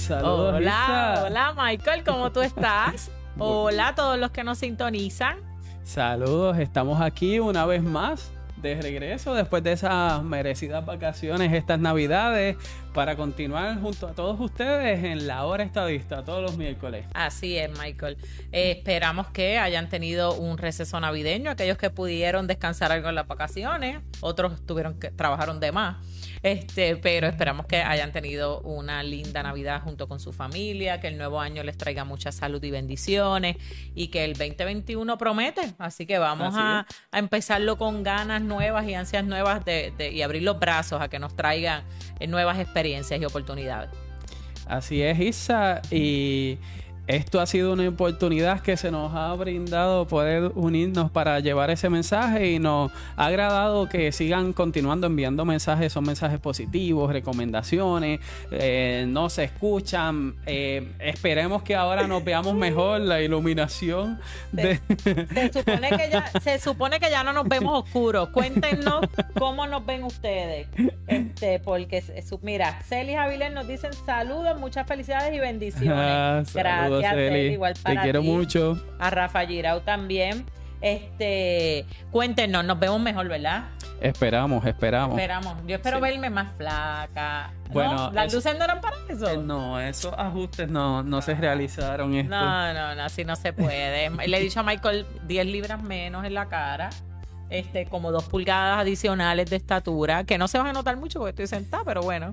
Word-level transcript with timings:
Saludos, 0.00 0.54
Hola, 0.54 1.24
hola 1.26 1.54
Michael, 1.56 2.02
¿cómo 2.04 2.32
tú 2.32 2.40
estás? 2.40 3.10
Hola 3.38 3.88
a 3.88 3.94
todos 3.94 4.18
los 4.18 4.30
que 4.30 4.42
nos 4.42 4.58
sintonizan. 4.58 5.36
Saludos, 5.84 6.58
estamos 6.58 7.00
aquí 7.00 7.38
una 7.38 7.66
vez 7.66 7.82
más 7.82 8.32
de 8.56 8.80
regreso 8.80 9.34
después 9.34 9.62
de 9.62 9.72
esas 9.72 10.22
merecidas 10.22 10.84
vacaciones 10.84 11.52
estas 11.52 11.78
navidades 11.78 12.56
para 12.94 13.14
continuar 13.14 13.80
junto 13.80 14.08
a 14.08 14.12
todos 14.12 14.40
ustedes 14.40 15.04
en 15.04 15.26
la 15.26 15.44
hora 15.44 15.64
estadista 15.64 16.24
todos 16.24 16.42
los 16.42 16.56
miércoles. 16.56 17.06
Así 17.14 17.56
es, 17.56 17.70
Michael. 17.78 18.16
Eh, 18.52 18.72
esperamos 18.78 19.28
que 19.28 19.58
hayan 19.58 19.88
tenido 19.88 20.34
un 20.34 20.58
receso 20.58 20.98
navideño, 20.98 21.50
aquellos 21.50 21.76
que 21.76 21.90
pudieron 21.90 22.46
descansar 22.46 22.90
algo 22.90 23.10
en 23.10 23.14
las 23.14 23.26
vacaciones, 23.26 24.00
otros 24.20 24.64
tuvieron 24.66 24.98
que 24.98 25.10
trabajaron 25.10 25.60
de 25.60 25.72
más. 25.72 25.96
Este, 26.42 26.96
pero 26.96 27.26
esperamos 27.26 27.66
que 27.66 27.82
hayan 27.82 28.12
tenido 28.12 28.60
una 28.62 29.02
linda 29.02 29.42
Navidad 29.42 29.82
junto 29.82 30.08
con 30.08 30.20
su 30.20 30.32
familia, 30.32 30.98
que 30.98 31.08
el 31.08 31.18
nuevo 31.18 31.38
año 31.40 31.62
les 31.62 31.76
traiga 31.76 32.04
mucha 32.04 32.32
salud 32.32 32.62
y 32.64 32.70
bendiciones 32.70 33.56
y 33.94 34.08
que 34.08 34.24
el 34.24 34.32
2021 34.32 35.18
promete. 35.18 35.60
Así 35.78 36.06
que 36.06 36.18
vamos 36.18 36.54
Así 36.54 36.58
a, 36.62 36.86
a 37.12 37.18
empezarlo 37.18 37.76
con 37.76 38.02
ganas 38.02 38.40
nuevas 38.40 38.88
y 38.88 38.94
ansias 38.94 39.24
nuevas 39.24 39.64
de, 39.66 39.92
de- 39.98 40.12
y 40.12 40.22
abrir 40.22 40.42
los 40.42 40.58
brazos 40.58 41.02
a 41.02 41.08
que 41.08 41.18
nos 41.18 41.36
traigan 41.36 41.84
eh, 42.20 42.26
nuevas 42.26 42.58
experiencias 42.58 43.20
y 43.20 43.24
oportunidades. 43.26 43.90
Así 44.66 45.02
es, 45.02 45.18
Isa, 45.18 45.82
y 45.90 46.56
esto 47.10 47.40
ha 47.40 47.46
sido 47.46 47.72
una 47.72 47.88
oportunidad 47.88 48.60
que 48.60 48.76
se 48.76 48.90
nos 48.90 49.14
ha 49.14 49.34
brindado 49.34 50.06
poder 50.06 50.52
unirnos 50.54 51.10
para 51.10 51.40
llevar 51.40 51.70
ese 51.70 51.90
mensaje 51.90 52.52
y 52.52 52.58
nos 52.58 52.92
ha 53.16 53.26
agradado 53.26 53.88
que 53.88 54.12
sigan 54.12 54.52
continuando 54.52 55.08
enviando 55.08 55.44
mensajes, 55.44 55.92
son 55.92 56.04
mensajes 56.04 56.38
positivos, 56.38 57.12
recomendaciones, 57.12 58.20
eh, 58.52 59.06
no 59.08 59.28
se 59.28 59.44
escuchan, 59.44 60.36
eh, 60.46 60.92
esperemos 61.00 61.62
que 61.62 61.74
ahora 61.74 62.06
nos 62.06 62.22
veamos 62.22 62.54
mejor, 62.54 63.00
la 63.00 63.20
iluminación 63.20 64.20
de... 64.52 64.80
Se 65.30 65.52
supone 65.52 65.90
que 65.90 66.10
ya, 66.10 66.30
se 66.40 66.58
supone 66.58 67.00
que 67.00 67.10
ya 67.10 67.24
no 67.24 67.32
nos 67.32 67.48
vemos 67.48 67.84
oscuros. 67.84 68.28
Cuéntenos 68.28 69.06
cómo 69.38 69.66
nos 69.66 69.84
ven 69.84 70.04
ustedes. 70.04 70.68
Este, 71.06 71.58
porque 71.58 72.04
mira, 72.42 72.80
Celis 72.82 73.16
Avilés 73.16 73.52
nos 73.52 73.66
dicen 73.66 73.92
saludos, 74.06 74.58
muchas 74.60 74.86
felicidades 74.86 75.34
y 75.34 75.40
bendiciones. 75.40 75.90
Ah, 75.96 76.42
saludos, 76.44 76.99
Gracias, 77.02 77.82
Te 77.84 77.96
quiero 78.00 78.20
ti. 78.20 78.26
mucho. 78.28 78.80
A 78.98 79.10
Rafa 79.10 79.46
Girau 79.46 79.80
también. 79.80 80.44
Este, 80.80 81.84
cuéntenos, 82.10 82.64
nos 82.64 82.78
vemos 82.78 83.00
mejor, 83.00 83.28
¿verdad? 83.28 83.64
Esperamos, 84.00 84.64
esperamos. 84.64 85.10
Esperamos. 85.18 85.56
Yo 85.66 85.76
espero 85.76 85.98
Sí. 85.98 86.02
verme 86.02 86.30
más 86.30 86.48
flaca. 86.56 87.52
¿No? 87.68 87.72
Bueno, 87.74 88.10
las 88.12 88.28
eso- 88.28 88.36
luces 88.38 88.56
no 88.58 88.64
eran 88.64 88.80
para 88.80 88.96
eso. 89.08 89.28
Eh, 89.28 89.36
No, 89.36 89.78
esos 89.78 90.14
ajustes 90.16 90.68
no, 90.70 91.02
no 91.02 91.20
se 91.20 91.34
realizaron. 91.34 92.14
Esto. 92.14 92.30
No, 92.34 92.72
no, 92.72 92.94
no, 92.94 93.02
así 93.02 93.24
no 93.26 93.36
se 93.36 93.52
puede. 93.52 94.08
Le 94.26 94.36
he 94.38 94.40
dicho 94.40 94.60
a 94.60 94.62
Michael 94.62 95.06
10 95.26 95.44
libras 95.46 95.82
menos 95.82 96.24
en 96.24 96.32
la 96.34 96.48
cara. 96.48 96.88
Este, 97.50 97.84
como 97.86 98.12
dos 98.12 98.24
pulgadas 98.24 98.78
adicionales 98.78 99.50
de 99.50 99.56
estatura, 99.56 100.22
que 100.24 100.38
no 100.38 100.46
se 100.48 100.56
van 100.56 100.68
a 100.68 100.72
notar 100.72 100.96
mucho 100.96 101.18
porque 101.18 101.30
estoy 101.42 101.46
sentada, 101.48 101.82
pero 101.84 102.00
bueno. 102.00 102.30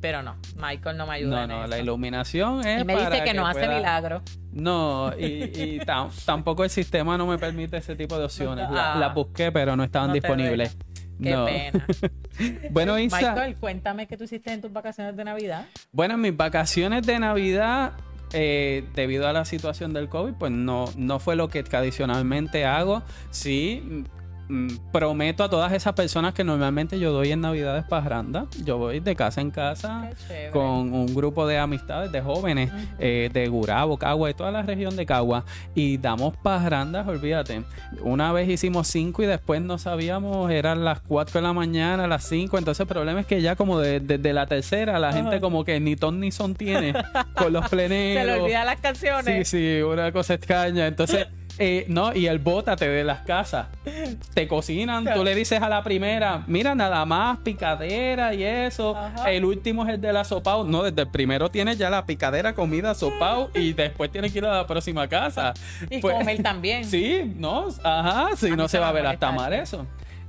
Pero 0.00 0.22
no, 0.22 0.36
Michael 0.56 0.96
no 0.98 1.06
me 1.06 1.14
ayuda. 1.14 1.36
No, 1.36 1.42
en 1.44 1.48
no, 1.48 1.58
eso. 1.60 1.66
la 1.68 1.78
iluminación 1.78 2.66
es 2.66 2.82
Y 2.82 2.84
me 2.84 2.92
dice 2.94 3.04
para 3.08 3.24
que, 3.24 3.32
no 3.34 3.46
hace 3.46 3.66
milagro. 3.68 4.22
No, 4.52 5.12
y, 5.18 5.24
y 5.24 5.80
tam- 5.86 6.10
tampoco 6.26 6.62
el 6.64 6.70
sistema 6.70 7.16
no 7.16 7.26
me 7.26 7.38
permite 7.38 7.78
ese 7.78 7.96
tipo 7.96 8.18
de 8.18 8.24
opciones. 8.26 8.70
La- 8.70 8.94
Ah. 8.94 8.98
Las 8.98 9.14
busqué, 9.14 9.50
pero 9.50 9.76
no 9.76 9.82
estaban 9.84 10.08
No 10.08 10.14
disponibles. 10.14 10.76
Qué 11.22 11.30
no. 11.30 11.44
pena. 11.46 11.86
Bueno, 12.70 12.98
Isa, 12.98 13.16
Michael, 13.18 13.56
cuéntame 13.56 14.06
qué 14.08 14.16
tú 14.16 14.24
hiciste 14.24 14.52
en 14.52 14.60
tus 14.60 14.72
vacaciones 14.72 15.16
de 15.16 15.22
Navidad. 15.24 15.66
bueno, 15.92 16.14
en 16.14 16.20
mis 16.20 16.36
vacaciones 16.36 17.06
de 17.06 17.20
Navidad, 17.20 17.92
eh, 18.32 18.84
debido 18.94 19.28
a 19.28 19.32
la 19.32 19.44
situación 19.44 19.92
del 19.92 20.08
COVID, 20.08 20.32
pues 20.34 20.50
no, 20.50 20.86
no 20.96 21.20
fue 21.20 21.36
lo 21.36 21.48
que 21.48 21.62
tradicionalmente 21.62 22.64
hago. 22.66 23.04
Sí, 23.30 24.04
prometo 24.92 25.42
a 25.44 25.48
todas 25.50 25.72
esas 25.72 25.94
personas 25.94 26.34
que 26.34 26.44
normalmente 26.44 26.98
yo 26.98 27.12
doy 27.12 27.32
en 27.32 27.40
Navidades 27.40 27.84
parranda. 27.84 28.46
Yo 28.64 28.78
voy 28.78 29.00
de 29.00 29.16
casa 29.16 29.40
en 29.40 29.50
casa. 29.50 30.10
Con 30.52 30.92
un 30.92 31.14
grupo 31.14 31.46
de 31.46 31.58
amistades 31.58 32.12
de 32.12 32.20
jóvenes 32.20 32.70
eh, 32.98 33.30
de 33.32 33.48
Gurabo, 33.48 33.96
Cagua, 33.96 34.28
de 34.28 34.34
toda 34.34 34.50
la 34.50 34.62
región 34.62 34.96
de 34.96 35.06
Cagua 35.06 35.44
y 35.74 35.96
damos 35.98 36.36
parrandas, 36.36 37.06
olvídate. 37.06 37.62
Una 38.02 38.32
vez 38.32 38.48
hicimos 38.48 38.88
cinco 38.88 39.22
y 39.22 39.26
después 39.26 39.60
no 39.62 39.78
sabíamos, 39.78 40.50
eran 40.50 40.84
las 40.84 41.00
4 41.00 41.40
de 41.40 41.46
la 41.46 41.52
mañana, 41.52 42.06
las 42.06 42.24
5, 42.24 42.58
entonces 42.58 42.80
el 42.80 42.86
problema 42.86 43.20
es 43.20 43.26
que 43.26 43.40
ya 43.42 43.56
como 43.56 43.78
de- 43.78 44.00
desde 44.00 44.32
la 44.32 44.46
tercera 44.46 44.98
la 44.98 45.12
gente 45.12 45.40
como 45.40 45.64
que 45.64 45.80
ni 45.80 45.96
ton 45.96 46.20
ni 46.20 46.30
son 46.32 46.54
tiene 46.54 46.94
con 47.36 47.52
los 47.52 47.68
pleneros. 47.68 48.22
Se 48.24 48.26
le 48.26 48.40
olvidan 48.42 48.66
las 48.66 48.76
Sí, 48.76 48.82
canciones. 48.82 49.48
sí, 49.48 49.80
una 49.82 50.12
cosa 50.12 50.34
extraña. 50.34 50.86
Entonces, 50.86 51.26
eh, 51.58 51.84
no, 51.88 52.14
y 52.14 52.26
el 52.26 52.38
bótate 52.38 52.88
de 52.88 53.04
las 53.04 53.20
casas. 53.20 53.68
Te 54.34 54.48
cocinan, 54.48 55.06
tú 55.14 55.22
le 55.22 55.34
dices 55.34 55.62
a 55.62 55.68
la 55.68 55.82
primera, 55.82 56.42
mira, 56.46 56.74
nada 56.74 57.04
más 57.04 57.38
picadera 57.38 58.34
y 58.34 58.42
eso. 58.42 58.96
Ajá. 58.96 59.30
El 59.30 59.44
último 59.44 59.84
es 59.84 59.94
el 59.94 60.00
de 60.00 60.12
la 60.12 60.24
sopao. 60.24 60.64
No, 60.64 60.82
desde 60.82 61.02
el 61.02 61.08
primero 61.10 61.50
tienes 61.50 61.78
ya 61.78 61.90
la 61.90 62.06
picadera, 62.06 62.54
comida, 62.54 62.94
sopao 62.94 63.50
y 63.54 63.72
después 63.72 64.10
tienes 64.10 64.32
que 64.32 64.38
ir 64.38 64.44
a 64.46 64.56
la 64.56 64.66
próxima 64.66 65.06
casa. 65.08 65.54
Y 65.90 66.00
Pues, 66.00 66.16
comer 66.16 66.42
también. 66.42 66.84
Sí, 66.94 67.34
no, 67.36 67.68
ajá, 67.82 68.36
sí, 68.36 68.50
A 68.50 68.56
no 68.56 68.68
se 68.68 68.78
va 68.78 68.88
a 68.88 68.92
ver 68.92 69.06
hasta 69.06 69.32
mal 69.32 69.52
eso. 69.52 69.82
eso. 69.82 69.86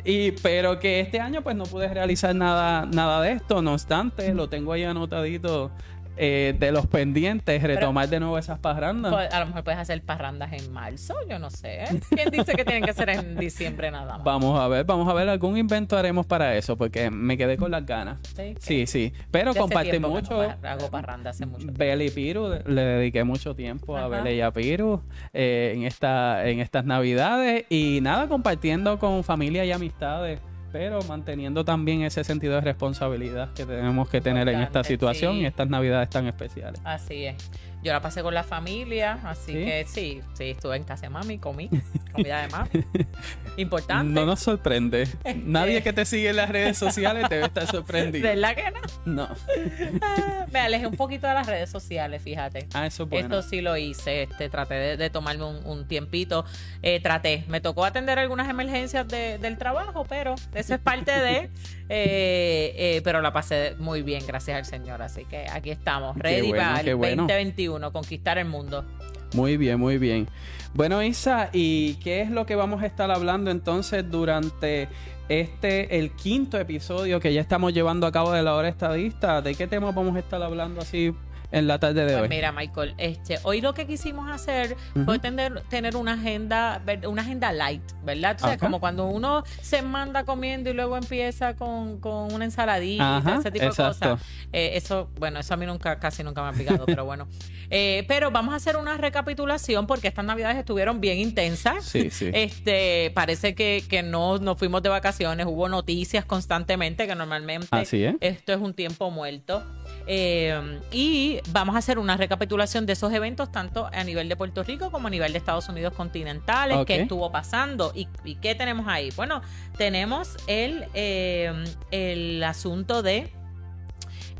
Y, 0.07 0.31
pero 0.33 0.79
que 0.79 0.99
este 0.99 1.19
año 1.19 1.41
pues 1.41 1.55
no 1.55 1.63
pude 1.63 1.87
realizar 1.87 2.35
nada, 2.35 2.85
nada 2.85 3.21
de 3.21 3.31
esto, 3.31 3.63
no 3.63 3.73
obstante, 3.73 4.33
lo 4.35 4.47
tengo 4.49 4.71
ahí 4.71 4.83
anotadito 4.83 5.71
eh, 6.17 6.55
de 6.57 6.71
los 6.71 6.87
pendientes, 6.87 7.61
retomar 7.61 8.07
de 8.09 8.19
nuevo 8.19 8.37
esas 8.37 8.59
parrandas. 8.59 9.13
Pues, 9.13 9.33
a 9.33 9.39
lo 9.39 9.47
mejor 9.47 9.63
puedes 9.63 9.79
hacer 9.79 10.01
parrandas 10.01 10.53
en 10.53 10.71
marzo, 10.71 11.15
yo 11.29 11.39
no 11.39 11.49
sé. 11.49 11.83
¿Quién 12.09 12.29
dice 12.29 12.53
que 12.53 12.63
tienen 12.65 12.83
que 12.83 12.93
ser 12.93 13.09
en 13.09 13.35
diciembre 13.37 13.91
nada 13.91 14.17
más? 14.17 14.23
Vamos 14.23 14.59
a 14.59 14.67
ver, 14.67 14.85
vamos 14.85 15.07
a 15.09 15.13
ver, 15.13 15.29
algún 15.29 15.57
invento 15.57 15.97
haremos 15.97 16.25
para 16.25 16.55
eso, 16.55 16.77
porque 16.77 17.09
me 17.09 17.37
quedé 17.37 17.57
con 17.57 17.71
las 17.71 17.85
ganas. 17.85 18.17
Sí, 18.35 18.55
Sí, 18.59 18.87
sí, 18.87 19.13
pero 19.31 19.53
compartí 19.53 19.99
mucho. 19.99 20.43
no 20.61 20.69
hago 20.69 20.89
parranda 20.89 21.29
hace 21.31 21.45
mucho 21.45 21.59
tiempo. 21.63 21.77
Belle 21.79 22.05
y 22.05 22.09
Piru, 22.09 22.49
le 22.65 22.81
dediqué 22.81 23.23
mucho 23.23 23.55
tiempo 23.55 23.97
a. 23.97 24.07
Belle 24.07 24.35
y 24.35 24.41
a 24.41 24.51
Piru 24.51 25.01
eh, 25.33 25.73
en, 25.75 25.83
esta, 25.83 26.47
en 26.47 26.59
estas 26.59 26.85
navidades 26.85 27.65
y 27.69 27.99
nada, 28.01 28.27
compartiendo 28.27 28.99
con 28.99 29.23
familia 29.23 29.65
y 29.65 29.71
amistades, 29.71 30.39
pero 30.77 31.01
manteniendo 31.03 31.63
también 31.63 32.01
ese 32.01 32.25
sentido 32.25 32.55
de 32.55 32.59
responsabilidad 32.59 33.53
que 33.53 33.65
tenemos 33.65 34.09
que 34.09 34.19
tener 34.19 34.49
en 34.49 34.59
esta 34.59 34.83
situación 34.83 35.35
sí. 35.35 35.39
y 35.39 35.45
estas 35.45 35.69
navidades 35.69 36.09
tan 36.09 36.27
especiales. 36.27 36.81
Así 36.83 37.27
es. 37.27 37.37
Yo 37.85 37.93
la 37.93 38.01
pasé 38.01 38.23
con 38.23 38.33
la 38.33 38.41
familia, 38.43 39.19
así 39.23 39.51
¿Sí? 39.53 39.63
que 39.63 39.85
sí, 39.87 40.21
sí, 40.33 40.43
estuve 40.49 40.75
en 40.75 40.83
casa 40.85 41.03
de 41.03 41.09
mami, 41.11 41.37
comí, 41.37 41.69
comida 42.11 42.41
de 42.41 42.47
mami. 42.47 42.69
Importante. 43.57 44.11
No 44.11 44.25
nos 44.25 44.39
sorprende. 44.39 45.07
Nadie 45.43 45.83
que 45.83 45.93
te 45.93 46.03
sigue 46.05 46.29
en 46.31 46.35
las 46.37 46.49
redes 46.49 46.77
sociales 46.79 47.29
debe 47.29 47.45
estar 47.45 47.67
sorprendido. 47.67 48.27
¿Verdad 48.27 48.55
que 48.55 48.71
no? 48.71 49.27
No. 49.27 49.29
Ah, 50.01 50.45
Me 50.51 50.59
alejé 50.59 50.87
un 50.87 50.95
poquito 50.95 51.27
de 51.27 51.33
las 51.35 51.45
redes 51.47 51.69
sociales, 51.69 52.21
fíjate. 52.23 52.67
Ah, 52.73 52.87
eso 52.87 53.03
es 53.03 53.09
bueno. 53.09 53.25
Esto 53.37 53.47
sí 53.49 53.61
lo 53.61 53.77
hice, 53.77 54.23
este, 54.23 54.49
traté 54.49 54.73
de, 54.75 54.97
de 54.97 55.09
tomarme 55.11 55.43
un, 55.45 55.63
un 55.65 55.87
tiempito, 55.87 56.43
eh, 56.81 56.99
traté, 56.99 57.43
me 57.47 57.61
tocó 57.61 57.85
atender 57.85 58.17
algunas 58.19 58.49
emergencias 58.49 59.07
de- 59.07 59.37
del 59.37 59.57
trabajo, 59.57 60.05
pero 60.09 60.35
eso 60.55 60.73
es 60.73 60.79
parte 60.79 61.11
de, 61.11 61.49
eh, 61.89 62.73
eh, 62.75 63.01
pero 63.03 63.21
la 63.21 63.31
pasé 63.31 63.75
muy 63.77 64.01
bien, 64.01 64.23
gracias 64.25 64.57
al 64.57 64.65
Señor, 64.65 65.01
así 65.01 65.25
que 65.25 65.45
aquí 65.49 65.69
estamos, 65.69 66.17
ready 66.17 66.49
bueno, 66.49 66.63
para 66.63 66.81
el 66.81 66.95
bueno. 66.95 67.23
2021, 67.23 67.91
conquistar 67.91 68.37
el 68.37 68.45
mundo. 68.45 68.85
Muy 69.33 69.57
bien, 69.57 69.79
muy 69.79 69.97
bien. 69.97 70.27
Bueno, 70.73 71.01
Isa, 71.03 71.49
¿y 71.53 71.95
qué 71.95 72.21
es 72.21 72.31
lo 72.31 72.45
que 72.45 72.55
vamos 72.55 72.83
a 72.83 72.85
estar 72.85 73.11
hablando 73.11 73.51
entonces 73.51 74.09
durante 74.09 74.87
este, 75.29 75.99
el 75.99 76.11
quinto 76.11 76.59
episodio 76.59 77.19
que 77.19 77.33
ya 77.33 77.41
estamos 77.41 77.73
llevando 77.73 78.07
a 78.07 78.11
cabo 78.11 78.31
de 78.31 78.43
la 78.43 78.55
hora 78.55 78.69
estadista? 78.69 79.41
¿De 79.41 79.55
qué 79.55 79.67
tema 79.67 79.91
vamos 79.91 80.15
a 80.15 80.19
estar 80.19 80.41
hablando 80.41 80.81
así 80.81 81.13
en 81.57 81.67
la 81.67 81.79
tarde 81.79 82.01
de 82.05 82.11
Pues 82.11 82.21
hoy? 82.23 82.29
mira, 82.29 82.51
Michael, 82.51 82.93
este, 82.97 83.39
hoy 83.43 83.61
lo 83.61 83.73
que 83.73 83.87
quisimos 83.87 84.29
hacer 84.29 84.75
fue 85.05 85.19
tener, 85.19 85.61
tener 85.69 85.95
una 85.95 86.13
agenda, 86.13 86.81
una 87.07 87.21
agenda 87.21 87.51
light, 87.51 87.81
¿verdad? 88.03 88.35
O 88.35 88.39
sea, 88.39 88.49
Ajá. 88.49 88.57
como 88.57 88.79
cuando 88.79 89.05
uno 89.07 89.43
se 89.61 89.81
manda 89.81 90.23
comiendo 90.25 90.69
y 90.69 90.73
luego 90.73 90.97
empieza 90.97 91.55
con, 91.55 91.99
con 91.99 92.33
una 92.33 92.45
ensaladita, 92.45 93.17
Ajá, 93.17 93.37
ese 93.39 93.51
tipo 93.51 93.65
exacto. 93.65 94.05
de 94.05 94.11
cosas. 94.11 94.27
Eh, 94.53 94.71
eso, 94.75 95.09
bueno, 95.19 95.39
eso 95.39 95.53
a 95.53 95.57
mí 95.57 95.65
nunca, 95.65 95.99
casi 95.99 96.23
nunca 96.23 96.41
me 96.43 96.49
ha 96.49 96.53
picado, 96.53 96.85
pero 96.85 97.05
bueno. 97.05 97.27
Eh, 97.71 98.05
pero 98.07 98.29
vamos 98.29 98.53
a 98.53 98.57
hacer 98.57 98.77
una 98.77 98.95
recapitulación 98.95 99.87
porque 99.87 100.07
estas 100.07 100.23
navidades 100.23 100.55
estuvieron 100.57 101.01
bien 101.01 101.17
intensas. 101.17 101.83
Sí, 101.83 102.11
sí. 102.11 102.29
Este, 102.31 103.11
parece 103.15 103.55
que, 103.55 103.83
que 103.89 104.03
no 104.03 104.37
nos 104.37 104.59
fuimos 104.59 104.83
de 104.83 104.89
vacaciones, 104.89 105.47
hubo 105.47 105.67
noticias 105.67 106.25
constantemente, 106.25 107.07
que 107.07 107.15
normalmente 107.15 107.67
Así 107.71 108.03
es. 108.03 108.15
esto 108.21 108.53
es 108.53 108.59
un 108.59 108.75
tiempo 108.75 109.09
muerto. 109.09 109.63
Eh, 110.07 110.79
y 110.91 111.39
vamos 111.49 111.75
a 111.75 111.79
hacer 111.79 111.99
una 111.99 112.17
recapitulación 112.17 112.85
de 112.85 112.93
esos 112.93 113.11
eventos, 113.13 113.51
tanto 113.51 113.89
a 113.91 114.03
nivel 114.03 114.29
de 114.29 114.35
Puerto 114.35 114.63
Rico 114.63 114.91
como 114.91 115.07
a 115.07 115.11
nivel 115.11 115.31
de 115.31 115.37
Estados 115.39 115.67
Unidos 115.69 115.93
continentales, 115.93 116.77
Ok. 116.77 116.87
qué 116.87 117.01
estuvo 117.01 117.31
pasando 117.31 117.91
y, 117.95 118.07
y 118.23 118.35
qué 118.35 118.55
tenemos 118.55 118.87
ahí. 118.87 119.11
Bueno, 119.15 119.41
tenemos 119.77 120.37
el, 120.47 120.85
eh, 120.93 121.51
el 121.91 122.43
asunto 122.43 123.01
de 123.01 123.31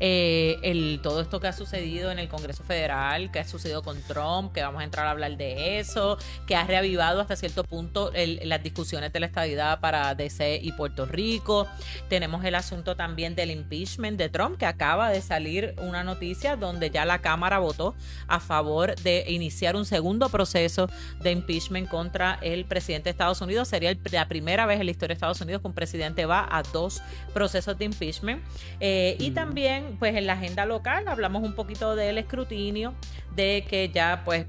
eh, 0.00 0.58
el, 0.62 1.00
todo 1.02 1.20
esto 1.20 1.40
que 1.40 1.46
ha 1.46 1.52
sucedido 1.52 2.10
en 2.10 2.18
el 2.18 2.28
Congreso 2.28 2.64
Federal, 2.64 3.30
que 3.30 3.38
ha 3.38 3.48
sucedido 3.48 3.82
con 3.82 4.00
Trump, 4.02 4.52
que 4.52 4.62
vamos 4.62 4.80
a 4.80 4.84
entrar 4.84 5.06
a 5.06 5.10
hablar 5.10 5.36
de 5.36 5.78
eso, 5.78 6.18
que 6.46 6.56
ha 6.56 6.64
reavivado 6.64 7.20
hasta 7.20 7.36
cierto 7.36 7.64
punto 7.64 8.10
las 8.14 8.62
discusiones 8.62 9.12
de 9.12 9.20
la 9.20 9.26
estadidad 9.26 9.80
para 9.80 10.14
DC 10.14 10.60
y 10.62 10.72
Puerto 10.72 11.06
Rico. 11.06 11.66
Tenemos 12.08 12.44
el 12.44 12.54
asunto 12.54 12.96
también 12.96 13.34
del 13.34 13.50
impeachment 13.50 14.18
de 14.18 14.28
Trump, 14.28 14.58
que 14.58 14.66
acaba 14.66 15.10
de 15.10 15.20
salir 15.20 15.74
una 15.78 16.04
noticia 16.04 16.56
donde 16.56 16.90
ya 16.90 17.04
la 17.04 17.20
Cámara 17.20 17.58
votó 17.58 17.94
a 18.28 18.40
favor 18.40 18.96
de 18.96 19.24
iniciar 19.28 19.76
un 19.76 19.84
segundo 19.84 20.28
proceso 20.28 20.88
de 21.20 21.32
impeachment 21.32 21.88
contra 21.88 22.38
el 22.42 22.64
presidente 22.64 23.04
de 23.04 23.10
Estados 23.10 23.40
Unidos. 23.40 23.68
Sería 23.68 23.96
la 24.10 24.28
primera 24.28 24.66
vez 24.66 24.80
en 24.80 24.86
la 24.86 24.90
historia 24.90 25.08
de 25.08 25.14
Estados 25.14 25.40
Unidos 25.40 25.62
que 25.62 25.68
un 25.68 25.74
presidente 25.74 26.26
va 26.26 26.46
a 26.50 26.62
dos 26.62 27.02
procesos 27.32 27.78
de 27.78 27.84
impeachment. 27.84 28.42
Eh, 28.80 29.16
y 29.18 29.30
también, 29.30 29.85
pues 29.98 30.16
en 30.16 30.26
la 30.26 30.34
agenda 30.34 30.66
local 30.66 31.08
hablamos 31.08 31.42
un 31.42 31.54
poquito 31.54 31.96
del 31.96 32.18
escrutinio, 32.18 32.94
de 33.34 33.64
que 33.68 33.90
ya 33.90 34.22
pues 34.24 34.46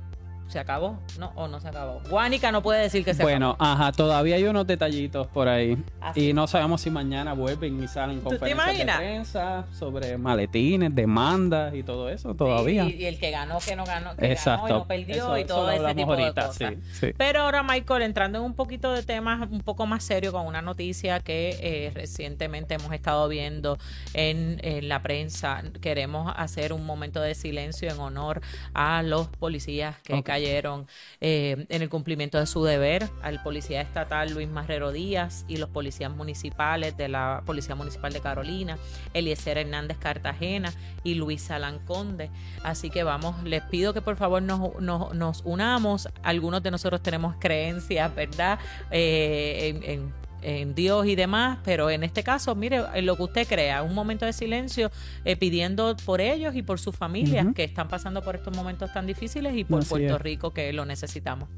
¿Se 0.47 0.59
acabó? 0.59 0.97
¿No? 1.19 1.33
¿O 1.35 1.47
no 1.49 1.59
se 1.59 1.67
acabó? 1.67 2.01
Guánica 2.09 2.53
no 2.53 2.63
puede 2.63 2.81
decir 2.81 3.03
que 3.03 3.13
se 3.13 3.21
bueno, 3.21 3.51
acabó. 3.51 3.57
Bueno, 3.57 3.83
ajá, 3.83 3.91
todavía 3.91 4.35
hay 4.37 4.45
unos 4.45 4.65
detallitos 4.65 5.27
por 5.27 5.49
ahí. 5.49 5.77
Ah, 5.99 6.13
y 6.15 6.31
no 6.31 6.47
sabemos 6.47 6.81
si 6.81 6.89
mañana 6.89 7.33
vuelven 7.33 7.83
y 7.83 7.87
salen 7.87 8.21
conferencias 8.21 8.77
de 8.77 8.85
prensa 8.85 9.65
sobre 9.77 10.17
maletines, 10.17 10.95
demandas 10.95 11.75
y 11.75 11.83
todo 11.83 12.09
eso 12.09 12.33
todavía. 12.33 12.85
y, 12.85 13.05
el 13.05 13.19
que 13.19 13.29
ganó, 13.31 13.59
que 13.59 13.75
no 13.75 13.85
ganó, 13.85 14.15
que 14.15 14.31
Exacto. 14.31 14.67
ganó 14.67 14.75
y 14.75 14.79
no 14.79 14.87
perdió 14.87 15.37
y 15.37 15.43
todo 15.43 15.69
ese 15.69 15.95
tipo 15.95 16.15
de 16.15 16.33
cosas. 16.33 16.73
Pero 17.17 17.41
ahora, 17.41 17.61
Michael, 17.63 18.03
entrando 18.03 18.37
en 18.39 18.45
un 18.45 18.53
poquito 18.53 18.93
de 18.93 19.03
temas 19.03 19.49
un 19.51 19.61
poco 19.61 19.85
más 19.85 20.03
serio 20.03 20.31
con 20.31 20.45
una 20.45 20.61
noticia 20.61 21.19
que 21.19 21.57
eh, 21.61 21.91
recientemente 21.93 22.75
hemos 22.75 22.93
estado 22.93 23.27
viendo 23.27 23.77
en, 24.13 24.57
la 24.87 25.01
prensa, 25.01 25.63
queremos 25.81 26.33
hacer 26.37 26.71
un 26.71 26.85
momento 26.85 27.19
de 27.19 27.35
silencio 27.35 27.89
en 27.89 27.99
honor 27.99 28.41
a 28.73 29.03
los 29.03 29.27
policías 29.27 29.95
que 30.03 30.23
cayeron 30.23 30.36
cayeron 30.37 30.85
eh, 31.19 31.65
en 31.69 31.81
el 31.81 31.89
cumplimiento 31.89 32.37
de 32.37 32.45
su 32.45 32.63
deber 32.63 33.09
al 33.23 33.41
policía 33.41 33.81
estatal 33.81 34.31
Luis 34.33 34.47
Marrero 34.47 34.91
Díaz 34.91 35.45
y 35.47 35.57
los 35.57 35.69
policías 35.69 36.15
municipales 36.15 36.95
de 36.95 37.07
la 37.07 37.41
Policía 37.45 37.73
Municipal 37.73 38.13
de 38.13 38.21
Carolina, 38.21 38.77
Eliezer 39.13 39.57
Hernández 39.57 39.97
Cartagena 39.97 40.71
y 41.03 41.15
Luis 41.15 41.41
Salán 41.41 41.79
Conde. 41.79 42.29
Así 42.63 42.91
que 42.91 43.03
vamos, 43.03 43.41
les 43.43 43.63
pido 43.63 43.93
que 43.93 44.01
por 44.01 44.15
favor 44.15 44.43
nos, 44.43 44.79
nos, 44.79 45.41
unamos. 45.43 46.07
Algunos 46.21 46.61
de 46.61 46.69
nosotros 46.69 47.01
tenemos 47.01 47.35
creencias, 47.39 48.13
¿verdad? 48.13 48.59
Eh, 48.91 49.81
en 49.83 49.83
en 49.83 50.26
Dios 50.75 51.05
y 51.07 51.15
demás, 51.15 51.59
pero 51.63 51.89
en 51.89 52.03
este 52.03 52.23
caso, 52.23 52.55
mire, 52.55 52.81
en 52.93 53.05
lo 53.05 53.15
que 53.15 53.23
usted 53.23 53.47
crea, 53.47 53.83
un 53.83 53.93
momento 53.93 54.25
de 54.25 54.33
silencio 54.33 54.91
eh, 55.25 55.35
pidiendo 55.35 55.95
por 56.05 56.21
ellos 56.21 56.55
y 56.55 56.61
por 56.61 56.79
sus 56.79 56.95
familias 56.95 57.47
que 57.55 57.63
están 57.63 57.87
pasando 57.87 58.21
por 58.21 58.35
estos 58.35 58.55
momentos 58.55 58.91
tan 58.93 59.07
difíciles 59.07 59.55
y 59.55 59.63
por 59.63 59.85
Puerto 59.85 60.17
Rico 60.17 60.53
que 60.53 60.71
lo 60.73 60.85
necesitamos. 60.85 61.49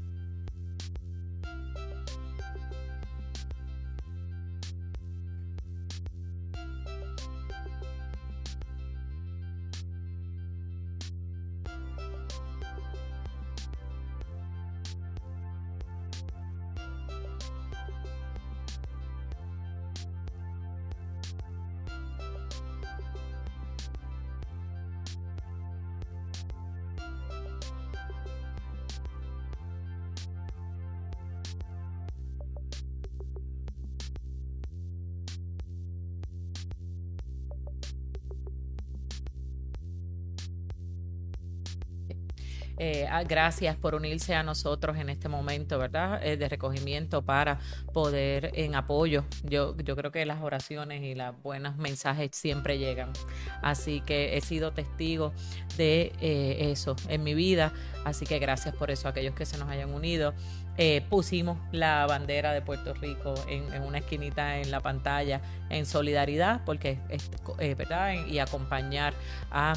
Eh, 43.20 43.24
gracias 43.28 43.76
por 43.76 43.94
unirse 43.94 44.34
a 44.34 44.42
nosotros 44.42 44.96
en 44.96 45.08
este 45.08 45.28
momento, 45.28 45.78
¿verdad? 45.78 46.24
Eh, 46.24 46.36
de 46.36 46.48
recogimiento 46.48 47.22
para 47.22 47.58
poder 47.92 48.52
en 48.54 48.74
apoyo. 48.74 49.24
Yo, 49.44 49.76
yo 49.76 49.96
creo 49.96 50.10
que 50.10 50.24
las 50.26 50.42
oraciones 50.42 51.02
y 51.02 51.14
los 51.14 51.40
buenos 51.42 51.76
mensajes 51.76 52.30
siempre 52.32 52.78
llegan. 52.78 53.12
Así 53.62 54.00
que 54.00 54.36
he 54.36 54.40
sido 54.40 54.72
testigo 54.72 55.32
de 55.76 56.12
eh, 56.20 56.70
eso 56.72 56.96
en 57.08 57.22
mi 57.22 57.34
vida. 57.34 57.72
Así 58.04 58.26
que 58.26 58.38
gracias 58.38 58.74
por 58.74 58.90
eso 58.90 59.08
a 59.08 59.10
aquellos 59.10 59.34
que 59.34 59.46
se 59.46 59.58
nos 59.58 59.68
hayan 59.68 59.92
unido. 59.92 60.34
pusimos 61.10 61.58
la 61.72 62.06
bandera 62.06 62.54
de 62.54 62.62
Puerto 62.62 62.94
Rico 62.94 63.34
en, 63.48 63.82
una 63.82 63.98
esquinita 63.98 64.58
en 64.60 64.70
la 64.70 64.80
pantalla 64.80 65.42
en 65.68 65.84
solidaridad 65.84 66.62
porque 66.64 66.98
verdad 67.76 68.14
y 68.26 68.38
acompañar 68.38 69.12
a 69.50 69.74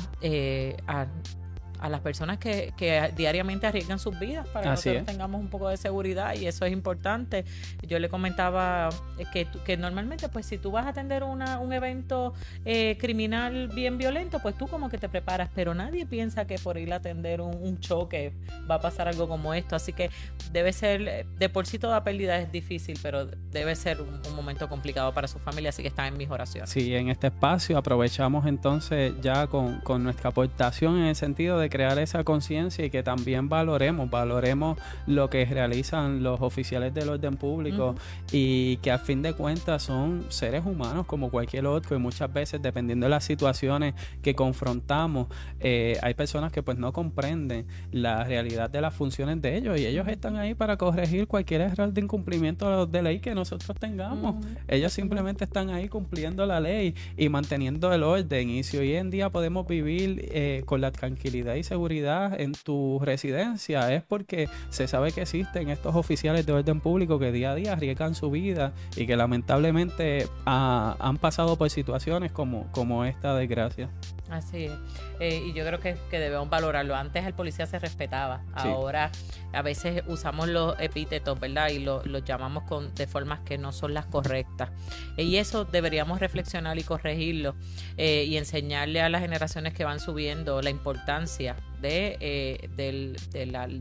a 1.83 1.89
las 1.89 2.00
personas 2.00 2.38
que, 2.38 2.74
que 2.77 3.12
diariamente 3.13 3.68
arriesgan 3.68 4.00
sus 4.00 4.18
vidas 4.18 4.47
para 4.47 4.63
que 4.63 4.69
nosotros 4.69 5.06
tengamos 5.06 5.41
un 5.41 5.50
poco 5.50 5.68
de 5.68 5.75
seguridad 5.75 6.33
y 6.33 6.47
eso 6.47 6.63
es 6.63 6.71
importante. 6.71 7.44
Yo 7.85 8.00
le 8.00 8.07
comentaba 8.07 8.88
eh, 9.18 9.25
que, 9.33 9.45
que 9.65 9.75
normalmente 9.75 10.30
pues 10.30 10.45
si 10.45 10.57
tú 10.57 10.71
vas 10.71 10.85
a 10.85 10.89
atender 10.89 11.25
una, 11.25 11.59
un 11.59 11.74
evento 11.74 12.33
eh, 12.63 12.97
criminal 13.01 13.68
bien 13.68 13.97
violento, 13.97 14.39
pues 14.39 14.57
tú 14.57 14.68
como 14.68 14.89
que 14.89 14.97
te 14.97 15.09
preparas, 15.09 15.50
pero 15.53 15.74
nadie 15.74 16.06
piensa 16.06 16.47
que 16.47 16.57
por 16.57 16.77
ir 16.77 16.94
a 16.94 16.95
atender 16.95 17.41
un, 17.41 17.74
choque 17.80 18.31
va 18.69 18.75
a 18.75 18.80
pasar 18.80 19.09
algo 19.09 19.27
como 19.27 19.53
esto, 19.53 19.75
así 19.75 19.91
que 19.91 20.09
debe 20.53 20.71
ser, 20.71 21.25
de 21.25 21.50
por 21.50 21.65
sí 21.65 21.80
toda 21.80 22.01
pérdida 22.06 22.38
es 22.39 22.50
difícil, 22.50 22.97
pero 23.01 23.25
debe 23.25 23.75
ser 23.75 24.00
un, 24.00 24.21
un 24.25 24.35
momento 24.35 24.69
complicado 24.69 25.13
para 25.13 25.27
su 25.27 25.38
familia, 25.38 25.71
así 25.71 25.81
que 25.81 25.89
está 25.89 26.07
en 26.07 26.15
mis 26.15 26.30
oraciones. 26.30 26.69
Sí, 26.69 26.95
en 26.95 27.09
este 27.09 27.27
espacio 27.27 27.77
aprovechamos 27.77 28.45
entonces 28.45 29.13
ya 29.21 29.47
con, 29.47 29.81
con 29.81 30.01
nuestra 30.03 30.30
aportación 30.30 30.97
en 31.00 31.06
el 31.06 31.15
sentido 31.15 31.59
de 31.59 31.72
crear 31.73 31.97
esa 31.97 32.23
conciencia 32.23 32.85
y 32.85 32.91
que 32.91 33.01
también 33.01 33.49
valoremos, 33.49 34.07
valoremos 34.07 34.77
lo 35.07 35.31
que 35.31 35.43
realizan 35.43 36.21
los 36.21 36.39
oficiales 36.39 36.93
del 36.93 37.09
orden 37.09 37.35
público 37.35 37.95
y 38.31 38.77
que 38.77 38.91
a 38.91 38.99
fin 38.99 39.23
de 39.23 39.33
cuentas 39.33 39.81
son 39.81 40.23
seres 40.29 40.63
humanos 40.67 41.07
como 41.07 41.31
cualquier 41.31 41.65
otro 41.65 41.95
y 41.95 41.99
muchas 41.99 42.31
veces 42.31 42.61
dependiendo 42.61 43.07
de 43.07 43.09
las 43.09 43.23
situaciones 43.23 43.95
que 44.21 44.35
confrontamos, 44.35 45.29
eh, 45.61 45.97
hay 46.03 46.13
personas 46.13 46.51
que 46.51 46.61
pues 46.61 46.77
no 46.77 46.94
comprenden 46.94 47.65
la 47.92 48.23
realidad 48.23 48.69
de 48.69 48.80
las 48.80 48.94
funciones 48.94 49.42
de 49.42 49.57
ellos 49.57 49.80
y 49.80 49.87
ellos 49.87 50.07
están 50.07 50.35
ahí 50.35 50.53
para 50.53 50.77
corregir 50.77 51.25
cualquier 51.25 51.61
error 51.61 51.92
de 51.92 52.01
incumplimiento 52.01 52.85
de 52.85 53.01
ley 53.01 53.19
que 53.19 53.33
nosotros 53.33 53.75
tengamos. 53.80 54.35
Ellos 54.68 54.94
simplemente 54.94 55.45
están 55.45 55.71
ahí 55.71 55.89
cumpliendo 55.89 56.45
la 56.45 56.59
ley 56.59 56.94
y 57.18 57.30
manteniendo 57.30 57.92
el 57.92 58.03
orden 58.03 58.51
y 58.51 58.61
si 58.61 58.77
hoy 58.77 58.94
en 58.94 59.09
día 59.09 59.31
podemos 59.31 59.65
vivir 59.65 60.30
eh, 60.31 60.61
con 60.68 60.80
la 60.80 60.92
tranquilidad 60.92 61.56
y 61.56 61.62
seguridad 61.63 62.39
en 62.39 62.53
tu 62.53 62.99
residencia 63.03 63.93
es 63.93 64.03
porque 64.03 64.49
se 64.69 64.87
sabe 64.87 65.11
que 65.11 65.21
existen 65.21 65.69
estos 65.69 65.95
oficiales 65.95 66.45
de 66.45 66.53
orden 66.53 66.79
público 66.79 67.19
que 67.19 67.31
día 67.31 67.51
a 67.51 67.55
día 67.55 67.73
arriesgan 67.73 68.15
su 68.15 68.29
vida 68.31 68.73
y 68.95 69.07
que 69.07 69.15
lamentablemente 69.15 70.27
ah, 70.45 70.95
han 70.99 71.17
pasado 71.17 71.57
por 71.57 71.69
situaciones 71.69 72.31
como, 72.31 72.71
como 72.71 73.05
esta 73.05 73.35
desgracia. 73.35 73.89
Así 74.29 74.65
es. 74.65 74.71
Eh, 75.19 75.43
y 75.45 75.53
yo 75.53 75.65
creo 75.65 75.79
que, 75.79 75.95
debemos 76.11 76.49
valorarlo. 76.49 76.95
Antes 76.95 77.25
el 77.25 77.33
policía 77.33 77.67
se 77.67 77.77
respetaba. 77.77 78.41
Ahora 78.53 79.11
a 79.53 79.61
veces 79.61 80.03
usamos 80.07 80.47
los 80.47 80.75
epítetos, 80.79 81.39
¿verdad? 81.39 81.69
Y 81.69 81.79
los 81.79 82.23
llamamos 82.25 82.63
con, 82.63 82.93
de 82.95 83.05
formas 83.05 83.41
que 83.41 83.57
no 83.57 83.71
son 83.71 83.93
las 83.93 84.05
correctas. 84.07 84.71
y 85.17 85.37
eso 85.37 85.65
deberíamos 85.65 86.19
reflexionar 86.19 86.79
y 86.79 86.83
corregirlo 86.83 87.55
eh, 87.97 88.25
y 88.27 88.37
enseñarle 88.37 89.01
a 89.01 89.09
las 89.09 89.21
generaciones 89.21 89.73
que 89.73 89.85
van 89.85 89.99
subiendo 89.99 90.61
la 90.61 90.69
importancia 90.69 91.53
de, 91.83 92.18
eh, 92.22 92.69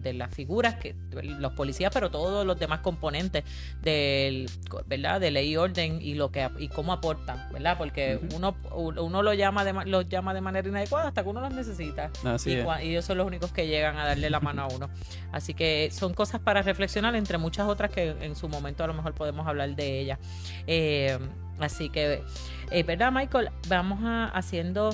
de, 0.02 0.12
las 0.12 0.34
figuras, 0.34 0.74
que 0.74 0.94
los 1.12 1.52
policías, 1.52 1.92
pero 1.94 2.10
todos 2.10 2.44
los 2.44 2.58
demás 2.58 2.80
componentes 2.80 3.44
del, 3.80 4.50
¿verdad? 4.86 5.20
de 5.20 5.30
ley 5.30 5.52
y 5.52 5.56
orden 5.56 6.02
y 6.02 6.14
lo 6.14 6.32
que 6.32 6.48
y 6.58 6.68
cómo 6.68 6.92
aportan, 6.92 7.48
¿verdad? 7.52 7.78
Porque 7.78 8.18
uno, 8.34 8.56
uno 8.74 9.22
lo 9.22 9.32
llama 9.34 9.64
de, 9.64 9.72
los 9.86 10.08
llama 10.08 10.34
de 10.34 10.40
manera 10.40 10.68
inadecuada 10.68 11.08
hasta 11.08 11.22
que 11.22 11.28
uno 11.28 11.40
los 11.40 11.54
necesita. 11.54 12.10
y, 12.44 12.88
ellos 12.88 13.04
son 13.04 13.18
los 13.18 13.26
únicos 13.26 13.52
que 13.52 13.68
llegan 13.68 13.96
a 13.96 14.04
darle 14.04 14.30
la 14.30 14.40
mano 14.40 14.62
a 14.62 14.66
uno. 14.66 14.90
Así 15.30 15.54
que 15.54 15.90
son 15.92 16.12
cosas 16.12 16.40
para 16.40 16.62
reflexionar, 16.62 17.14
entre 17.14 17.38
muchas 17.38 17.68
otras 17.68 17.92
que 17.92 18.16
en 18.20 18.34
su 18.34 18.48
momento 18.48 18.82
a 18.82 18.88
lo 18.88 18.94
mejor 18.94 19.14
podemos 19.14 19.46
hablar 19.46 19.76
de 19.76 20.00
ellas. 20.00 20.18
Eh, 20.66 21.18
así 21.60 21.88
que, 21.88 22.24
eh, 22.72 22.82
¿verdad, 22.82 23.12
Michael? 23.12 23.50
Vamos 23.68 24.00
a, 24.02 24.26
haciendo 24.26 24.90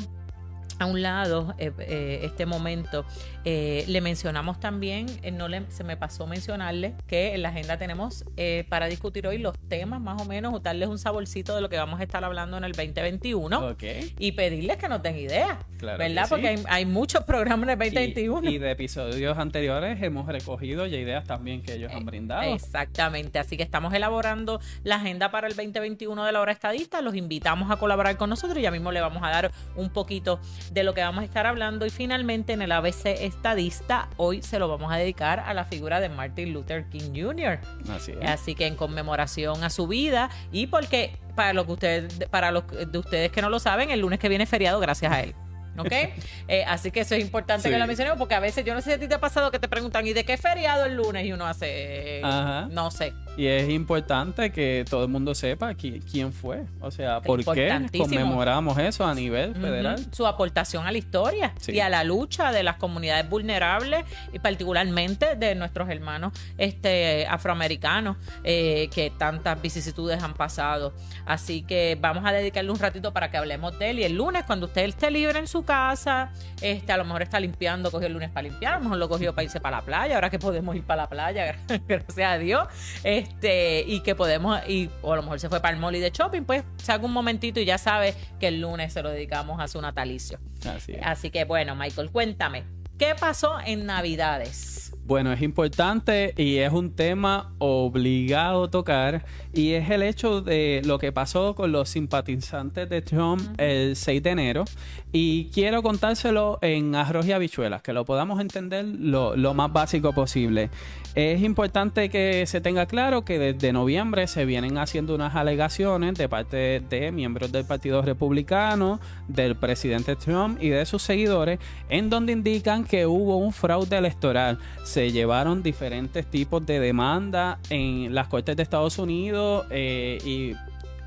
a 0.79 0.87
un 0.87 1.03
lado 1.03 1.55
eh, 1.59 1.73
eh, 1.79 2.21
este 2.23 2.47
momento. 2.47 3.05
Eh, 3.45 3.85
le 3.89 4.01
mencionamos 4.01 4.61
también, 4.61 5.07
no 5.33 5.49
le, 5.49 5.63
se 5.71 5.83
me 5.85 5.97
pasó 5.97 6.27
mencionarle 6.27 6.95
que 7.07 7.35
en 7.35 7.43
la 7.43 7.49
agenda 7.49 7.79
tenemos 7.79 8.25
para 8.69 8.87
discutir 8.87 9.27
hoy 9.27 9.39
los 9.39 9.59
temas 9.69 10.01
más 10.01 10.21
o 10.21 10.25
menos, 10.25 10.63
darles 10.63 10.89
un 10.89 10.99
saborcito 10.99 11.55
de 11.55 11.61
lo 11.61 11.69
que 11.69 11.77
vamos 11.77 12.01
a 12.01 12.03
estar 12.03 12.25
hablando 12.25 12.57
en 12.57 12.65
el 12.65 12.73
2021 12.73 13.77
y 14.19 14.33
pedirles 14.33 14.77
que 14.77 14.89
nos 14.89 15.03
den 15.03 15.17
ideas, 15.17 15.59
¿verdad? 15.81 16.27
Porque 16.29 16.59
hay, 16.69 16.87
muchos 16.87 17.25
programas 17.25 17.69
en 17.69 17.71
el 17.71 17.79
2021. 17.79 18.51
Y, 18.51 18.59
de 18.59 18.71
episodios 18.71 19.39
anteriores 19.39 20.03
hemos 20.03 20.27
recogido 20.27 20.87
ya 20.87 20.99
ideas 20.99 21.25
también 21.25 21.63
que 21.63 21.75
ellos 21.75 21.93
han 21.93 22.05
brindado. 22.05 22.55
Exactamente, 22.55 23.39
así 23.39 23.57
que 23.57 23.63
estamos 23.63 23.95
elaborando 23.95 24.61
la 24.85 24.97
agenda 24.97 25.31
para 25.31 25.47
el 25.47 25.57
2021 25.57 26.25
de 26.25 26.33
la 26.33 26.41
hora 26.41 26.53
estadista, 26.53 27.01
los 27.01 27.15
invitamos 27.15 27.71
a 27.71 27.77
colaborar 27.77 28.17
con 28.17 28.31
nosotros 28.31 28.59
y 28.59 28.63
ya 28.63 28.71
mismo 28.71 28.93
le 28.93 29.01
vamos 29.01 29.23
a 29.23 29.31
dar 29.31 29.53
un 29.77 29.91
poquito 29.91 30.41
de 30.71 30.83
lo 30.83 30.95
que 30.95 31.03
vamos 31.03 31.23
a 31.23 31.25
estar 31.25 31.47
hablando. 31.47 31.87
Y 31.87 31.91
finalmente 31.91 32.53
en 32.53 32.63
el 32.63 32.73
ABC 32.73 33.07
estadista, 33.07 34.09
hoy 34.17 34.43
se 34.43 34.59
lo 34.59 34.69
vamos 34.69 34.93
a 34.93 34.97
dedicar 34.97 35.41
a 35.41 35.55
la 35.55 35.65
figura 35.65 36.01
de 36.01 36.09
Martin 36.09 36.53
Luther 36.53 36.85
King 36.89 37.13
Jr. 37.15 37.59
Así, 37.91 38.13
Así 38.23 38.55
que 38.55 38.67
en 38.67 38.77
conmemoración 38.77 39.65
a 39.65 39.71
su 39.71 39.87
vida 39.87 40.31
y 40.53 40.67
porque 40.67 41.17
para 41.35 41.53
lo 41.53 41.67
que 41.67 41.73
ustedes, 41.73 42.29
para 42.31 42.51
los 42.51 42.65
de 42.69 42.99
ustedes 42.99 43.31
que 43.31 43.43
no 43.43 43.51
lo 43.51 43.61
saben, 43.61 43.91
el 43.91 44.01
lunes 44.01 44.19
que 44.19 44.29
viene 44.29 44.45
es 44.45 44.51
feriado 44.51 44.81
gracias 44.81 45.13
a 45.13 45.21
él. 45.23 45.35
¿ok? 45.79 45.93
Eh, 46.49 46.65
así 46.67 46.91
que 46.91 47.01
eso 47.01 47.15
es 47.15 47.21
importante 47.21 47.69
que 47.69 47.79
lo 47.79 47.87
mencionemos 47.87 48.19
porque 48.19 48.35
a 48.35 48.41
veces 48.41 48.65
yo 48.65 48.73
no 48.73 48.81
sé 48.81 48.91
si 48.91 48.95
a 48.95 48.99
ti 48.99 49.07
te 49.07 49.15
ha 49.15 49.21
pasado 49.21 49.51
que 49.51 49.59
te 49.59 49.69
preguntan 49.69 50.07
¿y 50.07 50.15
de 50.15 50.25
qué 50.25 50.39
feriado 50.39 50.87
el 50.87 50.95
lunes? 50.95 51.27
Y 51.27 51.33
uno 51.33 51.47
hace, 51.47 52.23
no 52.71 52.91
sé. 52.91 53.13
Y 53.38 53.47
es 53.47 53.71
importante 53.71 54.50
que 54.50 54.85
todo 54.90 55.04
el 55.04 55.11
mundo 55.11 55.33
sepa 55.33 55.73
quién 55.75 56.33
fue, 56.33 56.64
o 56.80 56.90
sea, 56.90 57.21
por 57.21 57.45
qué 57.54 57.87
conmemoramos 57.97 58.76
eso 58.78 59.07
a 59.07 59.14
nivel 59.14 59.54
federal. 59.54 60.04
Su 60.11 60.26
aportación 60.26 60.88
a 60.88 60.90
la 60.90 60.99
historia 60.99 61.54
y 61.68 61.78
a 61.78 61.88
la 61.88 62.02
lucha 62.02 62.50
de 62.50 62.64
las 62.64 62.78
comunidades 62.78 63.30
vulnerables 63.30 64.04
y 64.33 64.40
particularmente 64.40 65.37
de 65.37 65.54
nuestros 65.54 65.88
hermanos 65.88 66.33
este, 66.59 67.28
afroamericanos 67.28 68.16
eh, 68.42 68.90
que 68.92 69.11
tantas 69.16 69.62
vicisitudes 69.62 70.21
han 70.21 70.35
pasado. 70.35 70.92
Así 71.25 71.62
que 71.62 71.97
vamos 72.00 72.25
a 72.26 72.33
dedicarle 72.33 72.73
un 72.73 72.78
ratito 72.80 73.12
para 73.12 73.30
que 73.30 73.37
hablemos 73.37 73.78
de 73.78 73.90
él. 73.90 74.00
Y 74.00 74.02
el 74.02 74.14
lunes 74.14 74.42
cuando 74.49 74.66
usted 74.66 74.83
esté 74.83 75.12
libre 75.12 75.38
en 75.38 75.47
su 75.47 75.64
casa, 75.64 76.33
este, 76.61 76.90
a 76.90 76.97
lo 76.97 77.04
mejor 77.04 77.23
está 77.23 77.38
limpiando, 77.38 77.92
cogió 77.92 78.09
el 78.09 78.14
lunes 78.14 78.30
para 78.30 78.49
limpiar, 78.49 78.73
a 78.73 78.76
lo 78.78 78.83
mejor 78.83 78.99
lo 78.99 79.09
cogió 79.09 79.33
para 79.33 79.45
irse 79.45 79.61
para 79.61 79.76
la 79.76 79.85
playa, 79.85 80.16
ahora 80.16 80.28
que 80.28 80.40
podemos 80.40 80.75
ir 80.75 80.83
para 80.83 81.02
la 81.02 81.09
playa, 81.09 81.57
gracias 81.87 82.33
a 82.33 82.37
Dios, 82.38 82.66
este, 83.04 83.28
y 83.43 84.01
que 84.01 84.15
podemos, 84.15 84.61
y, 84.69 84.91
o 85.03 85.13
a 85.13 85.17
lo 85.17 85.23
mejor 85.23 85.41
se 85.41 85.49
fue 85.49 85.61
para 85.61 85.75
el 85.75 85.81
molly 85.81 86.01
de 86.01 86.11
shopping, 86.11 86.43
pues 86.43 86.65
saca 86.83 87.05
un 87.05 87.13
momentito 87.13 87.61
y 87.61 87.65
ya 87.65 87.79
sabe 87.79 88.15
que 88.41 88.49
el 88.49 88.61
lunes 88.61 88.93
se 88.93 89.03
lo 89.03 89.11
dedicamos 89.11 89.61
a 89.61 89.69
su 89.69 89.81
natalicio. 89.81 90.39
Así, 90.67 90.97
Así 91.03 91.31
que 91.31 91.45
bueno, 91.45 91.75
Michael, 91.77 92.11
cuéntame, 92.11 92.65
¿qué 92.99 93.15
pasó 93.19 93.59
en 93.65 93.87
Navidades? 93.87 94.88
Bueno, 95.09 95.33
es 95.33 95.41
importante 95.41 96.35
y 96.37 96.59
es 96.59 96.71
un 96.71 96.91
tema 96.91 97.55
obligado 97.57 98.69
tocar 98.69 99.25
y 99.55 99.73
es 99.73 99.88
el 99.88 100.03
hecho 100.03 100.43
de 100.43 100.83
lo 100.85 100.99
que 100.99 101.12
pasó 101.12 101.55
con 101.55 101.73
los 101.73 101.88
simpatizantes 101.88 102.91
de 102.91 103.00
Trump 103.00 103.41
el 103.59 103.97
6 103.97 104.23
de 104.23 104.31
enero. 104.31 104.65
Y 105.11 105.47
quiero 105.47 105.83
contárselo 105.83 106.59
en 106.61 106.95
arroz 106.95 107.25
y 107.25 107.33
habichuelas, 107.33 107.81
que 107.81 107.95
lo 107.95 108.05
podamos 108.05 108.38
entender 108.38 108.85
lo, 108.85 109.35
lo 109.35 109.55
más 109.55 109.73
básico 109.73 110.12
posible. 110.12 110.69
Es 111.15 111.43
importante 111.43 112.11
que 112.11 112.47
se 112.47 112.61
tenga 112.61 112.85
claro 112.85 113.25
que 113.25 113.38
desde 113.38 113.73
noviembre 113.73 114.27
se 114.27 114.45
vienen 114.45 114.77
haciendo 114.77 115.15
unas 115.15 115.35
alegaciones 115.35 116.15
de 116.15 116.29
parte 116.29 116.81
de 116.88 117.11
miembros 117.12 117.50
del 117.50 117.65
Partido 117.65 118.03
Republicano, 118.03 119.00
del 119.27 119.57
presidente 119.57 120.17
Trump 120.17 120.62
y 120.62 120.69
de 120.69 120.85
sus 120.85 121.03
seguidores, 121.03 121.59
en 121.88 122.11
donde 122.11 122.33
indican 122.33 122.85
que 122.85 123.07
hubo 123.07 123.38
un 123.38 123.53
fraude 123.53 123.97
electoral. 123.97 124.59
se 124.85 124.98
llevaron 125.07 125.62
diferentes 125.62 126.26
tipos 126.26 126.67
de 126.67 126.81
demanda 126.81 127.59
en 127.71 128.14
las 128.14 128.28
cortes 128.28 128.57
de 128.57 128.62
Estados 128.62 128.99
Unidos 128.99 129.67
eh, 129.71 130.19
y 130.25 130.55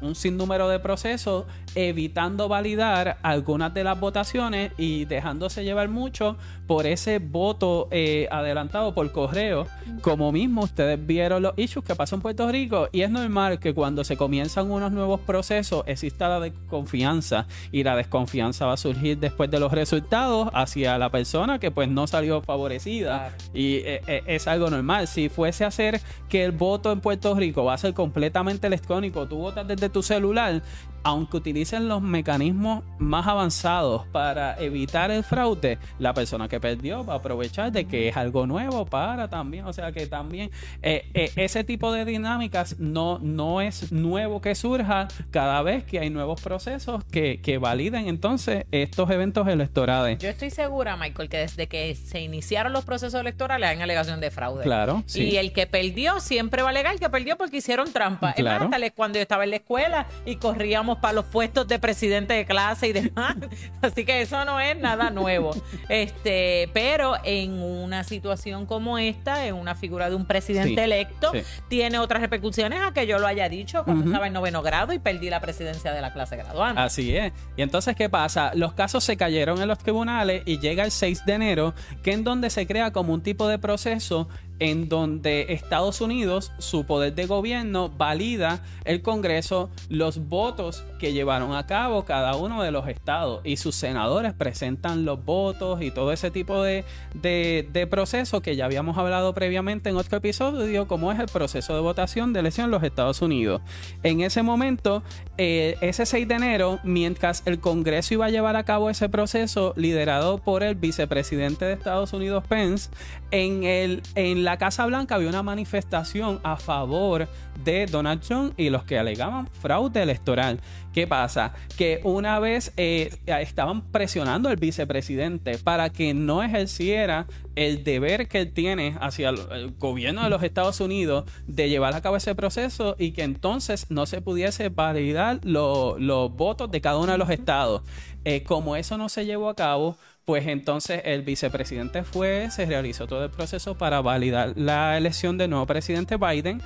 un 0.01 0.15
sinnúmero 0.15 0.67
de 0.67 0.79
procesos 0.79 1.45
evitando 1.75 2.47
validar 2.47 3.17
algunas 3.21 3.73
de 3.73 3.83
las 3.83 3.99
votaciones 3.99 4.71
y 4.77 5.05
dejándose 5.05 5.63
llevar 5.63 5.89
mucho 5.89 6.37
por 6.71 6.87
ese 6.87 7.19
voto 7.19 7.89
eh, 7.91 8.29
adelantado 8.31 8.93
por 8.93 9.11
correo. 9.11 9.67
Como 9.99 10.31
mismo 10.31 10.61
ustedes 10.61 11.05
vieron 11.05 11.43
los 11.43 11.51
issues 11.57 11.83
que 11.83 11.95
pasó 11.95 12.15
en 12.15 12.21
Puerto 12.21 12.49
Rico 12.49 12.87
y 12.93 13.01
es 13.01 13.09
normal 13.09 13.59
que 13.59 13.73
cuando 13.73 14.05
se 14.05 14.15
comienzan 14.15 14.71
unos 14.71 14.93
nuevos 14.93 15.19
procesos 15.19 15.83
exista 15.85 16.29
la 16.29 16.39
desconfianza 16.39 17.45
y 17.73 17.83
la 17.83 17.97
desconfianza 17.97 18.67
va 18.67 18.73
a 18.75 18.77
surgir 18.77 19.17
después 19.17 19.51
de 19.51 19.59
los 19.59 19.73
resultados 19.73 20.47
hacia 20.53 20.97
la 20.97 21.09
persona 21.09 21.59
que 21.59 21.71
pues 21.71 21.89
no 21.89 22.07
salió 22.07 22.41
favorecida 22.41 23.35
y 23.53 23.75
eh, 23.79 24.01
eh, 24.07 24.23
es 24.27 24.47
algo 24.47 24.69
normal. 24.69 25.09
Si 25.09 25.27
fuese 25.27 25.65
a 25.65 25.67
hacer 25.67 25.99
que 26.29 26.45
el 26.45 26.53
voto 26.53 26.93
en 26.93 27.01
Puerto 27.01 27.35
Rico 27.35 27.65
va 27.65 27.73
a 27.73 27.77
ser 27.79 27.93
completamente 27.93 28.67
electrónico, 28.67 29.27
tú 29.27 29.39
votas 29.39 29.67
desde 29.67 29.89
tu 29.89 30.01
celular, 30.01 30.63
aunque 31.03 31.37
utilicen 31.37 31.87
los 31.87 32.01
mecanismos 32.01 32.83
más 32.97 33.27
avanzados 33.27 34.05
para 34.07 34.57
evitar 34.59 35.11
el 35.11 35.23
fraude, 35.23 35.77
la 35.99 36.13
persona 36.13 36.47
que 36.47 36.59
perdió 36.59 37.05
va 37.05 37.13
a 37.13 37.17
aprovechar 37.17 37.71
de 37.71 37.85
que 37.85 38.07
es 38.07 38.17
algo 38.17 38.47
nuevo 38.47 38.85
para 38.85 39.27
también, 39.27 39.65
o 39.65 39.73
sea 39.73 39.91
que 39.91 40.07
también 40.07 40.51
eh, 40.81 41.09
eh, 41.13 41.31
ese 41.35 41.63
tipo 41.63 41.91
de 41.91 42.05
dinámicas 42.05 42.79
no, 42.79 43.19
no 43.19 43.61
es 43.61 43.91
nuevo 43.91 44.41
que 44.41 44.55
surja 44.55 45.07
cada 45.31 45.61
vez 45.61 45.83
que 45.83 45.99
hay 45.99 46.09
nuevos 46.09 46.41
procesos 46.41 47.03
que, 47.05 47.41
que 47.41 47.57
validen 47.57 48.07
entonces 48.07 48.65
estos 48.71 49.09
eventos 49.09 49.47
electorales. 49.47 50.19
Yo 50.19 50.29
estoy 50.29 50.49
segura, 50.49 50.95
Michael, 50.95 51.29
que 51.29 51.37
desde 51.37 51.67
que 51.67 51.95
se 51.95 52.21
iniciaron 52.21 52.73
los 52.73 52.85
procesos 52.85 53.19
electorales 53.19 53.69
hay 53.69 53.81
alegación 53.81 54.19
de 54.19 54.31
fraude. 54.31 54.63
Claro. 54.63 55.03
Y 55.13 55.37
el 55.37 55.53
que 55.53 55.67
perdió 55.67 56.19
siempre 56.19 56.61
va 56.61 56.69
a 56.69 56.71
alegar 56.71 56.97
que 56.99 57.09
perdió 57.09 57.37
porque 57.37 57.57
hicieron 57.57 57.91
trampa. 57.91 58.33
Claro. 58.33 58.69
cuando 58.95 59.17
yo 59.17 59.21
estaba 59.21 59.43
en 59.43 59.51
la 59.51 59.55
escuela 59.57 60.07
y 60.25 60.35
corríamos 60.35 60.90
para 60.97 61.13
los 61.13 61.25
puestos 61.25 61.67
de 61.67 61.79
presidente 61.79 62.33
de 62.33 62.45
clase 62.45 62.87
y 62.87 62.93
demás. 62.93 63.35
Así 63.81 64.05
que 64.05 64.21
eso 64.21 64.43
no 64.45 64.59
es 64.59 64.77
nada 64.77 65.09
nuevo. 65.09 65.51
Este, 65.89 66.69
pero 66.73 67.15
en 67.23 67.61
una 67.61 68.03
situación 68.03 68.65
como 68.65 68.97
esta, 68.97 69.45
en 69.45 69.55
una 69.55 69.75
figura 69.75 70.09
de 70.09 70.15
un 70.15 70.25
presidente 70.25 70.83
electo, 70.83 71.31
tiene 71.67 71.99
otras 71.99 72.21
repercusiones 72.21 72.81
a 72.81 72.93
que 72.93 73.07
yo 73.07 73.19
lo 73.19 73.27
haya 73.27 73.49
dicho 73.49 73.83
cuando 73.83 74.05
estaba 74.05 74.27
en 74.27 74.33
noveno 74.33 74.61
grado 74.61 74.93
y 74.93 74.99
perdí 74.99 75.29
la 75.29 75.39
presidencia 75.39 75.91
de 75.91 76.01
la 76.01 76.13
clase 76.13 76.37
graduada. 76.37 76.83
Así 76.83 77.15
es. 77.15 77.31
Y 77.57 77.61
entonces, 77.61 77.95
¿qué 77.95 78.09
pasa? 78.09 78.51
Los 78.55 78.73
casos 78.73 79.03
se 79.03 79.17
cayeron 79.17 79.61
en 79.61 79.67
los 79.67 79.77
tribunales 79.77 80.43
y 80.45 80.59
llega 80.59 80.83
el 80.83 80.91
6 80.91 81.25
de 81.25 81.33
enero, 81.33 81.73
que 82.03 82.13
en 82.13 82.23
donde 82.23 82.49
se 82.49 82.67
crea 82.67 82.91
como 82.91 83.13
un 83.13 83.21
tipo 83.21 83.47
de 83.47 83.59
proceso 83.59 84.27
en 84.61 84.87
donde 84.89 85.47
Estados 85.49 86.01
Unidos, 86.01 86.51
su 86.59 86.85
poder 86.85 87.15
de 87.15 87.25
gobierno, 87.25 87.89
valida 87.89 88.63
el 88.85 89.01
Congreso 89.01 89.71
los 89.89 90.29
votos 90.29 90.83
que 90.99 91.13
llevaron 91.13 91.55
a 91.55 91.65
cabo 91.65 92.05
cada 92.05 92.35
uno 92.35 92.61
de 92.61 92.69
los 92.69 92.87
estados 92.87 93.41
y 93.43 93.57
sus 93.57 93.73
senadores 93.73 94.33
presentan 94.33 95.03
los 95.03 95.25
votos 95.25 95.81
y 95.81 95.89
todo 95.89 96.11
ese 96.11 96.29
tipo 96.29 96.61
de, 96.61 96.85
de, 97.15 97.87
proceso 97.89 98.41
que 98.41 98.55
ya 98.55 98.65
habíamos 98.65 98.99
hablado 98.99 99.33
previamente 99.33 99.89
en 99.89 99.97
otro 99.97 100.19
episodio, 100.19 100.87
como 100.87 101.11
es 101.11 101.19
el 101.19 101.25
proceso 101.25 101.73
de 101.73 101.81
votación 101.81 102.31
de 102.31 102.41
elección 102.41 102.65
en 102.65 102.71
los 102.71 102.83
Estados 102.83 103.23
Unidos. 103.23 103.63
En 104.03 104.21
ese 104.21 104.43
momento, 104.43 105.01
eh, 105.39 105.75
ese 105.81 106.05
6 106.05 106.27
de 106.27 106.35
enero, 106.35 106.79
mientras 106.83 107.41
el 107.47 107.59
Congreso 107.59 108.13
iba 108.13 108.27
a 108.27 108.29
llevar 108.29 108.55
a 108.55 108.63
cabo 108.63 108.91
ese 108.91 109.09
proceso 109.09 109.73
liderado 109.75 110.37
por 110.37 110.61
el 110.61 110.75
vicepresidente 110.75 111.65
de 111.65 111.73
Estados 111.73 112.13
Unidos, 112.13 112.43
Pence, 112.47 112.91
en, 113.31 113.63
el, 113.63 114.03
en 114.13 114.43
la 114.43 114.50
la 114.51 114.57
Casa 114.57 114.85
Blanca 114.85 115.15
había 115.15 115.29
una 115.29 115.43
manifestación 115.43 116.41
a 116.43 116.57
favor 116.57 117.25
de 117.63 117.85
Donald 117.85 118.19
Trump 118.19 118.53
y 118.57 118.69
los 118.69 118.83
que 118.83 118.99
alegaban 118.99 119.47
fraude 119.47 120.03
electoral. 120.03 120.59
¿Qué 120.91 121.07
pasa? 121.07 121.53
Que 121.77 122.01
una 122.03 122.37
vez 122.39 122.73
eh, 122.75 123.17
estaban 123.27 123.81
presionando 123.81 124.49
al 124.49 124.57
vicepresidente 124.57 125.57
para 125.57 125.89
que 125.89 126.13
no 126.13 126.43
ejerciera 126.43 127.27
el 127.55 127.85
deber 127.85 128.27
que 128.27 128.39
él 128.39 128.51
tiene 128.51 128.97
hacia 128.99 129.29
el, 129.29 129.71
gobierno 129.79 130.21
de 130.21 130.29
los 130.29 130.43
Estados 130.43 130.81
Unidos 130.81 131.23
de 131.47 131.69
llevar 131.69 131.95
a 131.95 132.01
cabo 132.01 132.17
ese 132.17 132.35
proceso 132.35 132.97
y 132.99 133.11
que 133.11 133.23
entonces 133.23 133.85
no 133.87 134.05
se 134.05 134.19
pudiese 134.19 134.67
validar 134.67 135.39
los 135.43 136.35
votos 136.35 136.69
de 136.69 136.81
cada 136.81 136.97
uno 136.97 137.13
de 137.13 137.17
los 137.17 137.29
estados. 137.29 137.83
Eh, 138.25 138.43
como 138.43 138.75
eso 138.75 138.97
no 138.97 139.07
se 139.07 139.25
llevó 139.25 139.47
a 139.47 139.55
cabo, 139.55 139.95
pues 140.25 140.47
entonces 140.47 141.01
el 141.05 141.23
vicepresidente 141.23 142.03
fue, 142.03 142.49
se 142.51 142.65
realizó 142.65 143.07
todo 143.07 143.23
el 143.23 143.31
proceso 143.31 143.77
para 143.77 144.01
validar 144.01 144.53
la 144.55 144.97
elección 144.97 145.37
del 145.37 145.49
nuevo 145.49 145.65
presidente 145.65 146.17
Biden. 146.17 146.61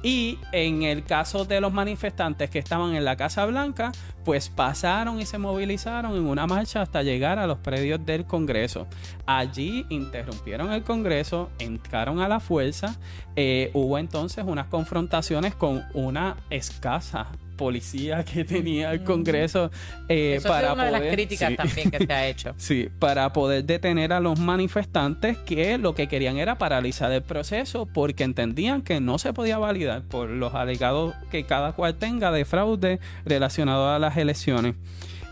Y 0.00 0.38
en 0.52 0.84
el 0.84 1.02
caso 1.02 1.44
de 1.44 1.60
los 1.60 1.72
manifestantes 1.72 2.50
que 2.50 2.60
estaban 2.60 2.94
en 2.94 3.04
la 3.04 3.16
Casa 3.16 3.44
Blanca, 3.46 3.90
pues 4.24 4.48
pasaron 4.48 5.20
y 5.20 5.26
se 5.26 5.38
movilizaron 5.38 6.14
en 6.14 6.24
una 6.24 6.46
marcha 6.46 6.82
hasta 6.82 7.02
llegar 7.02 7.40
a 7.40 7.48
los 7.48 7.58
predios 7.58 8.06
del 8.06 8.24
Congreso. 8.24 8.86
Allí 9.26 9.86
interrumpieron 9.88 10.72
el 10.72 10.84
Congreso, 10.84 11.50
entraron 11.58 12.20
a 12.20 12.28
la 12.28 12.38
fuerza, 12.38 12.96
eh, 13.34 13.72
hubo 13.74 13.98
entonces 13.98 14.44
unas 14.46 14.68
confrontaciones 14.68 15.56
con 15.56 15.84
una 15.94 16.36
escasa 16.48 17.26
policía 17.58 18.24
que 18.24 18.46
tenía 18.46 18.92
el 18.92 19.04
Congreso 19.04 19.70
eh, 20.08 20.36
Eso 20.38 20.48
para 20.48 20.72
una 20.72 20.84
poder 20.84 20.94
de 20.94 21.06
las 21.06 21.14
críticas 21.14 21.50
sí. 21.50 21.56
también 21.56 21.90
que 21.90 22.06
se 22.06 22.12
ha 22.12 22.26
hecho. 22.26 22.54
Sí, 22.68 22.88
para 22.98 23.32
poder 23.34 23.64
detener 23.64 24.14
a 24.14 24.20
los 24.20 24.38
manifestantes 24.38 25.36
que 25.38 25.76
lo 25.76 25.94
que 25.94 26.08
querían 26.08 26.38
era 26.38 26.56
paralizar 26.56 27.12
el 27.12 27.22
proceso 27.22 27.86
porque 27.86 28.24
entendían 28.24 28.80
que 28.80 29.00
no 29.00 29.18
se 29.18 29.34
podía 29.34 29.58
validar 29.58 30.02
por 30.02 30.30
los 30.30 30.54
alegados 30.54 31.14
que 31.30 31.44
cada 31.44 31.72
cual 31.72 31.96
tenga 31.96 32.32
de 32.32 32.46
fraude 32.46 33.00
relacionado 33.26 33.90
a 33.90 33.98
las 33.98 34.16
elecciones. 34.16 34.74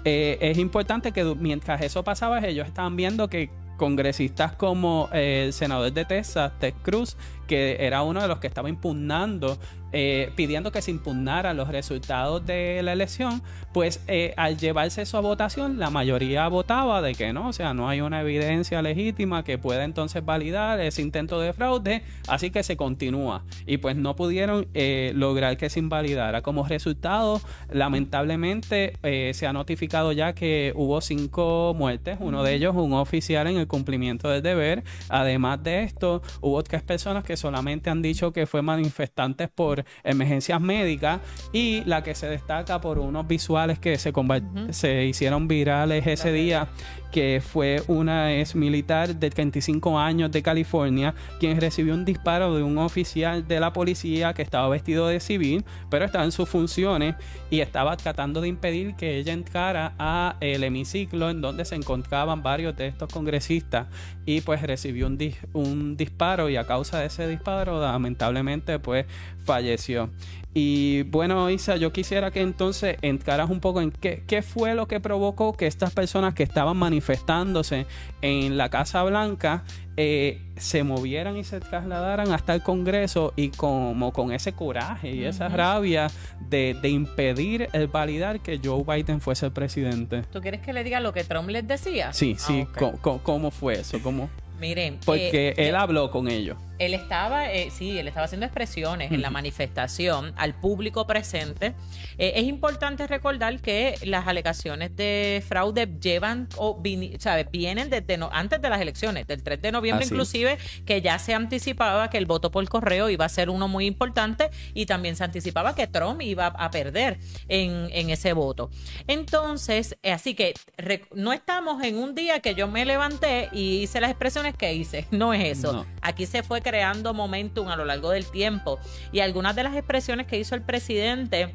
Eh, 0.05 0.39
es 0.41 0.59
importante 0.59 1.13
que 1.13 1.25
mientras 1.25 1.81
eso 1.83 2.05
pasaba, 2.05 2.39
ellos 2.41 2.67
estaban 2.67 2.97
viendo 2.97 3.29
que 3.29 3.51
congresistas 3.77 4.53
como 4.53 5.09
eh, 5.13 5.45
el 5.47 5.53
senador 5.53 5.93
de 5.93 6.05
Texas, 6.05 6.53
Ted 6.59 6.75
Cruz, 6.83 7.17
que 7.47 7.77
era 7.81 8.03
uno 8.03 8.23
de 8.23 8.29
los 8.29 8.39
que 8.39 8.47
estaba 8.47 8.69
impugnando, 8.69 9.59
eh, 9.93 10.31
pidiendo 10.37 10.73
que 10.73 10.83
se 10.83 10.91
impugnaran 10.91 11.57
los 11.57 11.69
resultados 11.69 12.45
de 12.45 12.83
la 12.83 12.93
elección, 12.93 13.43
pues 13.73 14.03
eh, 14.09 14.33
al 14.37 14.57
llevarse 14.57 15.03
eso 15.03 15.19
a 15.19 15.21
votación, 15.21 15.79
la 15.79 15.91
mayoría 15.91 16.49
votaba 16.49 17.03
de 17.03 17.15
que 17.15 17.33
no, 17.33 17.49
o 17.49 17.53
sea, 17.53 17.75
no 17.75 17.89
hay 17.89 18.01
una 18.01 18.23
evidencia 18.23 18.81
legítima 18.81 19.45
que 19.45 19.59
pueda 19.59 19.85
entonces 19.85 20.25
validar 20.25 20.81
ese 20.81 21.03
intento 21.03 21.41
de 21.41 21.53
fraude, 21.53 22.03
así 22.27 22.51
que 22.51 22.63
se 22.63 22.77
continúa. 22.77 23.45
Y 23.67 23.77
pues 23.77 23.97
no 23.97 24.17
pudieron 24.17 24.67
eh, 24.73 25.13
lograr 25.15 25.57
que 25.57 25.69
se 25.69 25.79
invalidara. 25.79 26.43
Como 26.43 26.67
resultado, 26.67 27.41
lamentablemente 27.71 28.95
eh, 29.03 29.33
se 29.35 29.47
ha 29.47 29.53
notificado 29.53 30.13
ya 30.13 30.35
que 30.35 30.73
hubo 30.75 31.01
cinco 31.01 31.75
muertes, 31.77 32.17
uno 32.21 32.43
de 32.43 32.55
ellos 32.55 32.75
un 32.77 32.95
oficial 32.95 33.47
en 33.47 33.59
el 33.59 33.67
cumplimiento 33.67 34.31
del 34.31 34.43
deber. 34.43 34.85
Además 35.09 35.63
de 35.63 35.83
esto, 35.83 36.23
hubo 36.41 36.63
tres 36.63 36.83
personas 36.83 37.25
que 37.25 37.36
solamente 37.37 37.91
han 37.91 38.03
dicho 38.03 38.33
que 38.33 38.47
fue 38.47 38.63
manifestantes 38.63 39.49
por 39.49 39.85
emergencias 40.05 40.61
médicas 40.61 41.21
y 41.53 41.83
la 41.85 42.03
que 42.03 42.15
se 42.15 42.29
destaca 42.29 42.81
por 42.81 42.99
unos 42.99 43.27
visuales 43.27 43.79
que 43.79 43.99
se, 43.99 44.13
conver- 44.13 44.73
se 44.73 45.05
hicieron 45.05 45.49
virales 45.49 46.07
ese 46.07 46.33
día 46.33 46.69
que 47.11 47.43
fue 47.45 47.83
una 47.87 48.35
ex 48.35 48.55
militar 48.55 49.15
de 49.15 49.31
35 49.31 49.99
años 49.99 50.31
de 50.31 50.43
California 50.43 51.15
quien 51.39 51.61
recibió 51.61 51.95
un 51.95 52.05
disparo 52.05 52.55
de 52.55 52.63
un 52.63 52.79
oficial 52.79 53.47
de 53.47 53.61
la 53.61 53.73
policía 53.73 54.35
que 54.35 54.43
estaba 54.43 54.69
vestido 54.69 55.09
de 55.09 55.21
civil 55.21 55.65
pero 55.91 56.05
estaba 56.05 56.25
en 56.25 56.33
sus 56.33 56.49
funciones 56.49 57.15
y 57.51 57.61
estaba 57.61 57.97
tratando 57.97 58.41
de 58.41 58.49
impedir 58.49 58.95
que 58.95 59.19
ella 59.19 59.33
entrara 59.33 59.95
a 59.99 60.37
el 60.41 60.65
hemiciclo 60.65 61.31
en 61.31 61.41
donde 61.41 61.65
se 61.65 61.75
encontraban 61.75 62.43
varios 62.43 62.77
de 62.77 62.87
estos 62.87 63.13
congresistas 63.13 63.87
y 64.25 64.41
pues 64.41 64.63
recibió 64.63 65.07
un, 65.07 65.19
un 65.53 65.97
disparo 65.97 66.49
y 66.49 66.57
a 66.57 66.67
causa 66.67 67.01
de 67.01 67.07
ese 67.07 67.29
disparo 67.29 67.81
lamentablemente 67.81 68.79
pues 68.79 69.07
falleció. 69.45 70.11
Y 70.59 71.03
bueno, 71.03 71.51
Isa, 71.51 71.77
yo 71.77 71.93
quisiera 71.93 72.31
que 72.31 72.41
entonces 72.41 72.97
entraras 73.03 73.51
un 73.51 73.61
poco 73.61 73.83
en 73.83 73.91
qué, 73.91 74.23
qué 74.27 74.41
fue 74.41 74.75
lo 74.75 74.89
que 74.89 75.01
provocó 75.01 75.55
que 75.55 75.67
estas 75.67 75.93
personas 75.93 76.33
que 76.33 76.45
estaban 76.45 76.79
manifestándose 76.79 77.85
en 78.23 78.57
la 78.57 78.71
Casa 78.71 79.03
Blanca 79.03 79.65
eh, 79.99 80.41
se 80.57 80.83
movieran 80.83 81.37
y 81.37 81.45
se 81.45 81.61
trasladaran 81.61 82.33
hasta 82.33 82.55
el 82.55 82.63
Congreso 82.63 83.35
y 83.37 83.51
como 83.51 84.15
con 84.15 84.33
ese 84.33 84.55
coraje 84.55 85.11
y 85.15 85.25
esa 85.25 85.49
rabia 85.51 86.07
de, 86.49 86.75
de 86.81 86.89
impedir 86.89 87.69
el 87.75 87.89
validar 87.89 88.41
que 88.41 88.59
Joe 88.65 88.83
Biden 88.83 89.21
fuese 89.21 89.45
el 89.45 89.53
presidente. 89.53 90.23
¿Tú 90.33 90.41
quieres 90.41 90.63
que 90.63 90.73
le 90.73 90.85
diga 90.85 91.01
lo 91.01 91.13
que 91.13 91.23
Trump 91.23 91.51
les 91.51 91.69
decía? 91.69 92.15
Sí, 92.15 92.35
Ah, 92.39 92.43
sí, 92.43 92.67
co- 92.79 92.93
co- 93.03 93.21
¿cómo 93.23 93.51
fue 93.51 93.75
eso? 93.81 94.01
¿Cómo? 94.03 94.31
Miren, 94.59 94.99
Porque 95.05 95.49
eh, 95.51 95.69
él 95.69 95.75
habló 95.77 96.11
con 96.11 96.29
ellos. 96.29 96.57
Él 96.79 96.95
estaba, 96.95 97.51
eh, 97.53 97.71
sí, 97.71 97.99
él 97.99 98.09
estaba 98.09 98.25
haciendo 98.27 98.47
expresiones 98.47 99.11
en 99.13 99.23
la 99.23 99.31
manifestación 99.31 100.33
al 100.37 100.55
público 100.55 101.07
presente. 101.07 101.75
Eh, 102.19 102.33
es 102.37 102.45
importante 102.45 103.07
recordar 103.07 103.61
que 103.61 103.95
las 104.05 104.27
alegaciones 104.27 104.95
de 104.97 105.43
fraude 105.47 105.87
llevan 106.01 106.49
o 106.57 106.83
¿sabes? 107.19 107.47
vienen 107.51 107.91
desde 107.91 108.17
no- 108.19 108.31
antes 108.33 108.61
de 108.61 108.69
las 108.69 108.81
elecciones, 108.81 109.27
del 109.27 109.43
3 109.43 109.61
de 109.63 109.73
noviembre 109.73 110.05
Así. 110.05 110.15
inclusive, 110.15 110.59
que 110.85 111.01
ya 111.01 111.19
se 111.19 111.35
anticipaba 111.35 112.11
que 112.11 112.19
el 112.19 112.27
voto 112.27 112.51
por 112.51 112.67
correo 112.69 113.09
iba 113.11 113.25
a 113.25 113.29
ser 113.29 113.51
uno 113.51 113.69
muy 113.69 113.87
importante 113.87 114.51
y 114.75 114.87
también 114.87 115.17
se 115.17 115.25
anticipaba 115.25 115.75
que 115.75 115.87
Trump 115.87 116.21
iba 116.23 116.47
a 116.47 116.71
perder 116.71 117.19
en, 117.49 117.89
en 117.93 118.11
ese 118.11 118.33
voto. 118.33 118.71
Entonces, 119.07 119.97
eh, 120.03 120.13
así 120.13 120.35
que 120.35 120.55
rec- 120.77 121.09
no 121.15 121.33
estamos 121.33 121.83
en 121.83 121.97
un 121.99 122.15
día 122.15 122.41
que 122.41 122.55
yo 122.55 122.69
me 122.69 122.85
levanté 122.85 123.49
y 123.53 123.79
hice 123.83 124.01
las 124.01 124.11
expresiones 124.11 124.55
que 124.55 124.75
hice, 124.75 125.07
no 125.11 125.33
es 125.33 125.59
eso. 125.59 125.73
No. 125.73 125.87
Aquí 126.03 126.27
se 126.27 126.43
fue 126.43 126.61
creando 126.67 127.15
momentum 127.15 127.69
a 127.69 127.77
lo 127.77 127.85
largo 127.85 128.11
del 128.11 128.29
tiempo 128.29 128.81
y 129.13 129.21
algunas 129.21 129.55
de 129.55 129.63
las 129.63 129.77
expresiones 129.77 130.27
que 130.27 130.37
hizo 130.37 130.57
el 130.57 130.63
presidente 130.63 131.55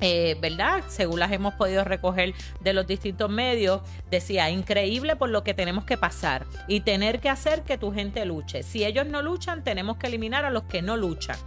eh, 0.00 0.36
¿verdad? 0.40 0.84
Según 0.86 1.18
las 1.18 1.32
hemos 1.32 1.54
podido 1.54 1.82
recoger 1.82 2.34
de 2.60 2.72
los 2.72 2.86
distintos 2.86 3.28
medios, 3.28 3.80
decía, 4.08 4.50
increíble 4.50 5.16
por 5.16 5.30
lo 5.30 5.42
que 5.42 5.52
tenemos 5.52 5.84
que 5.84 5.96
pasar 5.96 6.46
y 6.68 6.80
tener 6.80 7.18
que 7.18 7.28
hacer 7.28 7.62
que 7.62 7.76
tu 7.76 7.92
gente 7.92 8.24
luche. 8.24 8.62
Si 8.62 8.84
ellos 8.84 9.06
no 9.06 9.20
luchan, 9.20 9.64
tenemos 9.64 9.96
que 9.96 10.06
eliminar 10.06 10.44
a 10.44 10.50
los 10.50 10.64
que 10.64 10.80
no 10.80 10.96
luchan. 10.96 11.38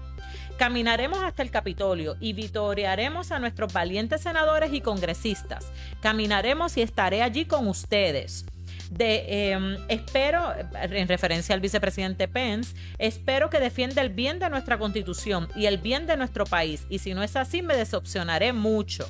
Caminaremos 0.58 1.20
hasta 1.20 1.42
el 1.42 1.52
Capitolio 1.52 2.18
y 2.20 2.34
vitorearemos 2.34 3.32
a 3.32 3.40
nuestros 3.40 3.72
valientes 3.72 4.22
senadores 4.22 4.74
y 4.74 4.82
congresistas. 4.82 5.72
Caminaremos 6.02 6.76
y 6.76 6.82
estaré 6.82 7.22
allí 7.22 7.46
con 7.46 7.68
ustedes. 7.68 8.46
De, 8.90 9.24
eh, 9.28 9.78
espero, 9.88 10.52
en 10.82 11.08
referencia 11.08 11.54
al 11.54 11.62
vicepresidente 11.62 12.28
Pence, 12.28 12.74
espero 12.98 13.50
que 13.52 13.60
defienda 13.60 14.02
el 14.02 14.10
bien 14.10 14.40
de 14.40 14.50
nuestra 14.50 14.80
constitución 14.80 15.48
y 15.56 15.68
el 15.68 15.78
bien 15.78 16.08
de 16.08 16.18
nuestro 16.18 16.46
país. 16.46 16.86
Y 16.90 16.98
si 17.00 17.14
no 17.14 17.22
es 17.22 17.36
así, 17.36 17.62
me 17.62 17.76
decepcionaré 17.76 18.52
mucho. 18.52 19.08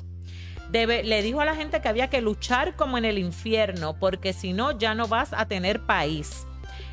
Debe- 0.70 1.02
le 1.02 1.22
dijo 1.22 1.40
a 1.40 1.44
la 1.46 1.56
gente 1.56 1.80
que 1.80 1.88
había 1.88 2.10
que 2.10 2.20
luchar 2.20 2.76
como 2.76 2.98
en 2.98 3.04
el 3.06 3.18
infierno, 3.18 3.96
porque 3.98 4.32
si 4.34 4.52
no, 4.52 4.78
ya 4.78 4.94
no 4.94 5.08
vas 5.08 5.32
a 5.32 5.46
tener 5.48 5.80
país. 5.86 6.46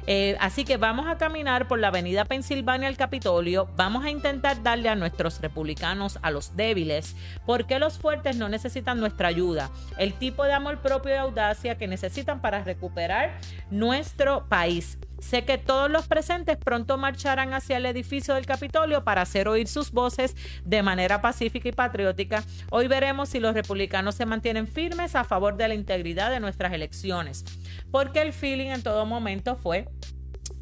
Eh, 0.08 0.38
así 0.40 0.64
que 0.64 0.78
vamos 0.78 1.06
a 1.08 1.18
caminar 1.18 1.68
por 1.68 1.80
la 1.80 1.90
avenida 1.90 2.24
Pensilvania 2.24 2.88
al 2.88 2.96
Capitolio, 2.96 3.70
vamos 3.76 4.06
a 4.06 4.10
intentar 4.10 4.64
darle 4.64 4.88
a 4.88 4.96
nuestros 4.96 5.42
republicanos 5.42 6.18
a 6.22 6.32
los 6.32 6.56
débiles, 6.56 7.16
porque 7.46 7.78
los 7.78 7.98
fuertes 7.98 8.38
no 8.38 8.48
necesitan 8.48 9.02
nuestra 9.02 9.28
ayuda, 9.28 9.70
el 9.98 10.14
tipo 10.14 10.46
de 10.46 10.54
amor 10.54 10.80
propio 10.80 11.14
y 11.14 11.18
audacia 11.18 11.78
que 11.78 11.88
necesitan 11.88 12.42
para 12.42 12.64
recuperar 12.64 13.38
nuestro 13.70 14.48
país. 14.48 14.98
Sé 15.20 15.46
que 15.46 15.58
todos 15.58 15.90
los 15.90 16.08
presentes 16.08 16.58
pronto 16.58 16.98
marcharán 16.98 17.54
hacia 17.54 17.78
el 17.78 17.88
edificio 17.88 18.36
del 18.36 18.46
Capitolio 18.46 19.04
para 19.04 19.24
hacer 19.24 19.48
oír 19.48 19.68
sus 19.68 19.92
voces 19.92 20.36
de 20.64 20.84
manera 20.84 21.22
pacífica 21.22 21.70
y 21.70 21.72
patriótica. 21.72 22.44
Hoy 22.70 22.88
veremos 22.88 23.30
si 23.30 23.40
los 23.40 23.56
republicanos 23.56 24.14
se 24.14 24.28
mantienen 24.28 24.68
firmes 24.68 25.16
a 25.16 25.24
favor 25.24 25.58
de 25.58 25.68
la 25.68 25.74
integridad 25.74 26.30
de 26.30 26.40
nuestras 26.40 26.72
elecciones, 26.72 27.46
porque 27.92 28.22
el 28.22 28.34
feeling 28.34 28.68
en 28.68 28.84
todo 28.84 29.06
momento 29.06 29.56
fue 29.56 29.88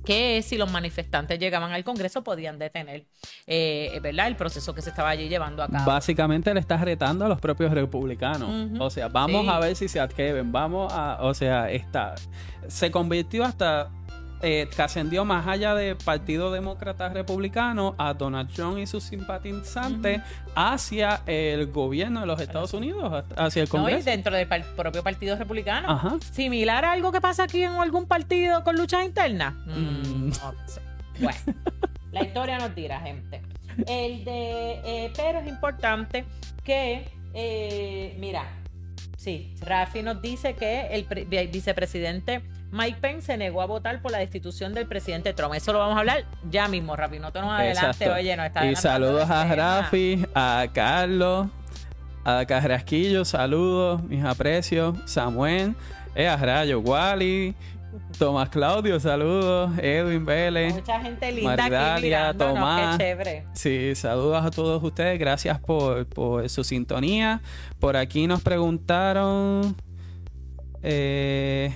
que 0.06 0.44
si 0.44 0.56
los 0.58 0.72
manifestantes 0.72 1.40
llegaban 1.40 1.72
al 1.72 1.84
Congreso 1.84 2.24
podían 2.24 2.60
detener 2.60 3.08
eh, 3.48 4.00
¿verdad? 4.04 4.28
el 4.28 4.36
proceso 4.36 4.76
que 4.76 4.84
se 4.84 4.92
estaba 4.92 5.10
allí 5.10 5.28
llevando 5.30 5.64
a 5.64 5.68
cabo. 5.68 5.84
Básicamente 5.86 6.54
le 6.54 6.60
está 6.60 6.78
retando 6.78 7.26
a 7.26 7.28
los 7.30 7.42
propios 7.42 7.72
republicanos. 7.72 8.70
O 8.80 8.90
sea, 8.92 9.08
vamos 9.08 9.42
Sí. 9.44 9.50
a 9.50 9.60
ver 9.60 9.76
si 9.76 9.88
se 9.88 10.00
atreven. 10.00 10.52
Vamos 10.52 10.94
a. 10.94 11.18
O 11.22 11.34
sea, 11.34 11.72
está. 11.72 12.14
Se 12.68 12.92
convirtió 12.92 13.44
hasta. 13.44 13.90
Eh, 14.42 14.68
trascendió 14.76 15.26
más 15.26 15.48
allá 15.48 15.74
del 15.74 15.96
Partido 15.96 16.52
Demócrata 16.52 17.10
Republicano 17.10 17.96
a 17.98 18.14
Donald 18.14 18.52
Trump 18.54 18.78
y 18.78 18.86
sus 18.86 19.04
simpatizantes 19.04 20.22
hacia 20.56 21.22
el 21.26 21.68
gobierno 21.72 22.20
de 22.20 22.26
los 22.28 22.40
Estados 22.40 22.74
Unidos, 22.74 23.24
hacia 23.38 23.64
el 23.64 23.70
No, 23.70 23.78
y 23.80 23.82
Congreso. 23.82 24.10
dentro 24.10 24.36
del 24.36 24.48
par- 24.48 24.66
propio 24.76 25.02
Partido 25.04 25.36
Republicano. 25.38 25.90
Ajá. 25.90 26.18
Similar 26.32 26.86
a 26.86 26.92
algo 26.92 27.12
que 27.12 27.22
pasa 27.22 27.44
aquí 27.44 27.64
en 27.64 27.72
algún 27.72 28.08
partido 28.08 28.64
con 28.64 28.76
luchas 28.76 29.06
internas. 29.06 29.54
Mm, 29.66 29.72
Mm. 29.72 30.28
no 30.30 30.54
sé. 30.68 30.82
Bueno, 31.20 31.40
la 32.12 32.24
historia 32.24 32.58
nos 32.60 32.76
dirá, 32.76 33.00
gente. 33.00 33.42
El 33.88 34.24
de, 34.26 34.74
eh, 34.86 35.14
pero 35.16 35.40
es 35.40 35.48
importante 35.48 36.26
que, 36.64 37.08
eh, 37.34 38.16
mira, 38.20 38.44
sí, 39.18 39.56
Rafi 39.62 40.04
nos 40.04 40.22
dice 40.22 40.54
que 40.56 40.88
el 40.92 41.06
pre- 41.06 41.26
vi- 41.26 41.48
vicepresidente 41.48 42.42
Mike 42.76 42.98
Pence 43.00 43.28
se 43.28 43.38
negó 43.38 43.62
a 43.62 43.66
votar 43.66 44.02
por 44.02 44.12
la 44.12 44.18
destitución 44.18 44.74
del 44.74 44.86
presidente 44.86 45.34
Trump. 45.34 45.54
Eso 45.54 45.72
lo 45.72 45.80
vamos 45.80 45.96
a 45.96 46.00
hablar 46.00 46.26
ya 46.50 46.68
mismo, 46.68 46.96
Rafi. 46.96 47.20
No 47.20 47.32
te 47.32 47.40
nos 47.40 47.52
adelante, 47.52 48.10
oye, 48.10 48.36
nos 48.36 48.48
está 48.48 48.66
Y 48.66 48.76
saludos 48.76 49.30
a. 49.30 49.46
Rafi, 49.56 50.26
a 50.36 50.68
Carlos, 50.74 51.48
a 52.26 52.46
Carrasquillo, 52.46 53.24
saludos, 53.24 54.04
mis 54.04 54.24
aprecios, 54.26 54.98
Samuel, 55.06 55.74
eh, 56.16 56.28
a 56.28 56.36
Rayo, 56.36 56.82
Wally, 56.82 57.56
Tomás 58.20 58.50
Claudio, 58.50 59.00
saludos, 59.00 59.72
Edwin 59.78 60.26
Vélez. 60.26 60.74
Mucha 60.74 61.00
gente 61.00 61.32
linda 61.32 61.96
aquí 61.96 62.12
Tomás. 62.38 62.98
qué 62.98 63.04
chévere. 63.04 63.46
Sí, 63.54 63.96
saludos 63.96 64.44
a 64.44 64.52
todos 64.52 64.84
ustedes, 64.84 65.18
gracias 65.18 65.60
por, 65.60 66.06
por 66.08 66.50
su 66.50 66.66
sintonía. 66.66 67.42
Por 67.80 67.96
aquí 67.96 68.28
nos 68.28 68.42
preguntaron, 68.42 69.78
eh, 70.84 71.74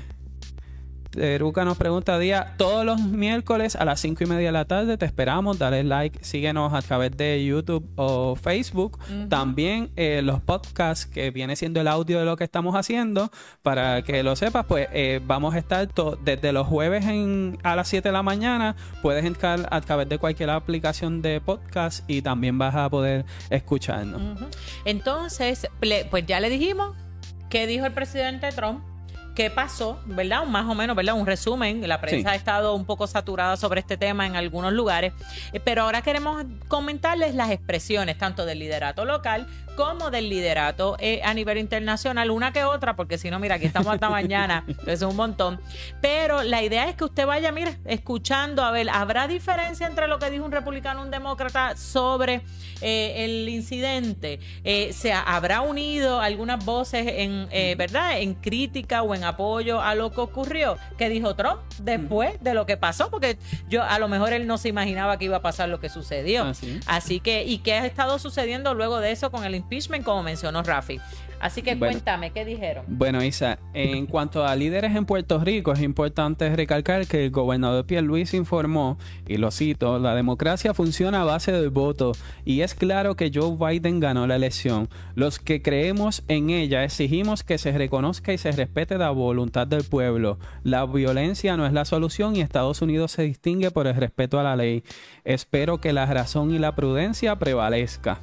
Teruca 1.12 1.66
nos 1.66 1.78
pregunta 1.78 2.20
día 2.20 2.54
todos 2.58 2.86
los 2.86 3.02
miércoles 3.02 3.76
a 3.76 3.84
las 3.84 4.00
5 4.00 4.24
y 4.24 4.28
media 4.28 4.48
de 4.48 4.52
la 4.52 4.66
tarde. 4.66 4.98
Te 4.98 5.06
esperamos. 5.06 5.58
Dale 5.58 5.84
like, 5.84 6.24
síguenos 6.24 6.74
a 6.74 6.82
través 6.82 7.16
de 7.18 7.44
YouTube 7.44 7.88
o 7.96 8.36
Facebook. 8.36 9.00
También 9.28 9.92
eh, 9.96 10.22
los 10.24 10.40
podcasts 10.42 11.08
que 11.08 11.32
viene 11.32 11.56
siendo 11.56 11.82
el 11.82 11.88
audio 11.88 12.20
de 12.20 12.26
lo 12.26 12.38
que 12.38 12.44
estamos 12.44 12.76
haciendo. 12.76 13.32
Para 13.64 14.04
que 14.04 14.22
lo 14.22 14.36
sepas, 14.36 14.66
pues 14.66 14.88
eh, 14.94 15.20
vamos 15.26 15.56
a 15.56 15.58
estar 15.58 15.90
desde 16.24 16.54
los 16.54 16.68
jueves 16.68 17.06
en, 17.06 17.58
a 17.64 17.76
las 17.76 17.88
7 17.88 18.10
de 18.10 18.14
la 18.14 18.24
mañana. 18.24 18.76
Puedes 19.02 19.26
entrar 19.26 19.68
a 19.72 19.82
través 19.82 20.08
de 20.10 20.20
cualquier 20.20 20.52
aplicación 20.52 21.22
de 21.22 21.42
podcast 21.42 22.08
y 22.08 22.22
también 22.22 22.58
vas 22.58 22.76
a 22.76 22.90
poder 22.90 23.26
escucharnos. 23.50 24.22
Entonces, 24.86 25.68
pues 25.80 26.26
ya 26.28 26.40
le 26.40 26.50
dijimos 26.50 26.96
qué 27.50 27.66
dijo 27.66 27.86
el 27.86 27.94
presidente 27.94 28.52
Trump 28.52 28.84
qué 29.40 29.50
pasó, 29.50 29.98
¿verdad? 30.06 30.44
Más 30.44 30.66
o 30.68 30.76
menos, 30.76 30.98
¿verdad? 30.98 31.16
Un 31.16 31.26
resumen. 31.26 31.88
La 31.88 32.02
prensa 32.02 32.32
ha 32.32 32.36
estado 32.36 32.76
un 32.76 32.84
poco 32.84 33.08
saturada 33.08 33.56
sobre 33.56 33.80
este 33.80 33.96
tema 33.96 34.26
en 34.28 34.36
algunos 34.36 34.74
lugares, 34.74 35.14
eh, 35.54 35.62
pero 35.62 35.84
ahora 35.84 36.02
queremos 36.02 36.44
comentarles 36.68 37.36
las 37.36 37.50
expresiones 37.50 38.18
tanto 38.18 38.46
del 38.46 38.60
liderato 38.60 39.06
local 39.06 39.48
como 39.80 40.12
del 40.12 40.28
liderato 40.28 40.98
eh, 41.00 41.22
a 41.24 41.34
nivel 41.34 41.58
internacional, 41.58 42.32
una 42.32 42.52
que 42.52 42.66
otra, 42.66 42.98
porque 42.98 43.18
si 43.18 43.32
no, 43.32 43.40
mira, 43.40 43.56
aquí 43.56 43.66
estamos 43.66 43.94
hasta 43.94 44.10
mañana, 44.10 44.66
es 44.86 45.02
un 45.04 45.16
montón. 45.16 45.62
Pero 46.02 46.44
la 46.44 46.62
idea 46.62 46.90
es 46.90 46.98
que 46.98 47.06
usted 47.06 47.26
vaya, 47.26 47.54
mire, 47.54 47.78
escuchando, 47.86 48.62
a 48.62 48.72
ver, 48.72 48.90
¿habrá 48.90 49.30
diferencia 49.30 49.88
entre 49.88 50.10
lo 50.10 50.20
que 50.20 50.30
dijo 50.32 50.44
un 50.44 50.52
republicano 50.52 51.00
y 51.00 51.04
un 51.06 51.12
demócrata 51.12 51.78
sobre 51.78 52.42
eh, 52.82 53.24
el 53.24 53.48
incidente? 53.48 54.42
Eh, 54.66 54.92
¿Se 54.92 55.14
habrá 55.14 55.62
unido 55.62 56.20
algunas 56.20 56.66
voces 56.66 57.06
en, 57.08 57.48
verdad, 57.78 58.20
en 58.20 58.34
crítica 58.34 59.02
o 59.02 59.16
en 59.16 59.24
apoyo 59.24 59.82
a 59.82 59.96
lo 59.96 60.12
que 60.12 60.20
ocurrió? 60.20 60.78
¿Qué 60.98 61.08
dijo 61.08 61.38
Trump 61.38 61.62
después 61.82 62.34
de 62.44 62.54
lo 62.54 62.66
que 62.66 62.76
pasó? 62.76 63.10
Porque 63.10 63.38
yo, 63.70 63.82
a 63.82 63.98
lo 63.98 64.10
mejor 64.10 64.34
él 64.34 64.46
no 64.46 64.58
se 64.58 64.68
imaginaba 64.68 65.18
que 65.18 65.24
iba 65.24 65.38
a 65.38 65.42
pasar 65.42 65.70
lo 65.70 65.80
que 65.80 65.88
sucedió. 65.88 66.44
Así, 66.44 66.82
Así 66.86 67.22
que, 67.22 67.46
¿y 67.46 67.60
qué 67.60 67.76
ha 67.76 67.86
estado 67.86 68.20
sucediendo 68.20 68.74
luego 68.74 69.00
de 69.00 69.12
eso 69.12 69.32
con 69.32 69.46
el 69.46 69.56
como 70.04 70.24
mencionó 70.24 70.64
Rafi. 70.64 71.00
Así 71.40 71.62
que 71.62 71.80
cuéntame, 71.80 72.32
¿qué 72.32 72.44
dijeron? 72.44 72.84
Bueno, 72.88 73.24
Isa, 73.24 73.60
en 73.74 74.08
cuanto 74.08 74.46
a 74.46 74.56
líderes 74.56 74.94
en 74.96 75.06
Puerto 75.06 75.40
Rico, 75.40 75.72
es 75.72 75.82
importante 75.82 76.54
recalcar 76.54 77.08
que 77.08 77.26
el 77.26 77.32
gobernador 77.32 77.86
Luis 78.04 78.34
informó, 78.34 78.98
y 79.26 79.38
lo 79.38 79.50
cito, 79.52 80.00
la 80.00 80.16
democracia 80.16 80.74
funciona 80.74 81.22
a 81.22 81.26
base 81.26 81.52
del 81.52 81.70
voto 81.70 82.12
y 82.44 82.62
es 82.62 82.76
claro 82.76 83.16
que 83.16 83.32
Joe 83.34 83.56
Biden 83.58 84.00
ganó 84.00 84.28
la 84.28 84.36
elección. 84.36 84.90
Los 85.16 85.40
que 85.40 85.62
creemos 85.62 86.24
en 86.28 86.50
ella 86.50 86.84
exigimos 86.84 87.44
que 87.44 87.58
se 87.58 87.72
reconozca 87.72 88.34
y 88.34 88.38
se 88.38 88.52
respete 88.52 88.98
la 88.98 89.12
voluntad 89.12 89.66
del 89.66 89.84
pueblo. 89.86 90.40
La 90.64 90.86
violencia 90.86 91.56
no 91.56 91.66
es 91.66 91.74
la 91.74 91.86
solución 91.86 92.36
y 92.36 92.42
Estados 92.42 92.82
Unidos 92.82 93.12
se 93.12 93.24
distingue 93.24 93.72
por 93.72 93.88
el 93.88 93.96
respeto 93.96 94.40
a 94.40 94.44
la 94.44 94.58
ley. 94.58 94.84
Espero 95.24 95.80
que 95.80 95.94
la 95.94 96.06
razón 96.06 96.52
y 96.52 96.60
la 96.60 96.76
prudencia 96.76 97.38
prevalezca 97.38 98.20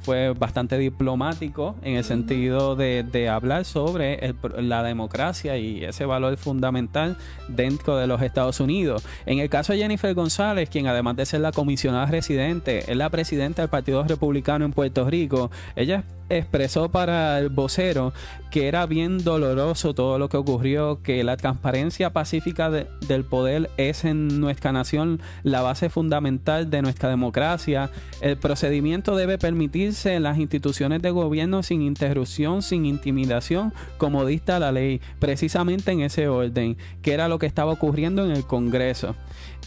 fue 0.00 0.30
bastante 0.30 0.78
diplomático 0.78 1.76
en 1.82 1.96
el 1.96 2.04
sentido 2.04 2.76
de, 2.76 3.28
hablar 3.30 3.64
sobre 3.64 4.34
la 4.58 4.82
democracia 4.82 5.56
y 5.56 5.84
ese 5.84 6.04
valor 6.04 6.36
fundamental 6.36 7.16
dentro 7.48 7.96
de 7.96 8.06
los 8.06 8.22
Estados 8.22 8.60
Unidos. 8.60 9.04
En 9.26 9.38
el 9.38 9.48
caso 9.48 9.72
de 9.72 9.80
Jennifer 9.80 10.14
González, 10.14 10.68
quien 10.68 10.86
además 10.86 11.16
de 11.16 11.26
ser 11.26 11.40
la 11.40 11.52
comisionada 11.52 12.06
residente, 12.06 12.90
es 12.90 12.96
la 12.96 13.10
presidenta 13.10 13.62
del 13.62 13.68
Partido 13.68 14.04
Republicano 14.04 14.64
en 14.64 14.72
Puerto 14.72 15.08
Rico, 15.08 15.50
ella 15.76 16.04
expresó 16.30 16.90
para 16.90 17.38
el 17.38 17.50
vocero 17.50 18.12
que 18.50 18.66
era 18.66 18.86
bien 18.86 19.22
doloroso 19.22 19.94
todo 19.94 20.18
lo 20.18 20.28
que 20.28 20.36
ocurrió, 20.36 21.02
que 21.02 21.22
la 21.22 21.36
transparencia 21.36 22.12
pacífica 22.12 22.70
del 22.70 23.24
poder 23.24 23.70
es 23.76 24.04
en 24.04 24.40
nuestra 24.40 24.72
nación 24.72 25.20
la 25.44 25.62
base 25.62 25.88
fundamental 25.88 26.68
de 26.68 26.82
nuestra 26.82 27.08
democracia. 27.08 27.90
El 28.20 28.36
procedimiento 28.38 29.14
debe 29.14 29.38
permitirse 29.38 30.14
en 30.14 30.24
las 30.24 30.38
instituciones 30.38 31.00
de 31.00 31.10
gobierno 31.10 31.62
sin 31.62 31.82
interrupción, 31.82 32.62
sin 32.62 32.86
intimidación, 32.86 33.72
como 33.98 34.26
dicta 34.26 34.58
la 34.58 34.72
ley, 34.72 35.00
precisamente 35.20 35.92
en 35.92 36.00
ese 36.00 36.28
orden, 36.28 36.76
que 37.02 37.12
era 37.12 37.28
lo 37.28 37.38
que 37.38 37.46
estaba 37.46 37.72
ocurriendo 37.72 38.24
en 38.24 38.32
el 38.32 38.44
Congreso. 38.44 39.14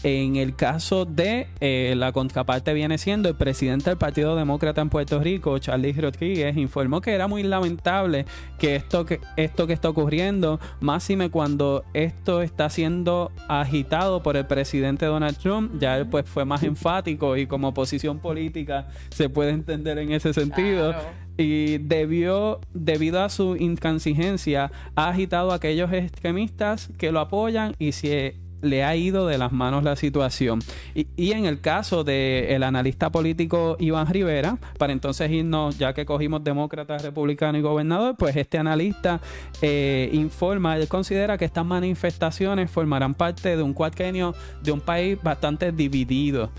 En 0.02 0.36
el 0.36 0.54
caso 0.54 1.04
de 1.06 1.48
eh, 1.60 1.94
la 1.96 2.12
contraparte 2.12 2.74
viene 2.74 2.98
siendo 2.98 3.28
el 3.28 3.34
presidente 3.36 3.90
del 3.90 3.98
Partido 3.98 4.36
Demócrata 4.36 4.82
en 4.82 4.90
Puerto 4.90 5.18
Rico, 5.20 5.58
Charlie 5.58 5.92
Rodríguez, 5.92 6.56
informó 6.56 7.00
que 7.00 7.12
era 7.12 7.26
muy 7.26 7.42
lamentable 7.42 8.26
que 8.58 8.76
esto 8.76 9.06
que, 9.06 9.20
esto 9.36 9.66
que 9.66 9.72
está 9.72 9.88
ocurriendo, 9.88 10.60
máxime 10.80 11.30
cuando 11.30 11.84
esto 11.94 12.42
está 12.42 12.68
siendo 12.68 13.32
agitado 13.48 14.22
por 14.22 14.36
el 14.36 14.46
presidente 14.46 15.06
Donald 15.06 15.38
Trump, 15.38 15.72
ya 15.78 15.96
él 15.96 16.06
pues 16.06 16.26
fue 16.26 16.44
más 16.44 16.62
enfático 16.62 17.36
y 17.36 17.46
como 17.46 17.72
posición 17.72 18.18
política 18.18 18.88
se 19.10 19.28
puede 19.28 19.50
entender 19.50 19.98
en 19.98 20.12
ese 20.12 20.32
sentido. 20.34 20.94
y 21.36 21.78
debió, 21.78 22.60
debido 22.74 23.20
a 23.20 23.28
su 23.28 23.56
intransigencia, 23.56 24.70
ha 24.94 25.08
agitado 25.08 25.50
a 25.50 25.56
aquellos 25.56 25.92
extremistas 25.92 26.90
que 26.96 27.10
lo 27.10 27.18
apoyan 27.18 27.74
y 27.80 27.90
si 27.90 28.34
le 28.64 28.84
ha 28.84 28.96
ido 28.96 29.26
de 29.26 29.38
las 29.38 29.52
manos 29.52 29.84
la 29.84 29.96
situación. 29.96 30.60
Y, 30.94 31.32
en 31.32 31.46
el 31.46 31.60
caso 31.60 32.04
del 32.04 32.62
analista 32.62 33.10
político 33.10 33.76
Iván 33.78 34.06
Rivera, 34.06 34.58
para 34.78 34.92
entonces 34.92 35.30
irnos, 35.30 35.78
ya 35.78 35.92
que 35.92 36.06
cogimos 36.06 36.42
demócrata, 36.42 36.98
republicano 36.98 37.58
y 37.58 37.60
gobernador, 37.60 38.16
pues 38.16 38.36
este 38.36 38.58
analista 38.58 39.20
eh, 39.62 40.10
informa, 40.12 40.76
él 40.76 40.88
considera 40.88 41.38
que 41.38 41.44
estas 41.44 41.64
manifestaciones 41.64 42.70
formarán 42.70 43.14
parte 43.14 43.56
de 43.56 43.62
un 43.62 43.74
cuatrenio 43.74 44.34
de 44.62 44.72
un 44.72 44.80
país 44.80 45.18
bastante 45.22 45.72
dividido 45.72 46.50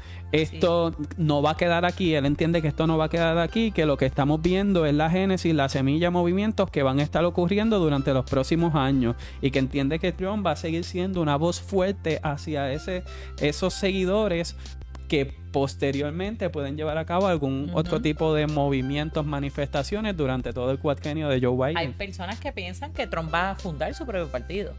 esto 0.42 0.94
no 1.18 1.42
va 1.42 1.52
a 1.52 1.58
quedar 1.58 1.86
aquí, 1.86 2.14
él 2.14 2.26
entiende 2.26 2.62
que 2.62 2.68
esto 2.68 2.88
no 2.88 2.98
va 2.98 3.06
a 3.06 3.10
quedar 3.10 3.38
aquí, 3.38 3.72
que 3.72 3.86
lo 3.86 3.98
que 3.98 4.06
estamos 4.06 4.42
viendo 4.42 4.86
es 4.86 4.94
la 4.94 5.10
génesis, 5.10 5.54
la 5.54 5.70
semilla, 5.70 6.12
movimientos 6.12 6.70
que 6.70 6.84
van 6.84 7.00
a 7.00 7.04
estar 7.04 7.24
ocurriendo 7.26 7.80
durante 7.80 8.14
los 8.14 8.26
próximos 8.26 8.76
años 8.76 9.16
y 9.42 9.52
que 9.52 9.60
entiende 9.60 10.00
que 10.00 10.12
Trump 10.12 10.46
va 10.46 10.52
a 10.52 10.56
seguir 10.56 10.84
siendo 10.84 11.22
una 11.22 11.38
voz 11.38 11.62
fuerte 11.62 12.20
hacia 12.24 12.72
ese, 12.72 13.04
esos 13.40 13.74
seguidores 13.74 14.56
que 15.08 15.46
posteriormente 15.56 16.50
pueden 16.50 16.76
llevar 16.76 16.98
a 16.98 17.06
cabo 17.06 17.28
algún 17.28 17.72
otro 17.74 18.02
tipo 18.02 18.34
de 18.34 18.46
movimientos, 18.46 19.26
manifestaciones 19.26 20.18
durante 20.18 20.52
todo 20.52 20.70
el 20.70 20.80
cuatrenio 20.80 21.30
de 21.30 21.40
Joe 21.40 21.56
Biden. 21.56 21.78
Hay 21.78 21.88
personas 21.94 22.42
que 22.42 22.52
piensan 22.52 22.92
que 22.92 23.08
Trump 23.08 23.34
va 23.34 23.52
a 23.52 23.56
fundar 23.56 23.96
su 23.96 24.06
propio 24.06 24.28
partido 24.28 24.74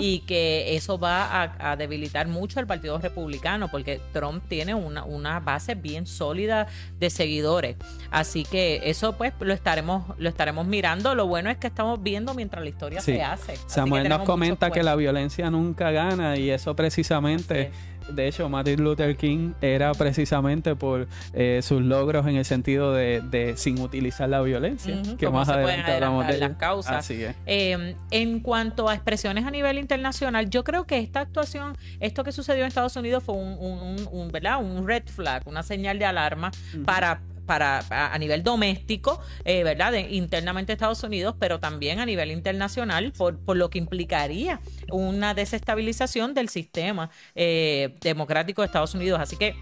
y 0.00 0.18
que 0.26 0.74
eso 0.74 0.98
va 0.98 1.54
a, 1.56 1.76
debilitar 1.76 2.26
mucho 2.26 2.58
al 2.58 2.66
Partido 2.66 2.98
Republicano 2.98 3.68
porque 3.68 4.00
Trump 4.12 4.42
tiene 4.48 4.74
una, 4.74 5.04
una 5.04 5.38
base 5.38 5.76
bien 5.76 6.04
sólida 6.04 6.66
de 6.98 7.10
seguidores. 7.10 7.76
Así 8.10 8.42
que 8.42 8.80
eso 8.86 9.12
pues 9.12 9.32
lo 9.38 9.54
estaremos 9.54 10.18
lo 10.18 10.28
estaremos 10.28 10.66
mirando. 10.66 11.14
Lo 11.14 11.28
bueno 11.28 11.48
es 11.48 11.58
que 11.58 11.68
estamos 11.68 12.02
viendo 12.02 12.34
mientras 12.34 12.60
la 12.64 12.70
historia 12.70 13.00
se 13.00 13.22
hace. 13.22 13.54
Samuel 13.68 14.08
nos 14.08 14.22
comenta 14.22 14.72
que 14.72 14.82
la 14.82 14.96
violencia 14.96 15.48
nunca 15.48 15.92
gana 15.92 16.36
y 16.36 16.50
eso 16.50 16.74
precisamente 16.74 17.70
de 18.08 18.28
hecho, 18.28 18.48
Martin 18.48 18.82
Luther 18.82 19.16
King 19.16 19.52
era 19.60 19.92
precisamente 19.92 20.76
por 20.76 21.08
eh, 21.32 21.60
sus 21.62 21.82
logros 21.82 22.26
en 22.26 22.36
el 22.36 22.44
sentido 22.44 22.92
de, 22.92 23.54
sin 23.56 23.80
utilizar 23.80 24.28
la 24.28 24.40
violencia, 24.40 25.02
que 25.18 25.28
más 25.28 25.48
adelante 25.48 25.92
hablamos 25.92 26.26
de 26.26 26.38
las 26.38 26.56
causas. 26.56 27.10
Em, 27.46 27.94
en 28.10 28.40
cuanto 28.40 28.88
a 28.88 28.94
expresiones 28.94 29.44
a 29.44 29.50
nivel 29.50 29.78
internacional, 29.78 30.48
yo 30.50 30.64
creo 30.64 30.86
que 30.86 30.98
esta 30.98 31.20
actuación, 31.20 31.76
esto 32.00 32.24
que 32.24 32.32
sucedió 32.32 32.62
en 32.62 32.68
Estados 32.68 32.96
Unidos 32.96 33.22
fue 33.22 33.34
un, 33.34 34.30
¿verdad? 34.32 34.62
un 34.62 34.86
red 34.86 35.04
flag, 35.06 35.42
una 35.46 35.62
señal 35.62 35.98
de 35.98 36.04
alarma 36.04 36.50
para 36.84 37.20
para 37.48 37.80
a, 37.90 38.18
nivel 38.18 38.44
doméstico, 38.44 39.20
eh, 39.44 39.64
¿verdad? 39.64 39.90
De, 39.90 40.00
internamente 40.00 40.74
Estados 40.74 41.02
Unidos, 41.02 41.34
pero 41.40 41.58
también 41.58 41.98
a 41.98 42.06
nivel 42.06 42.30
internacional, 42.30 43.10
por, 43.16 43.38
por 43.38 43.56
lo 43.56 43.70
que 43.70 43.78
implicaría 43.78 44.60
una 44.92 45.32
desestabilización 45.32 46.34
del 46.34 46.50
sistema 46.50 47.10
eh, 47.34 47.94
democrático 48.02 48.60
de 48.60 48.66
Estados 48.66 48.94
Unidos. 48.94 49.18
Así 49.18 49.36
que 49.36 49.56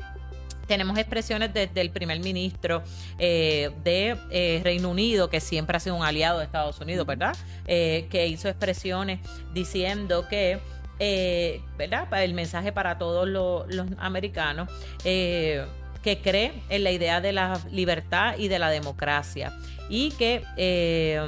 tenemos 0.67 0.99
expresiones 0.99 1.55
desde 1.55 1.81
el 1.81 1.91
primer 1.91 2.19
ministro 2.19 2.83
eh, 3.21 3.71
de 3.85 4.61
Reino 4.65 4.91
Unido, 4.91 5.31
que 5.31 5.39
siempre 5.39 5.77
ha 5.77 5.81
sido 5.81 5.95
un 5.95 6.03
aliado 6.03 6.41
de 6.41 6.45
Estados 6.45 6.81
Unidos, 6.81 7.07
¿verdad? 7.07 7.37
que 7.67 8.27
hizo 8.29 8.49
expresiones 8.49 9.21
diciendo 9.55 10.27
que, 10.29 10.59
¿verdad? 11.79 12.09
El 12.21 12.35
mensaje 12.35 12.73
para 12.73 12.99
todos 12.99 13.29
los, 13.29 13.73
los 13.73 13.87
americanos 13.99 14.69
que 16.07 16.19
cree 16.19 16.53
en 16.69 16.85
la 16.85 16.93
idea 16.93 17.21
de 17.21 17.33
la 17.33 17.59
libertad 17.73 18.39
y 18.39 18.47
de 18.47 18.61
la 18.61 18.71
democracia 18.71 19.53
y 19.89 20.11
que 20.13 20.45
eh, 20.57 21.21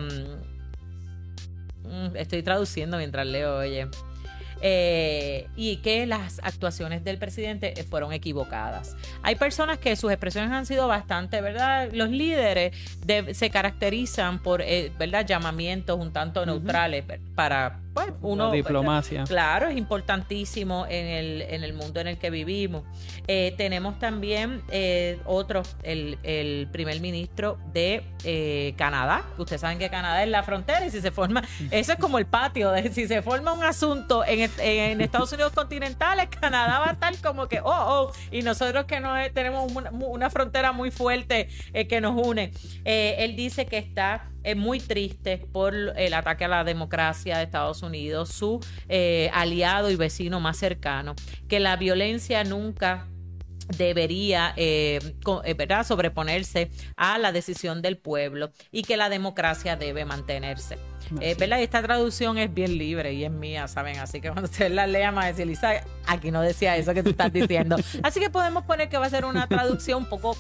mm, 1.83 2.15
estoy 2.15 2.45
traduciendo 2.45 2.97
mientras 2.97 3.27
leo, 3.27 3.59
oye. 3.59 3.89
Eh, 4.61 5.47
y 5.57 5.77
que 5.79 6.07
las 6.07 6.41
actuaciones 6.43 7.05
del 7.05 7.19
presidente 7.19 7.75
fueron 7.89 8.13
equivocadas. 8.13 8.97
Hay 9.23 9.37
personas 9.37 9.79
que 9.79 9.95
sus 9.97 10.11
expresiones 10.11 10.51
han 10.51 10.67
sido 10.67 10.89
bastante, 10.89 11.41
¿verdad? 11.41 11.91
Los 11.93 12.11
líderes 12.11 12.77
se 13.33 13.51
caracterizan 13.51 14.43
por, 14.43 14.63
eh, 14.63 14.93
¿verdad? 14.99 15.27
Llamamientos 15.27 15.99
un 15.99 16.13
tanto 16.13 16.45
neutrales 16.45 17.05
para 17.35 17.81
pues 17.95 18.13
uno... 18.23 18.51
diplomacia. 18.51 19.25
Claro, 19.25 19.69
es 19.69 19.77
importantísimo 19.77 20.87
en 20.89 21.07
el, 21.07 21.43
en 21.43 21.65
el 21.65 21.73
mundo 21.73 22.01
en 22.01 22.09
el 22.09 22.19
que 22.19 22.31
vivimos. 22.31 22.85
Eh, 23.27 23.55
tenemos 23.57 23.99
también 23.99 24.63
eh, 24.71 25.19
otro, 25.25 25.63
el, 25.83 26.19
el, 26.23 26.69
primer 26.71 27.01
ministro 27.01 27.59
de 27.73 28.05
eh, 28.25 28.75
Canadá. 28.77 29.25
Ustedes 29.37 29.61
saben 29.61 29.79
que 29.79 29.91
Canadá 29.91 30.23
es 30.23 30.29
la 30.29 30.43
frontera 30.43 30.87
y 30.87 30.91
si 30.91 31.01
se 31.01 31.11
forma, 31.11 31.43
eso 31.71 31.93
es 31.93 31.99
como 31.99 32.19
el 32.19 32.27
patio, 32.27 32.71
de, 32.71 32.91
si 32.93 33.07
se 33.07 33.23
forma 33.23 33.53
un 33.53 33.65
asunto 33.65 34.25
en, 34.25 34.48
en 34.59 35.01
Estados 35.01 35.33
Unidos 35.33 35.53
continentales, 35.53 36.29
Canadá 36.29 36.79
va 36.81 36.91
a 36.91 36.93
estar 36.93 37.17
como 37.21 37.49
que, 37.49 37.61
oh, 37.61 37.67
oh, 37.71 38.13
y 38.31 38.43
nosotros 38.43 38.85
que 38.87 39.01
no 39.01 39.15
tenemos 39.33 39.73
una, 39.73 40.31
frontera 40.31 40.73
muy 40.73 40.91
fuerte 40.91 41.49
que 41.89 42.01
nos 42.01 42.15
une. 42.15 42.53
él 42.85 43.37
dice 43.37 43.67
que 43.67 43.79
está 43.79 44.29
muy 44.57 44.81
triste 44.81 45.39
por 45.53 45.75
el 45.75 46.15
ataque 46.15 46.45
a 46.45 46.49
la 46.49 46.65
democracia 46.65 47.39
de 47.39 47.45
Estados 47.45 47.83
Unidos, 47.83 48.31
su 48.31 48.61
eh, 48.89 49.31
aliado 49.33 49.91
y 49.91 49.97
vecino 49.97 50.41
más 50.41 50.57
cercano, 50.57 51.15
que 51.49 51.61
la 51.61 51.77
violencia 51.77 52.45
nunca 52.45 53.07
debería 53.77 54.53
eh, 54.57 54.99
eh, 55.45 55.55
¿verdad? 55.55 55.85
sobreponerse 55.85 56.71
a 56.97 57.19
la 57.19 57.33
decisión 57.33 57.83
del 57.83 57.99
pueblo 57.99 58.51
y 58.71 58.83
que 58.83 58.97
la 58.97 59.09
democracia 59.09 59.77
debe 59.77 60.05
mantenerse. 60.05 60.79
Eh, 61.21 61.37
¿verdad? 61.39 61.63
Esta 61.63 61.83
traducción 61.83 62.39
es 62.39 62.53
bien 62.53 62.77
libre 62.77 63.13
y 63.13 63.25
es 63.25 63.31
mía, 63.31 63.69
¿saben? 63.69 63.99
Así 63.99 64.21
que 64.21 64.29
cuando 64.29 64.45
ustedes 64.51 64.73
la 64.73 64.87
lean, 64.87 65.15
van 65.15 65.25
a 65.25 65.29
decir, 65.29 65.47
aquí 66.09 66.31
no 66.31 66.41
decía 66.41 66.77
eso 66.77 66.95
que 66.95 67.03
tú 67.03 67.11
estás 67.11 67.33
diciendo. 67.33 67.77
Así 68.03 68.19
que 68.19 68.31
podemos 68.31 68.65
poner 68.65 68.89
que 68.89 68.99
va 68.99 69.07
a 69.07 69.11
ser 69.11 69.25
una 69.25 69.47
traducción 69.47 69.99
un 69.99 70.09
poco 70.09 70.37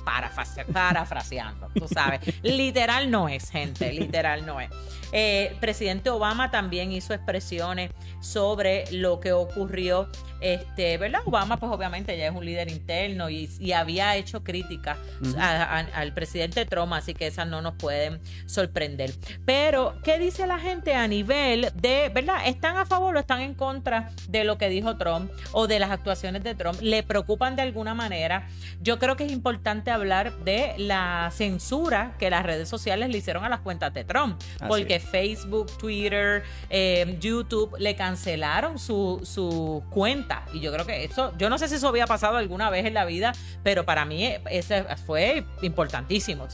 parafraseando, 0.72 1.68
tú 1.74 1.86
sabes. 1.88 2.20
Literal 2.42 3.10
no 3.10 3.28
es, 3.28 3.50
gente, 3.50 3.92
literal 3.92 4.46
no 4.46 4.60
es. 4.60 4.70
Eh, 5.12 5.56
presidente 5.60 6.10
Obama 6.10 6.50
también 6.50 6.92
hizo 6.92 7.14
expresiones 7.14 7.90
sobre 8.20 8.84
lo 8.92 9.20
que 9.20 9.32
ocurrió, 9.32 10.08
este, 10.40 10.98
¿verdad? 10.98 11.20
Obama, 11.24 11.56
pues 11.56 11.72
obviamente 11.72 12.16
ya 12.18 12.26
es 12.26 12.34
un 12.34 12.44
líder 12.44 12.70
interno 12.70 13.30
y, 13.30 13.48
había 13.78 14.16
hecho 14.16 14.42
críticas 14.42 14.98
al 15.38 16.12
presidente 16.14 16.64
Trump, 16.64 16.92
así 16.94 17.14
que 17.14 17.28
esas 17.28 17.46
no 17.46 17.62
nos 17.62 17.74
pueden 17.74 18.20
sorprender. 18.46 19.12
Pero, 19.44 19.94
¿qué 20.02 20.18
dice 20.18 20.46
la 20.46 20.58
gente 20.58 20.94
a 20.94 21.06
nivel 21.06 21.70
de, 21.74 22.10
¿verdad? 22.12 22.46
¿Están 22.46 22.76
a 22.76 22.86
favor 22.86 23.16
o 23.16 23.20
están 23.20 23.40
en 23.40 23.54
contra 23.54 24.10
de 24.28 24.44
lo 24.44 24.58
que 24.58 24.68
dijo 24.68 24.96
Trump 24.96 25.30
o 25.58 25.66
de 25.66 25.80
las 25.80 25.90
actuaciones 25.90 26.44
de 26.44 26.54
Trump? 26.54 26.80
¿Le 26.80 27.02
preocupan 27.02 27.56
de 27.56 27.62
alguna 27.62 27.92
manera? 27.92 28.46
Yo 28.80 29.00
creo 29.00 29.16
que 29.16 29.24
es 29.24 29.32
importante 29.32 29.90
hablar 29.90 30.32
de 30.44 30.74
la 30.78 31.32
censura 31.32 32.14
que 32.16 32.30
las 32.30 32.46
redes 32.46 32.68
sociales 32.68 33.08
le 33.08 33.18
hicieron 33.18 33.44
a 33.44 33.48
las 33.48 33.58
cuentas 33.58 33.92
de 33.92 34.04
Trump, 34.04 34.40
porque 34.68 35.00
Facebook, 35.00 35.66
Twitter, 35.76 36.44
eh, 36.70 37.16
YouTube 37.20 37.74
le 37.80 37.96
cancelaron 37.96 38.78
su, 38.78 39.20
su 39.24 39.82
cuenta. 39.90 40.44
Y 40.52 40.60
yo 40.60 40.72
creo 40.72 40.86
que 40.86 41.02
eso, 41.02 41.32
yo 41.36 41.50
no 41.50 41.58
sé 41.58 41.66
si 41.66 41.74
eso 41.74 41.88
había 41.88 42.06
pasado 42.06 42.36
alguna 42.36 42.70
vez 42.70 42.86
en 42.86 42.94
la 42.94 43.04
vida, 43.04 43.32
pero 43.64 43.84
para 43.84 44.04
mí 44.04 44.30
ese 44.50 44.84
fue 45.06 45.44
importantísimo, 45.62 46.46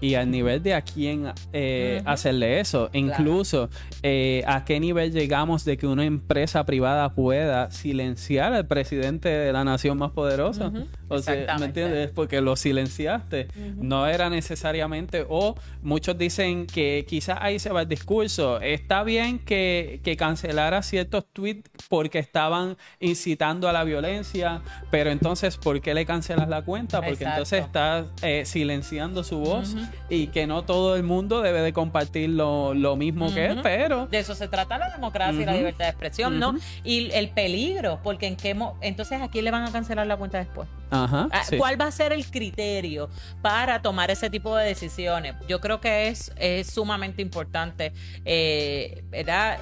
Y, 0.00 0.14
al 0.16 0.28
nivel 0.28 0.60
de 0.60 0.74
a 0.74 0.82
quién 0.82 1.32
eh, 1.52 2.02
hacerle 2.04 2.58
eso, 2.58 2.90
incluso 2.92 3.70
eh, 4.02 4.42
a 4.44 4.64
qué 4.64 4.80
nivel 4.80 5.12
llegamos 5.12 5.64
de 5.64 5.76
que 5.76 5.86
una 5.86 6.04
empresa 6.04 6.66
privada 6.66 7.14
pueda 7.14 7.70
silenciar 7.70 8.39
al 8.40 8.66
presidente 8.66 9.28
de 9.28 9.52
la 9.52 9.64
nación 9.64 9.98
más 9.98 10.12
poderosa. 10.12 10.72
O 11.08 11.18
sea, 11.18 11.58
¿me 11.58 11.66
entiendes? 11.66 12.10
Porque 12.12 12.40
lo 12.40 12.56
silenciaste. 12.56 13.48
No 13.76 14.06
era 14.06 14.30
necesariamente, 14.30 15.26
o 15.28 15.54
muchos 15.82 16.16
dicen 16.16 16.66
que 16.66 17.04
quizás 17.08 17.38
ahí 17.40 17.58
se 17.58 17.70
va 17.70 17.82
el 17.82 17.88
discurso. 17.88 18.60
Está 18.60 19.02
bien 19.02 19.38
que, 19.38 20.00
que 20.02 20.16
cancelara 20.16 20.82
ciertos 20.82 21.24
tweets 21.32 21.70
porque 21.88 22.18
estaban 22.18 22.76
incitando 22.98 23.68
a 23.68 23.72
la 23.72 23.84
violencia, 23.84 24.62
pero 24.90 25.10
entonces, 25.10 25.56
¿por 25.56 25.80
qué 25.80 25.94
le 25.94 26.06
cancelas 26.06 26.48
la 26.48 26.62
cuenta? 26.62 27.00
Porque 27.02 27.24
entonces 27.24 27.64
estás 27.64 28.06
eh, 28.22 28.44
silenciando 28.44 29.24
su 29.24 29.38
voz 29.38 29.76
y 30.08 30.28
que 30.28 30.46
no 30.46 30.64
todo 30.64 30.96
el 30.96 31.02
mundo 31.02 31.42
debe 31.42 31.62
de 31.62 31.72
compartir 31.72 32.30
lo, 32.30 32.74
mismo 32.96 33.32
que 33.32 33.46
él, 33.46 33.60
pero... 33.62 34.06
De 34.06 34.18
eso 34.18 34.34
se 34.34 34.48
trata 34.48 34.78
la 34.78 34.90
democracia 34.90 35.40
y 35.40 35.44
la 35.44 35.54
libertad 35.54 35.84
de 35.84 35.90
expresión, 35.90 36.38
¿no? 36.38 36.54
Y 36.84 37.10
el 37.12 37.30
peligro, 37.30 38.00
porque 38.02 38.26
en 38.30 38.36
qué... 38.36 38.56
entonces, 38.80 39.20
¿a 39.20 39.28
quién 39.28 39.44
le 39.44 39.50
van 39.50 39.64
a 39.64 39.72
cancelar 39.72 40.06
la 40.06 40.16
cuenta 40.16 40.38
después? 40.38 40.68
Ajá, 40.90 41.28
ah, 41.30 41.42
¿Cuál 41.56 41.80
va 41.80 41.86
a 41.86 41.90
ser 41.90 42.12
el 42.12 42.26
criterio 42.26 43.08
para 43.42 43.80
tomar 43.82 44.10
ese 44.10 44.30
tipo 44.30 44.56
de 44.56 44.66
decisiones? 44.66 45.34
Yo 45.48 45.60
creo 45.60 45.80
que 45.80 46.08
es, 46.08 46.32
es 46.36 46.68
sumamente 46.68 47.22
importante 47.22 47.92
eh, 48.24 49.04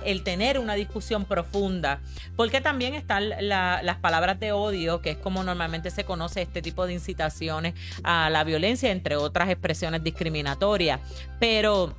el 0.05 0.23
tener 0.23 0.59
una 0.59 0.75
discusión 0.75 1.25
profunda, 1.25 2.01
porque 2.37 2.61
también 2.61 2.95
están 2.95 3.29
las 3.29 3.97
palabras 3.97 4.41
de 4.41 4.53
odio, 4.53 5.03
que 5.03 5.11
es 5.11 5.19
como 5.19 5.43
normalmente 5.43 5.91
se 5.91 6.05
conoce 6.05 6.43
este 6.43 6.63
tipo 6.63 6.87
de 6.87 6.95
incitaciones 6.95 7.75
a 8.03 8.31
la 8.31 8.45
violencia, 8.45 8.91
entre 8.91 9.17
otras 9.17 9.51
expresiones 9.51 10.03
discriminatorias. 10.03 11.01
Pero, 11.39 11.95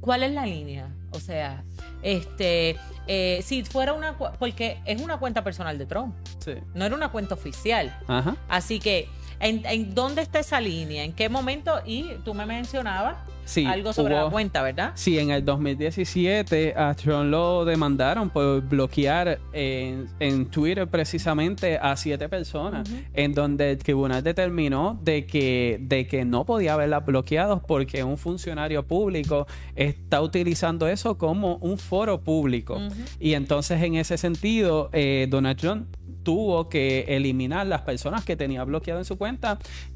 ¿cuál 0.00 0.22
es 0.22 0.32
la 0.32 0.44
línea? 0.44 0.88
O 1.12 1.20
sea, 1.20 1.62
este, 2.02 2.76
eh, 3.06 3.40
si 3.42 3.64
fuera 3.64 3.92
una, 3.92 4.16
porque 4.16 4.80
es 4.84 5.00
una 5.00 5.18
cuenta 5.18 5.44
personal 5.44 5.78
de 5.78 5.86
Trump, 5.86 6.14
no 6.74 6.84
era 6.84 6.94
una 6.94 7.10
cuenta 7.10 7.34
oficial. 7.34 7.96
Así 8.48 8.80
que, 8.80 9.08
¿en, 9.42 9.64
¿en 9.66 9.94
dónde 9.94 10.22
está 10.22 10.38
esa 10.38 10.60
línea? 10.60 11.04
¿En 11.04 11.12
qué 11.12 11.28
momento? 11.28 11.80
Y 11.84 12.14
tú 12.24 12.32
me 12.34 12.46
mencionabas 12.46 13.16
algo 13.66 13.92
sobre 13.92 14.14
la 14.14 14.30
cuenta, 14.30 14.62
¿verdad? 14.62 14.92
Sí, 14.94 15.18
en 15.18 15.30
el 15.30 15.44
2017 15.44 16.74
a 16.76 16.94
Trump 16.94 17.30
lo 17.30 17.64
demandaron 17.64 18.30
por 18.30 18.62
bloquear 18.62 19.38
en, 19.52 20.46
Twitter 20.50 20.86
precisamente 20.88 21.78
a 21.78 21.96
siete 21.96 22.28
personas, 22.28 22.88
en 23.14 23.34
donde 23.34 23.72
el 23.72 23.78
tribunal 23.78 24.22
determinó 24.22 24.98
de 25.02 25.26
que, 25.26 25.78
de 25.80 26.06
que 26.06 26.24
no 26.24 26.44
podía 26.44 26.74
haberla 26.74 27.00
bloqueado 27.00 27.62
porque 27.62 28.04
un 28.04 28.18
funcionario 28.18 28.86
público 28.86 29.46
está 29.74 30.20
utilizando 30.20 30.86
eso 30.86 31.18
como 31.18 31.56
un 31.56 31.78
foro 31.78 32.20
público. 32.20 32.78
Y 33.18 33.34
entonces 33.34 33.82
en 33.82 33.96
ese 33.96 34.18
sentido, 34.18 34.90
eh, 34.92 35.26
Donald 35.28 35.58
Trump 35.58 35.86
tuvo 36.22 36.68
que 36.68 37.04
eliminar 37.08 37.66
las 37.66 37.82
personas 37.82 38.24
que 38.24 38.36
tenía 38.36 38.64
bloqueado 38.64 39.00
en 39.00 39.04
su 39.04 39.18
cuenta 39.18 39.31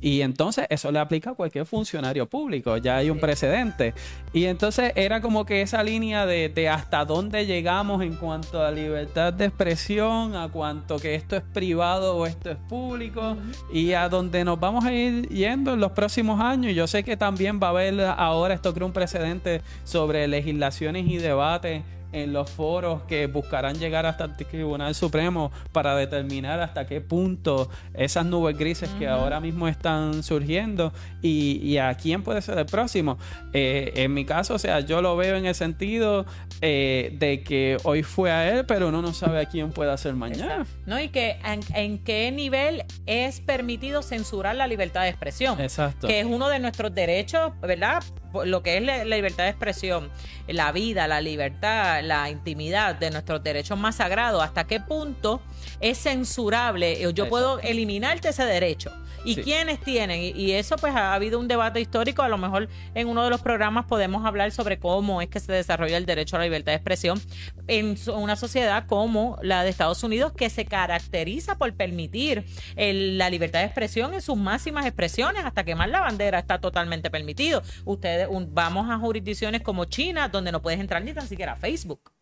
y 0.00 0.20
entonces 0.20 0.66
eso 0.70 0.90
le 0.92 0.98
aplica 0.98 1.30
a 1.30 1.34
cualquier 1.34 1.66
funcionario 1.66 2.28
público, 2.28 2.76
ya 2.76 2.96
hay 2.96 3.10
un 3.10 3.18
precedente. 3.18 3.94
Y 4.32 4.44
entonces 4.44 4.92
era 4.96 5.20
como 5.20 5.44
que 5.46 5.62
esa 5.62 5.82
línea 5.82 6.26
de, 6.26 6.68
hasta 6.68 7.04
dónde 7.04 7.46
llegamos 7.46 8.02
en 8.02 8.16
cuanto 8.16 8.62
a 8.62 8.70
libertad 8.70 9.32
de 9.32 9.46
expresión, 9.46 10.34
a 10.34 10.48
cuanto 10.48 10.98
que 10.98 11.14
esto 11.14 11.36
es 11.36 11.42
privado 11.42 12.16
o 12.16 12.26
esto 12.26 12.50
es 12.50 12.56
público 12.68 13.36
y 13.72 13.92
a 13.92 14.08
dónde 14.08 14.44
nos 14.44 14.60
vamos 14.60 14.84
a 14.84 14.92
ir 14.92 15.28
yendo 15.28 15.74
en 15.74 15.80
los 15.80 15.92
próximos 15.92 16.40
años. 16.40 16.74
Yo 16.74 16.86
sé 16.86 17.04
que 17.04 17.16
también 17.16 17.60
va 17.62 17.68
a 17.68 17.70
haber 17.70 18.00
ahora 18.00 18.54
esto 18.54 18.74
crea 18.74 18.86
un 18.86 18.92
precedente 18.92 19.62
sobre 19.84 20.28
legislaciones 20.28 21.06
y 21.06 21.16
debates 21.18 21.82
en 22.16 22.32
los 22.32 22.50
foros 22.50 23.02
que 23.02 23.26
buscarán 23.26 23.78
llegar 23.78 24.06
hasta 24.06 24.24
el 24.24 24.36
Tribunal 24.36 24.94
Supremo 24.94 25.52
para 25.72 25.94
determinar 25.94 26.60
hasta 26.60 26.86
qué 26.86 27.02
punto 27.02 27.68
esas 27.92 28.24
nubes 28.24 28.56
grises 28.56 28.88
que 28.98 29.06
ahora 29.06 29.38
mismo 29.38 29.68
están 29.68 30.22
surgiendo 30.22 30.92
y, 31.20 31.76
a 31.76 31.94
quién 31.94 32.22
puede 32.22 32.40
ser 32.40 32.56
el 32.58 32.64
próximo. 32.64 33.18
Eh, 33.52 33.92
en 33.96 34.14
mi 34.14 34.24
caso, 34.24 34.54
o 34.54 34.58
sea, 34.58 34.80
yo 34.80 35.02
lo 35.02 35.14
veo 35.16 35.36
en 35.36 35.44
el 35.44 35.54
sentido 35.54 36.24
eh, 36.62 37.14
de 37.18 37.42
que 37.42 37.76
hoy 37.84 38.02
fue 38.02 38.30
a 38.30 38.48
él, 38.48 38.64
pero 38.64 38.88
uno 38.88 39.02
no 39.02 39.12
sabe 39.12 39.40
a 39.40 39.44
quién 39.44 39.70
puede 39.70 39.96
ser 39.98 40.14
mañana. 40.14 40.66
¿No? 40.86 40.98
Y 40.98 41.10
que 41.10 41.36
en, 41.74 41.98
qué 41.98 42.32
nivel 42.32 42.84
es 43.04 43.40
permitido 43.40 44.00
censurar 44.02 44.56
la 44.56 44.66
libertad 44.66 45.02
de 45.02 45.10
expresión. 45.10 45.60
Exacto. 45.60 46.08
Que 46.08 46.20
es 46.20 46.26
uno 46.26 46.48
de 46.48 46.60
nuestros 46.60 46.94
derechos, 46.94 47.52
¿verdad? 47.60 48.02
Lo 48.44 48.62
que 48.62 48.76
es 48.76 48.82
la 48.82 49.04
libertad 49.04 49.44
de 49.44 49.50
expresión, 49.50 50.10
la 50.46 50.72
vida, 50.72 51.08
la 51.08 51.20
libertad, 51.20 52.02
la 52.02 52.30
intimidad 52.30 52.94
de 52.94 53.10
nuestros 53.10 53.42
derechos 53.42 53.78
más 53.78 53.96
sagrados, 53.96 54.42
hasta 54.42 54.64
qué 54.64 54.80
punto 54.80 55.40
es 55.80 55.98
censurable, 55.98 57.12
yo 57.12 57.28
puedo 57.28 57.60
eliminarte 57.60 58.28
ese 58.28 58.44
derecho. 58.44 58.92
¿Y 59.26 59.36
quiénes 59.36 59.80
tienen? 59.80 60.20
Y, 60.36 60.52
eso 60.52 60.76
pues 60.76 60.94
ha 60.94 61.12
habido 61.12 61.38
un 61.38 61.48
debate 61.48 61.80
histórico, 61.80 62.22
a 62.22 62.28
lo 62.28 62.38
mejor 62.38 62.68
en 62.94 63.08
uno 63.08 63.24
de 63.24 63.30
los 63.30 63.40
programas 63.40 63.84
podemos 63.84 64.24
hablar 64.24 64.52
sobre 64.52 64.78
cómo 64.78 65.20
es 65.20 65.28
que 65.28 65.40
se 65.40 65.52
desarrolla 65.52 65.96
el 65.96 66.06
derecho 66.06 66.36
a 66.36 66.38
la 66.38 66.44
libertad 66.44 66.72
de 66.72 66.76
expresión 66.76 67.20
en 67.66 67.96
una 68.14 68.36
sociedad 68.36 68.86
como 68.86 69.36
la 69.42 69.64
de 69.64 69.70
Estados 69.70 70.02
Unidos 70.04 70.32
que 70.32 70.48
se 70.48 70.64
caracteriza 70.64 71.58
por 71.58 71.74
permitir 71.74 72.44
la 72.76 73.28
libertad 73.28 73.60
de 73.60 73.66
expresión 73.66 74.14
en 74.14 74.22
sus 74.22 74.36
máximas 74.36 74.86
expresiones, 74.86 75.44
hasta 75.44 75.64
quemar 75.64 75.88
la 75.88 76.00
bandera 76.00 76.38
está 76.38 76.60
totalmente 76.60 77.10
permitido. 77.10 77.62
Ustedes 77.84 78.28
vamos 78.50 78.88
a 78.88 78.98
jurisdicciones 78.98 79.62
como 79.62 79.86
China 79.86 80.28
donde 80.28 80.52
no 80.52 80.62
puedes 80.62 80.78
entrar 80.78 81.04
ni 81.04 81.12
tan 81.12 81.26
siquiera 81.26 81.52
a 81.52 81.56
Facebook. 81.56 82.15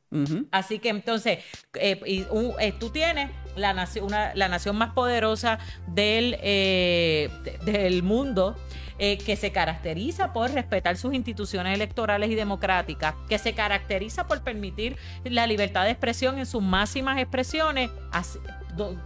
Así 0.50 0.78
que 0.78 0.90
entonces, 0.90 1.38
eh, 1.74 2.00
eh, 2.04 2.74
tú 2.78 2.90
tienes 2.90 3.30
la 3.56 3.72
nación, 3.74 4.76
más 4.76 4.92
poderosa 4.92 5.58
del, 5.88 6.36
eh, 6.40 7.30
del 7.64 8.02
mundo. 8.02 8.56
que 8.96 9.36
se 9.36 9.50
caracteriza 9.50 10.32
por 10.32 10.52
respetar 10.52 10.96
sus 10.96 11.14
instituciones 11.14 11.74
electorales 11.74 12.30
y 12.30 12.36
democráticas, 12.36 13.16
que 13.28 13.38
se 13.38 13.52
caracteriza 13.52 14.28
por 14.28 14.42
permitir 14.42 14.96
la 15.24 15.48
libertad 15.48 15.82
de 15.82 15.90
expresión 15.90 16.38
en 16.38 16.46
sus 16.46 16.62
máximas 16.62 17.18
expresiones, 17.18 17.90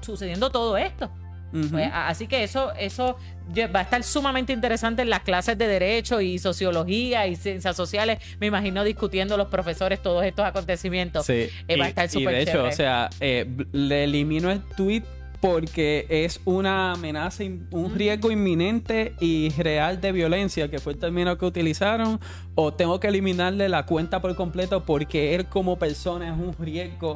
sucediendo 0.03 0.51
todo 0.51 0.77
esto. 0.77 1.11
Pues, 1.51 1.91
así 1.93 2.27
que 2.27 2.45
eso, 2.45 2.73
eso 2.75 3.17
va 3.75 3.81
a 3.81 3.83
estar 3.83 4.03
sumamente 4.03 4.53
interesante 4.53 5.03
en 5.03 5.11
las 5.11 5.21
clases 5.21 5.57
de 5.57 5.67
Derecho 5.67 6.21
y 6.21 6.39
Sociología 6.39 7.27
y 7.27 7.37
Ciencias 7.37 7.77
Sociales. 7.77 8.19
Me 8.41 8.47
imagino 8.47 8.85
discutiendo 8.85 9.37
los 9.37 9.49
profesores 9.49 10.03
todos 10.03 10.25
estos 10.25 10.45
acontecimientos. 10.45 11.27
Sí. 11.27 11.49
Eh, 11.67 11.77
va 11.79 11.87
a 11.87 11.89
estar 11.89 12.09
súper 12.09 12.35
de 12.35 12.43
hecho, 12.43 12.65
o 12.65 12.73
sea, 12.73 13.09
eh, 13.21 13.47
le 13.73 14.05
elimino 14.05 14.51
el 14.51 14.63
tweet 14.77 15.03
porque 15.41 16.07
es 16.09 16.41
una 16.45 16.93
amenaza, 16.93 17.45
un 17.71 17.95
riesgo 17.95 18.31
inminente 18.31 19.15
y 19.21 19.51
real 19.51 20.01
de 20.01 20.13
violencia, 20.13 20.69
que 20.69 20.79
fue 20.79 20.95
el 20.95 20.99
término 20.99 21.39
que 21.39 21.47
utilizaron, 21.47 22.19
o 22.55 22.73
tengo 22.73 22.99
que 22.99 23.09
eliminarle 23.09 23.69
la 23.69 23.87
cuenta 23.87 24.21
por 24.21 24.35
completo 24.35 24.85
porque 24.85 25.35
él 25.35 25.47
como 25.47 25.79
persona 25.79 26.29
es 26.29 26.39
un 26.39 26.55
riesgo. 26.59 27.15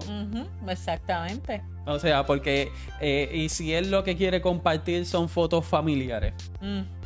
Exactamente. 0.68 1.62
O 1.86 1.98
sea, 1.98 2.24
porque, 2.24 2.70
eh, 3.00 3.30
y 3.34 3.48
si 3.48 3.72
él 3.72 3.90
lo 3.90 4.04
que 4.04 4.16
quiere 4.16 4.40
compartir 4.40 5.04
son 5.04 5.28
fotos 5.28 5.66
familiares. 5.66 6.34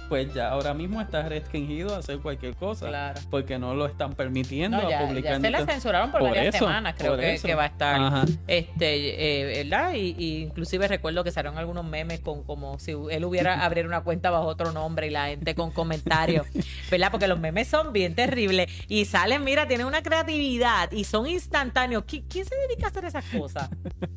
Pues 0.09 0.33
ya 0.35 0.51
ahora 0.51 0.75
mismo 0.75 1.01
está 1.01 1.23
restringido 1.29 1.95
a 1.95 1.99
hacer 1.99 2.19
cualquier 2.19 2.55
cosa. 2.55 2.88
Claro. 2.88 3.21
Porque 3.31 3.59
no 3.59 3.75
lo 3.75 3.87
están 3.87 4.14
permitiendo 4.14 4.81
no, 4.81 4.88
ya, 4.88 5.07
publicar. 5.07 5.35
Ya 5.35 5.40
se 5.40 5.51
le 5.51 5.73
censuraron 5.73 6.11
por, 6.11 6.23
varias 6.23 6.57
semanas, 6.57 6.95
creo 6.97 7.16
que, 7.16 7.38
que, 7.42 7.55
va 7.55 7.64
a 7.64 7.66
estar. 7.66 8.27
Este, 8.47 9.40
eh, 9.40 9.64
¿verdad? 9.64 9.95
Y, 9.95 10.42
inclusive 10.42 10.88
recuerdo 10.88 11.25
que 11.25 11.31
salieron 11.31 11.59
algunos 11.59 11.85
memes 11.85 12.21
con 12.21 12.45
como 12.45 12.79
si 12.79 12.92
él 13.11 13.25
hubiera 13.25 13.61
abrir 13.64 13.87
una 13.87 14.03
cuenta 14.03 14.31
bajo 14.31 14.47
otro 14.47 14.73
nombre 14.73 15.07
y 15.07 15.11
la 15.11 15.29
gente 15.29 15.55
con 15.55 15.71
comentarios. 15.71 16.47
¿Verdad? 16.90 17.11
Porque 17.11 17.27
los 17.27 17.38
memes 17.38 17.69
son 17.69 17.92
bien 17.92 18.14
terribles. 18.14 18.71
Y 18.88 19.05
salen, 19.05 19.45
mira, 19.45 19.66
tienen 19.66 19.87
una 19.87 20.03
creatividad 20.03 20.90
y 20.92 21.05
son 21.05 21.27
instantáneos. 21.27 22.05
¿Quién 22.07 22.45
se 22.45 22.55
dedica 22.69 22.87
a 22.87 22.90
hacer 22.90 23.05
esas 23.05 23.25
cosas? 23.25 23.69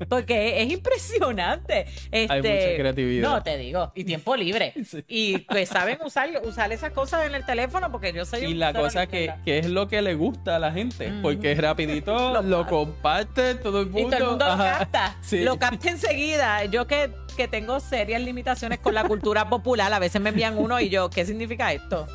Porque 0.08 0.62
es, 0.62 0.72
impresionante. 0.72 1.86
Este, 2.12 2.34
Hay 2.34 2.42
mucha 2.42 2.76
creatividad. 2.78 3.30
No, 3.30 3.44
te 3.44 3.58
digo. 3.58 3.92
Y 3.96 4.04
tiempo 4.04 4.36
libre. 4.36 4.74
Y 5.08 5.40
pues 5.40 5.70
saben 5.80 5.98
usar, 6.06 6.30
usar 6.44 6.72
esas 6.72 6.92
cosas 6.92 7.26
en 7.26 7.36
el 7.36 7.46
teléfono 7.46 7.92
porque 7.92 8.14
yo 8.14 8.26
soy 8.26 8.46
Y 8.46 8.54
la 8.54 8.74
cosa 8.74 9.08
que, 9.08 9.34
que, 9.46 9.60
es 9.60 9.70
lo 9.70 9.88
que 9.88 10.02
le 10.02 10.16
gusta 10.16 10.58
a 10.58 10.60
la 10.60 10.72
gente, 10.72 11.12
porque 11.22 11.54
es 11.54 11.58
rapidito, 11.62 12.42
lo, 12.44 12.68
comparte 12.68 13.56
todo 13.56 13.82
el 13.82 13.88
mundo. 13.88 14.00
Y 14.00 14.12
todo 14.12 14.18
el 14.18 14.30
mundo 14.32 14.46
lo 14.46 14.58
capta. 14.58 15.16
Lo 15.32 15.58
capta 15.58 15.90
enseguida. 15.90 16.66
Yo 16.66 16.88
que, 16.88 17.12
que 17.38 17.48
tengo 17.48 17.80
serias 17.80 18.22
limitaciones 18.22 18.80
con 18.80 18.94
la 18.94 19.04
cultura 19.04 19.50
popular, 19.50 19.92
a 19.94 20.00
veces 20.00 20.22
me 20.22 20.30
envían 20.30 20.58
uno 20.58 20.80
y 20.80 20.90
yo, 20.90 21.10
¿qué 21.10 21.26
significa 21.26 21.72
esto? 21.72 22.08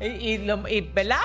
Y, 0.00 0.40
y, 0.68 0.80
¿verdad? 0.80 1.18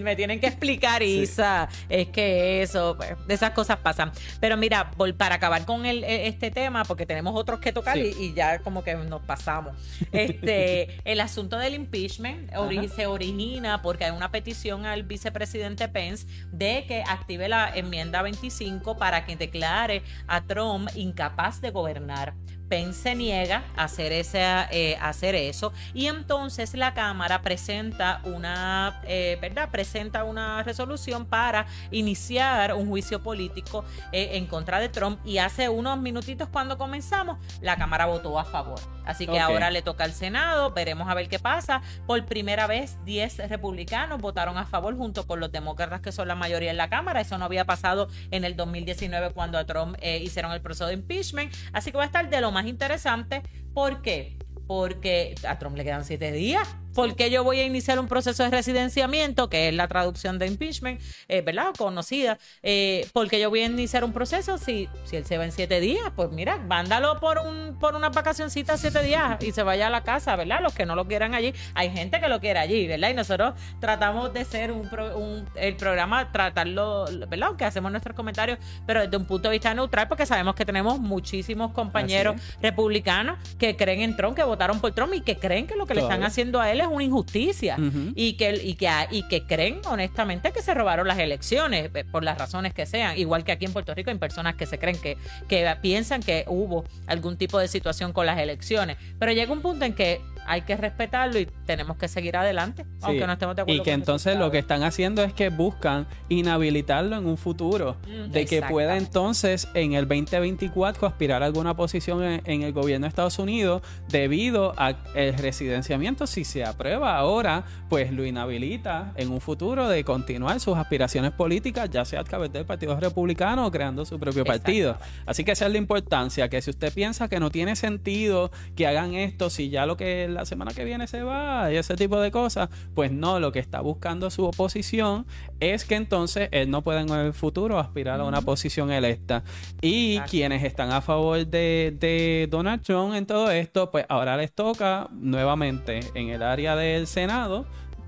me 0.00 0.16
tienen 0.16 0.40
que 0.40 0.46
explicar, 0.46 1.02
Isa, 1.02 1.68
es 1.88 2.08
que 2.08 2.62
eso, 2.62 2.94
pues, 2.96 3.16
esas 3.28 3.50
cosas 3.52 3.78
pasan. 3.78 4.12
Pero 4.40 4.56
mira, 4.56 4.90
para 5.16 5.36
acabar 5.36 5.64
con 5.64 5.86
el, 5.86 6.04
e, 6.04 6.26
este 6.26 6.50
tema, 6.50 6.84
porque 6.84 7.06
tenemos 7.06 7.34
otros 7.34 7.60
que 7.60 7.72
tocar 7.72 7.96
y, 7.98 8.34
ya 8.34 8.58
como 8.60 8.84
que 8.84 8.94
nos 8.94 9.22
pasamos. 9.22 9.74
Este, 10.12 11.00
el 11.04 11.20
asunto 11.20 11.56
del 11.56 11.74
impeachment 11.74 12.50
se 12.94 13.06
origina 13.06 13.82
porque 13.82 14.04
hay 14.04 14.10
una 14.10 14.30
petición 14.30 14.86
al 14.86 15.02
vicepresidente 15.02 15.88
Pence 15.88 16.26
de 16.52 16.84
que 16.86 17.02
active 17.06 17.48
la 17.48 17.70
enmienda 17.74 18.22
25 18.22 18.96
para 18.96 19.24
que 19.24 19.36
declare 19.36 20.02
a 20.26 20.42
Trump 20.42 20.88
incapaz 20.94 21.60
de 21.60 21.70
gobernar. 21.70 22.34
Pence 22.70 23.16
niega 23.16 23.64
a 23.76 23.84
hacer, 23.84 24.12
ese, 24.12 24.40
eh, 24.70 24.96
hacer 25.02 25.34
eso 25.34 25.72
y 25.92 26.06
entonces 26.06 26.72
la 26.74 26.94
Cámara 26.94 27.42
presenta 27.42 28.22
una, 28.24 29.02
eh, 29.04 29.36
¿verdad? 29.42 29.68
Presenta 29.70 30.22
una 30.22 30.62
resolución 30.62 31.26
para 31.26 31.66
iniciar 31.90 32.72
un 32.74 32.88
juicio 32.88 33.22
político 33.22 33.84
eh, 34.12 34.30
en 34.34 34.46
contra 34.46 34.78
de 34.78 34.88
Trump 34.88 35.18
y 35.26 35.38
hace 35.38 35.68
unos 35.68 35.98
minutitos 35.98 36.48
cuando 36.48 36.78
comenzamos 36.78 37.38
la 37.60 37.76
Cámara 37.76 38.06
votó 38.06 38.38
a 38.38 38.44
favor. 38.44 38.78
Así 39.10 39.26
que 39.26 39.38
ahora 39.38 39.70
le 39.70 39.82
toca 39.82 40.04
al 40.04 40.12
Senado, 40.12 40.70
veremos 40.72 41.08
a 41.08 41.14
ver 41.14 41.28
qué 41.28 41.38
pasa. 41.38 41.82
Por 42.06 42.24
primera 42.24 42.66
vez 42.66 42.96
10 43.04 43.48
republicanos 43.48 44.20
votaron 44.20 44.56
a 44.56 44.66
favor 44.66 44.96
junto 44.96 45.26
con 45.26 45.40
los 45.40 45.50
demócratas 45.50 46.00
que 46.00 46.12
son 46.12 46.28
la 46.28 46.34
mayoría 46.34 46.70
en 46.70 46.76
la 46.76 46.88
Cámara. 46.88 47.20
Eso 47.20 47.36
no 47.38 47.44
había 47.44 47.64
pasado 47.64 48.08
en 48.30 48.44
el 48.44 48.56
2019 48.56 49.30
cuando 49.32 49.58
a 49.58 49.66
Trump 49.66 49.96
hicieron 50.02 50.52
el 50.52 50.60
proceso 50.60 50.86
de 50.86 50.94
impeachment. 50.94 51.52
Así 51.72 51.90
que 51.90 51.98
va 51.98 52.04
a 52.04 52.06
estar 52.06 52.30
de 52.30 52.40
lo 52.40 52.52
más 52.52 52.66
interesante. 52.66 53.42
¿Por 53.74 54.00
qué? 54.00 54.38
Porque 54.66 55.34
a 55.48 55.58
Trump 55.58 55.76
le 55.76 55.84
quedan 55.84 56.04
siete 56.04 56.30
días 56.30 56.76
porque 56.94 57.30
yo 57.30 57.44
voy 57.44 57.60
a 57.60 57.64
iniciar 57.64 57.98
un 57.98 58.08
proceso 58.08 58.42
de 58.42 58.50
residenciamiento, 58.50 59.48
que 59.48 59.68
es 59.68 59.74
la 59.74 59.88
traducción 59.88 60.38
de 60.38 60.46
impeachment, 60.46 61.00
eh, 61.28 61.42
¿verdad? 61.42 61.72
Conocida. 61.76 62.38
Eh, 62.62 63.06
porque 63.12 63.40
yo 63.40 63.50
voy 63.50 63.60
a 63.60 63.66
iniciar 63.66 64.04
un 64.04 64.12
proceso, 64.12 64.58
si, 64.58 64.88
si 65.04 65.16
él 65.16 65.24
se 65.24 65.38
va 65.38 65.44
en 65.44 65.52
siete 65.52 65.80
días, 65.80 66.12
pues 66.16 66.30
mira, 66.30 66.58
mándalo 66.58 67.20
por 67.20 67.38
un 67.38 67.78
por 67.78 67.94
una 67.94 68.10
vacacioncita 68.10 68.76
siete 68.76 69.02
días 69.02 69.42
y 69.42 69.52
se 69.52 69.62
vaya 69.62 69.86
a 69.86 69.90
la 69.90 70.02
casa, 70.02 70.36
¿verdad? 70.36 70.60
Los 70.62 70.74
que 70.74 70.86
no 70.86 70.94
lo 70.94 71.06
quieran 71.06 71.34
allí. 71.34 71.54
Hay 71.74 71.90
gente 71.90 72.20
que 72.20 72.28
lo 72.28 72.40
quiere 72.40 72.58
allí, 72.58 72.86
¿verdad? 72.86 73.10
Y 73.10 73.14
nosotros 73.14 73.54
tratamos 73.80 74.32
de 74.32 74.44
ser 74.44 74.72
un, 74.72 75.46
el 75.54 75.76
programa, 75.76 76.30
tratarlo, 76.32 77.06
¿verdad? 77.28 77.48
Aunque 77.48 77.64
hacemos 77.64 77.90
nuestros 77.90 78.14
comentarios, 78.16 78.58
pero 78.86 79.00
desde 79.00 79.16
un 79.16 79.24
punto 79.24 79.48
de 79.48 79.52
vista 79.52 79.72
neutral, 79.74 80.08
porque 80.08 80.26
sabemos 80.26 80.54
que 80.54 80.64
tenemos 80.64 80.98
muchísimos 80.98 81.72
compañeros 81.72 82.36
republicanos 82.60 83.38
que 83.58 83.76
creen 83.76 84.02
en 84.02 84.16
Trump, 84.16 84.36
que 84.36 84.44
votaron 84.44 84.80
por 84.80 84.92
Trump 84.92 85.14
y 85.14 85.20
que 85.20 85.36
creen 85.36 85.66
que 85.66 85.76
lo 85.76 85.86
que 85.86 85.94
le 85.94 86.02
están 86.02 86.22
haciendo 86.22 86.60
a 86.60 86.70
él 86.70 86.79
es 86.82 86.88
una 86.88 87.04
injusticia 87.04 87.76
y, 88.14 88.34
que, 88.34 88.60
y, 88.62 88.74
que, 88.74 88.90
y 89.10 89.22
que 89.28 89.46
creen 89.46 89.80
honestamente 89.86 90.52
que 90.52 90.62
se 90.62 90.74
robaron 90.74 91.06
las 91.06 91.18
elecciones 91.18 91.90
eh, 91.94 92.04
por 92.04 92.24
las 92.24 92.38
razones 92.38 92.74
que 92.74 92.86
sean. 92.86 93.18
Igual 93.18 93.44
que 93.44 93.52
aquí 93.52 93.64
en 93.64 93.72
Puerto 93.72 93.94
Rico 93.94 94.10
hay 94.10 94.18
personas 94.18 94.54
que 94.54 94.66
se 94.66 94.78
creen 94.78 94.98
que, 95.00 95.16
que 95.48 95.70
piensan 95.80 96.22
que 96.22 96.44
hubo 96.48 96.84
algún 97.06 97.36
tipo 97.36 97.58
de 97.58 97.68
situación 97.68 98.12
con 98.12 98.26
las 98.26 98.38
elecciones. 98.38 98.96
Pero 99.18 99.32
llega 99.32 99.52
un 99.52 99.62
punto 99.62 99.84
en 99.84 99.94
que 99.94 100.20
hay 100.50 100.62
que 100.62 100.76
respetarlo 100.76 101.38
y 101.38 101.46
tenemos 101.64 101.96
que 101.96 102.08
seguir 102.08 102.36
adelante, 102.36 102.84
aunque 103.02 103.24
no 103.24 103.34
estemos 103.34 103.54
de 103.54 103.62
acuerdo. 103.62 103.80
Y 103.80 103.84
que 103.84 103.92
entonces 103.92 104.36
lo 104.36 104.50
que 104.50 104.58
están 104.58 104.82
haciendo 104.82 105.22
es 105.22 105.32
que 105.32 105.48
buscan 105.48 106.08
inhabilitarlo 106.28 107.16
en 107.16 107.26
un 107.26 107.36
futuro, 107.36 107.96
mm, 108.08 108.32
de 108.32 108.46
que 108.46 108.60
pueda 108.60 108.96
entonces 108.96 109.68
en 109.74 109.92
el 109.92 110.08
2024 110.08 111.06
aspirar 111.06 111.44
a 111.44 111.46
alguna 111.46 111.76
posición 111.76 112.40
en, 112.44 112.62
el 112.62 112.72
gobierno 112.72 113.04
de 113.04 113.10
Estados 113.10 113.38
Unidos 113.38 113.82
debido 114.08 114.74
al 114.76 114.96
residenciamiento. 115.14 116.26
Si 116.26 116.44
se 116.44 116.64
aprueba 116.64 117.16
ahora, 117.16 117.62
pues 117.88 118.12
lo 118.12 118.26
inhabilita 118.26 119.12
en 119.14 119.30
un 119.30 119.40
futuro 119.40 119.88
de 119.88 120.02
continuar 120.02 120.58
sus 120.58 120.76
aspiraciones 120.76 121.30
políticas, 121.30 121.88
ya 121.90 122.04
sea 122.04 122.20
a 122.20 122.24
través 122.24 122.52
del 122.52 122.64
Partido 122.64 122.98
Republicano 122.98 123.68
o 123.68 123.70
creando 123.70 124.04
su 124.04 124.18
propio 124.18 124.44
partido. 124.44 124.98
Así 125.26 125.44
que 125.44 125.52
esa 125.52 125.66
es 125.66 125.72
la 125.72 125.78
importancia, 125.78 126.48
que 126.48 126.60
si 126.60 126.70
usted 126.70 126.92
piensa 126.92 127.28
que 127.28 127.38
no 127.38 127.50
tiene 127.50 127.76
sentido 127.76 128.50
que 128.74 128.88
hagan 128.88 129.14
esto, 129.14 129.48
si 129.48 129.70
ya 129.70 129.86
lo 129.86 129.96
que 129.96 130.26
la 130.26 130.39
semana 130.44 130.72
que 130.72 130.84
viene 130.84 131.06
se 131.06 131.22
va 131.22 131.72
y 131.72 131.76
ese 131.76 131.96
tipo 131.96 132.20
de 132.20 132.30
cosas, 132.30 132.68
pues 132.94 133.12
no, 133.12 133.40
lo 133.40 133.52
que 133.52 133.58
está 133.58 133.80
buscando 133.80 134.30
su 134.30 134.44
oposición 134.44 135.26
es 135.60 135.84
que 135.84 135.94
entonces 135.94 136.48
él 136.52 136.70
no 136.70 136.82
pueda 136.82 137.00
en 137.00 137.10
el 137.10 137.32
futuro 137.32 137.78
aspirar 137.78 138.20
a 138.20 138.24
una 138.24 138.42
posición 138.42 138.90
electa. 138.90 139.42
Y 139.80 140.20
quienes 140.20 140.64
están 140.64 140.92
a 140.92 141.00
favor 141.00 141.46
de, 141.46 141.96
de 141.98 142.48
Donald 142.50 142.82
Trump 142.82 143.14
en 143.14 143.26
todo 143.26 143.50
esto, 143.50 143.90
pues 143.90 144.06
ahora 144.08 144.36
les 144.36 144.52
toca 144.52 145.08
nuevamente 145.12 146.00
en 146.14 146.28
el 146.28 146.42
área 146.42 146.76
del 146.76 147.06
Senado 147.06 147.66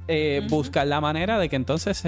eh, 0.08 0.46
buscar 0.48 0.86
la 0.86 1.00
manera 1.00 1.38
de 1.38 1.48
que 1.48 1.56
entonces 1.56 2.02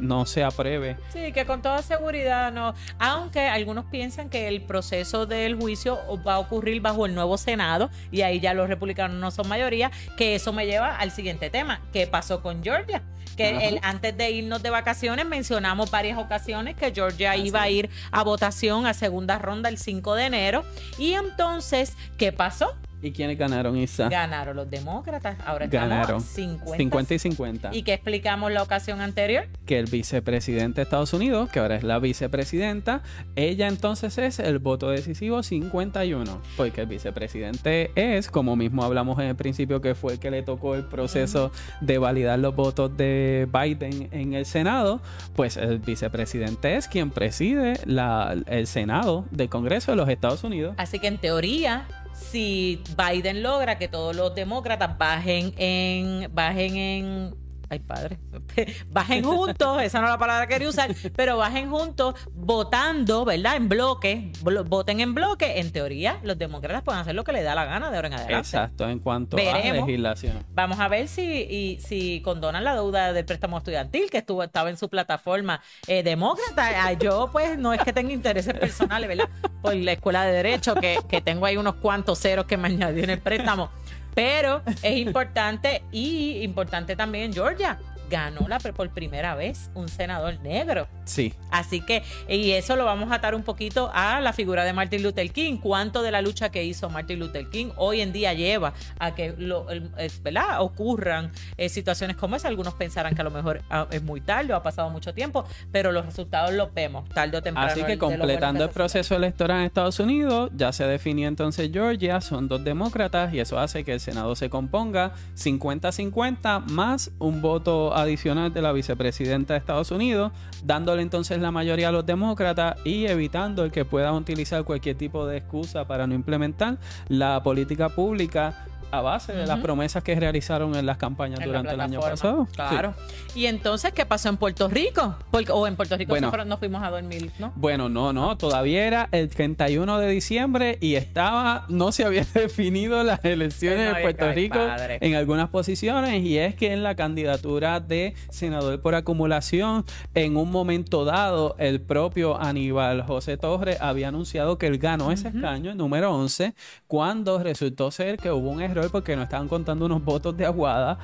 no 0.00 0.26
se 0.26 0.44
apruebe. 0.44 0.96
Sí, 1.12 1.32
que 1.32 1.46
con 1.46 1.62
toda 1.62 1.82
seguridad 1.82 2.52
no. 2.52 2.74
Aunque 2.98 3.40
algunos 3.40 3.86
piensan 3.86 4.28
que 4.28 4.48
el 4.48 4.62
proceso 4.62 5.26
del 5.26 5.56
juicio 5.56 5.98
va 6.26 6.34
a 6.34 6.38
ocurrir 6.38 6.80
bajo 6.80 7.06
el 7.06 7.14
nuevo 7.14 7.38
Senado 7.38 7.90
y 8.10 8.22
ahí 8.22 8.40
ya 8.40 8.54
los 8.54 8.68
republicanos 8.68 9.18
no 9.18 9.30
son 9.30 9.48
mayoría, 9.48 9.90
que 10.16 10.34
eso 10.34 10.52
me 10.52 10.66
lleva 10.66 10.96
al 10.96 11.10
siguiente 11.10 11.50
tema. 11.50 11.80
¿Qué 11.92 12.06
pasó 12.06 12.42
con 12.42 12.62
Georgia? 12.62 13.02
Que 13.36 13.68
el, 13.68 13.78
antes 13.82 14.16
de 14.16 14.32
irnos 14.32 14.62
de 14.62 14.70
vacaciones 14.70 15.24
mencionamos 15.24 15.92
varias 15.92 16.18
ocasiones 16.18 16.74
que 16.74 16.92
Georgia 16.92 17.36
iba 17.36 17.62
a 17.62 17.70
ir 17.70 17.88
a 18.10 18.24
votación 18.24 18.86
a 18.86 18.94
segunda 18.94 19.38
ronda 19.38 19.68
el 19.68 19.78
5 19.78 20.14
de 20.16 20.24
enero. 20.24 20.64
Y 20.98 21.12
entonces, 21.12 21.96
¿qué 22.16 22.32
pasó? 22.32 22.74
¿Y 23.00 23.12
quiénes 23.12 23.38
ganaron, 23.38 23.76
Isa? 23.76 24.08
Ganaron 24.08 24.56
los 24.56 24.68
demócratas. 24.68 25.36
Ahora 25.46 25.66
estamos 25.66 25.88
Ganaron 25.88 26.20
50. 26.20 26.76
50 26.76 27.14
y 27.14 27.18
50. 27.18 27.70
¿Y 27.72 27.82
qué 27.82 27.92
explicamos 27.94 28.50
la 28.52 28.62
ocasión 28.62 29.00
anterior? 29.00 29.46
que 29.66 29.78
el 29.78 29.84
vicepresidente 29.86 30.76
de 30.76 30.82
Estados 30.84 31.12
Unidos, 31.12 31.50
que 31.50 31.58
ahora 31.60 31.76
es 31.76 31.82
la 31.84 31.98
vicepresidenta, 31.98 33.02
ella 33.36 33.68
entonces 33.68 34.16
es 34.16 34.38
el 34.38 34.58
voto 34.60 34.88
decisivo 34.90 35.42
51, 35.42 36.40
porque 36.56 36.80
el 36.80 36.86
vicepresidente 36.86 37.90
es, 37.94 38.30
como 38.30 38.56
mismo 38.56 38.82
hablamos 38.82 39.18
en 39.18 39.26
el 39.26 39.36
principio, 39.36 39.80
que 39.82 39.94
fue 39.94 40.14
el 40.14 40.18
que 40.18 40.30
le 40.30 40.42
tocó 40.42 40.74
el 40.74 40.84
proceso 40.86 41.52
de 41.82 41.98
validar 41.98 42.38
los 42.38 42.56
votos 42.56 42.96
de 42.96 43.46
Biden 43.52 44.08
en 44.12 44.32
el 44.34 44.46
Senado, 44.46 45.00
pues 45.36 45.56
el 45.58 45.78
vicepresidente 45.80 46.76
es 46.76 46.88
quien 46.88 47.10
preside 47.10 47.74
la- 47.84 48.34
el 48.46 48.66
Senado 48.66 49.26
del 49.30 49.48
Congreso 49.50 49.92
de 49.92 49.96
los 49.96 50.08
Estados 50.08 50.44
Unidos. 50.44 50.74
Así 50.78 50.98
que 50.98 51.08
en 51.08 51.18
teoría, 51.18 51.86
si 52.18 52.82
Biden 52.96 53.42
logra 53.42 53.78
que 53.78 53.88
todos 53.88 54.14
los 54.14 54.34
demócratas 54.34 54.98
bajen 54.98 55.54
en, 55.56 56.34
bajen 56.34 56.76
en, 56.76 57.47
ay 57.70 57.78
padre, 57.80 58.18
bajen 58.90 59.24
juntos, 59.24 59.82
esa 59.82 60.00
no 60.00 60.06
es 60.06 60.12
la 60.12 60.18
palabra 60.18 60.46
que 60.46 60.54
quería 60.54 60.68
usar, 60.68 60.94
pero 61.14 61.36
bajen 61.36 61.70
juntos 61.70 62.14
votando, 62.34 63.24
¿verdad? 63.24 63.56
En 63.56 63.68
bloque, 63.68 64.32
blo- 64.42 64.64
voten 64.66 65.00
en 65.00 65.14
bloque, 65.14 65.58
en 65.60 65.70
teoría 65.70 66.18
los 66.22 66.38
demócratas 66.38 66.82
pueden 66.82 67.00
hacer 67.00 67.14
lo 67.14 67.24
que 67.24 67.32
les 67.32 67.44
da 67.44 67.54
la 67.54 67.64
gana 67.66 67.90
de 67.90 67.96
ahora 67.96 68.08
en 68.08 68.14
adelante. 68.14 68.38
Exacto, 68.38 68.88
en 68.88 68.98
cuanto 68.98 69.36
a 69.36 69.40
legislación. 69.86 70.44
Vamos 70.54 70.80
a 70.80 70.88
ver 70.88 71.08
si, 71.08 71.22
y, 71.22 71.80
si 71.80 72.20
condonan 72.22 72.64
la 72.64 72.74
deuda 72.74 73.12
del 73.12 73.24
préstamo 73.24 73.58
estudiantil 73.58 74.10
que 74.10 74.18
estuvo, 74.18 74.42
estaba 74.42 74.70
en 74.70 74.76
su 74.76 74.88
plataforma 74.88 75.60
eh, 75.86 76.02
demócrata. 76.02 76.86
Ah, 76.86 76.92
Yo, 76.94 77.28
pues, 77.32 77.58
no 77.58 77.72
es 77.72 77.80
que 77.82 77.92
tenga 77.92 78.12
intereses 78.12 78.54
personales, 78.54 79.08
¿verdad? 79.08 79.28
Por 79.62 79.74
la 79.74 79.92
escuela 79.92 80.24
de 80.24 80.32
Derecho, 80.32 80.74
que, 80.74 80.98
que 81.08 81.20
tengo 81.20 81.46
ahí 81.46 81.56
unos 81.56 81.76
cuantos 81.76 82.18
ceros 82.18 82.46
que 82.46 82.56
me 82.56 82.68
añadió 82.68 83.04
en 83.04 83.10
el 83.10 83.20
préstamo. 83.20 83.70
Pero 84.18 84.62
es 84.82 84.96
importante 84.96 85.84
y 85.92 86.42
importante 86.42 86.96
también 86.96 87.26
en 87.26 87.32
Georgia. 87.32 87.78
Ganó 88.10 88.46
la, 88.48 88.58
por 88.58 88.90
primera 88.90 89.34
vez 89.34 89.70
un 89.74 89.88
senador 89.88 90.38
negro. 90.40 90.86
Sí, 91.04 91.32
Así 91.50 91.80
que, 91.80 92.02
y 92.28 92.50
eso 92.52 92.76
lo 92.76 92.84
vamos 92.84 93.10
a 93.12 93.16
atar 93.16 93.34
un 93.34 93.42
poquito 93.42 93.90
a 93.94 94.20
la 94.20 94.32
figura 94.32 94.64
de 94.64 94.72
Martin 94.72 95.02
Luther 95.02 95.30
King. 95.32 95.56
Cuánto 95.58 96.02
de 96.02 96.10
la 96.10 96.20
lucha 96.22 96.50
que 96.50 96.64
hizo 96.64 96.90
Martin 96.90 97.18
Luther 97.18 97.48
King 97.48 97.68
hoy 97.76 98.00
en 98.02 98.12
día 98.12 98.34
lleva 98.34 98.74
a 98.98 99.14
que 99.14 99.34
lo, 99.38 99.68
el- 99.70 99.90
es- 99.98 100.22
¿verdad? 100.22 100.60
ocurran 100.60 101.32
eh, 101.56 101.68
situaciones 101.68 102.16
como 102.16 102.36
esa. 102.36 102.48
Algunos 102.48 102.74
pensarán 102.74 103.14
que 103.14 103.20
a 103.20 103.24
lo 103.24 103.30
mejor 103.30 103.62
ah, 103.70 103.86
es 103.90 104.02
muy 104.02 104.20
tarde 104.20 104.52
o 104.52 104.56
ha 104.56 104.62
pasado 104.62 104.90
mucho 104.90 105.14
tiempo, 105.14 105.44
pero 105.72 105.92
los 105.92 106.04
resultados 106.04 106.52
los 106.52 106.72
vemos 106.74 107.08
tarde 107.08 107.36
o 107.38 107.42
temprano. 107.42 107.70
Así 107.70 107.82
que 107.84 107.96
completando 107.98 108.64
el 108.64 108.70
proceso 108.70 109.14
electoral 109.16 109.60
en 109.60 109.66
Estados 109.66 109.98
Unidos, 110.00 110.50
ya 110.54 110.72
se 110.72 110.84
definió 110.86 111.28
entonces 111.28 111.70
Georgia, 111.72 112.20
son 112.20 112.48
dos 112.48 112.62
demócratas 112.64 113.32
y 113.32 113.40
eso 113.40 113.58
hace 113.58 113.84
que 113.84 113.94
el 113.94 114.00
Senado 114.00 114.34
se 114.36 114.50
componga 114.50 115.12
50-50 115.36 116.66
más 116.66 117.10
un 117.18 117.40
voto 117.42 117.94
adicional 118.02 118.52
de 118.52 118.62
la 118.62 118.72
vicepresidenta 118.72 119.54
de 119.54 119.58
Estados 119.58 119.90
Unidos, 119.90 120.32
dándole 120.64 121.02
entonces 121.02 121.40
la 121.40 121.50
mayoría 121.50 121.88
a 121.88 121.92
los 121.92 122.06
demócratas 122.06 122.76
y 122.84 123.06
evitando 123.06 123.64
el 123.64 123.70
que 123.70 123.84
puedan 123.84 124.14
utilizar 124.14 124.64
cualquier 124.64 124.96
tipo 124.96 125.26
de 125.26 125.38
excusa 125.38 125.86
para 125.86 126.06
no 126.06 126.14
implementar 126.14 126.78
la 127.08 127.42
política 127.42 127.88
pública 127.88 128.66
a 128.90 129.00
base 129.00 129.32
de 129.32 129.46
las 129.46 129.60
promesas 129.60 130.02
que 130.02 130.14
realizaron 130.14 130.74
en 130.74 130.86
las 130.86 130.96
campañas 130.96 131.40
en 131.40 131.46
durante 131.46 131.72
el 131.74 131.80
año 131.80 132.00
pasado. 132.00 132.46
Claro. 132.54 132.94
Y 133.34 133.46
entonces, 133.46 133.92
¿qué 133.92 134.06
pasó 134.06 134.28
en 134.28 134.36
Puerto 134.36 134.68
Rico? 134.68 135.14
Porque, 135.30 135.52
o 135.52 135.66
en 135.66 135.76
Puerto 135.76 135.96
Rico 135.96 136.10
Bueno. 136.10 136.30
fueron- 136.30 136.48
nos 136.48 136.58
fuimos 136.58 136.82
a 136.82 136.90
dormir, 136.90 137.30
¿no? 137.38 137.52
Bueno, 137.56 137.88
no, 137.88 138.12
no, 138.12 138.36
todavía 138.36 138.86
era 138.86 139.08
el 139.12 139.28
31 139.28 139.98
de 139.98 140.08
diciembre 140.08 140.78
y 140.80 140.94
estaba, 140.94 141.66
no 141.68 141.92
se 141.92 142.04
había 142.04 142.24
definido 142.34 143.02
las 143.04 143.24
elecciones 143.24 143.90
no, 143.90 143.96
de 143.96 144.02
Puerto 144.02 144.24
ay, 144.24 144.34
Rico 144.34 144.58
padre. 144.58 144.98
en 145.00 145.14
algunas 145.14 145.48
posiciones 145.50 146.22
y 146.22 146.38
es 146.38 146.54
que 146.54 146.72
en 146.72 146.82
la 146.82 146.94
candidatura 146.94 147.80
de 147.80 148.14
senador 148.30 148.80
por 148.80 148.94
acumulación, 148.94 149.84
en 150.14 150.36
un 150.36 150.50
momento 150.50 151.04
dado, 151.04 151.54
el 151.58 151.80
propio 151.80 152.40
Aníbal 152.40 153.02
José 153.02 153.36
Torres 153.36 153.78
había 153.80 154.08
anunciado 154.08 154.58
que 154.58 154.66
él 154.66 154.78
ganó 154.78 155.12
ese 155.12 155.28
escaño, 155.28 155.70
el 155.70 155.76
número 155.76 156.14
11, 156.14 156.54
cuando 156.86 157.42
resultó 157.42 157.90
ser 157.90 158.16
que 158.18 158.30
hubo 158.30 158.50
un 158.50 158.60
error 158.62 158.77
porque 158.90 159.16
no 159.16 159.22
estaban 159.22 159.48
contando 159.48 159.86
unos 159.86 160.04
votos 160.04 160.36
de 160.36 160.46
Aguada 160.46 160.98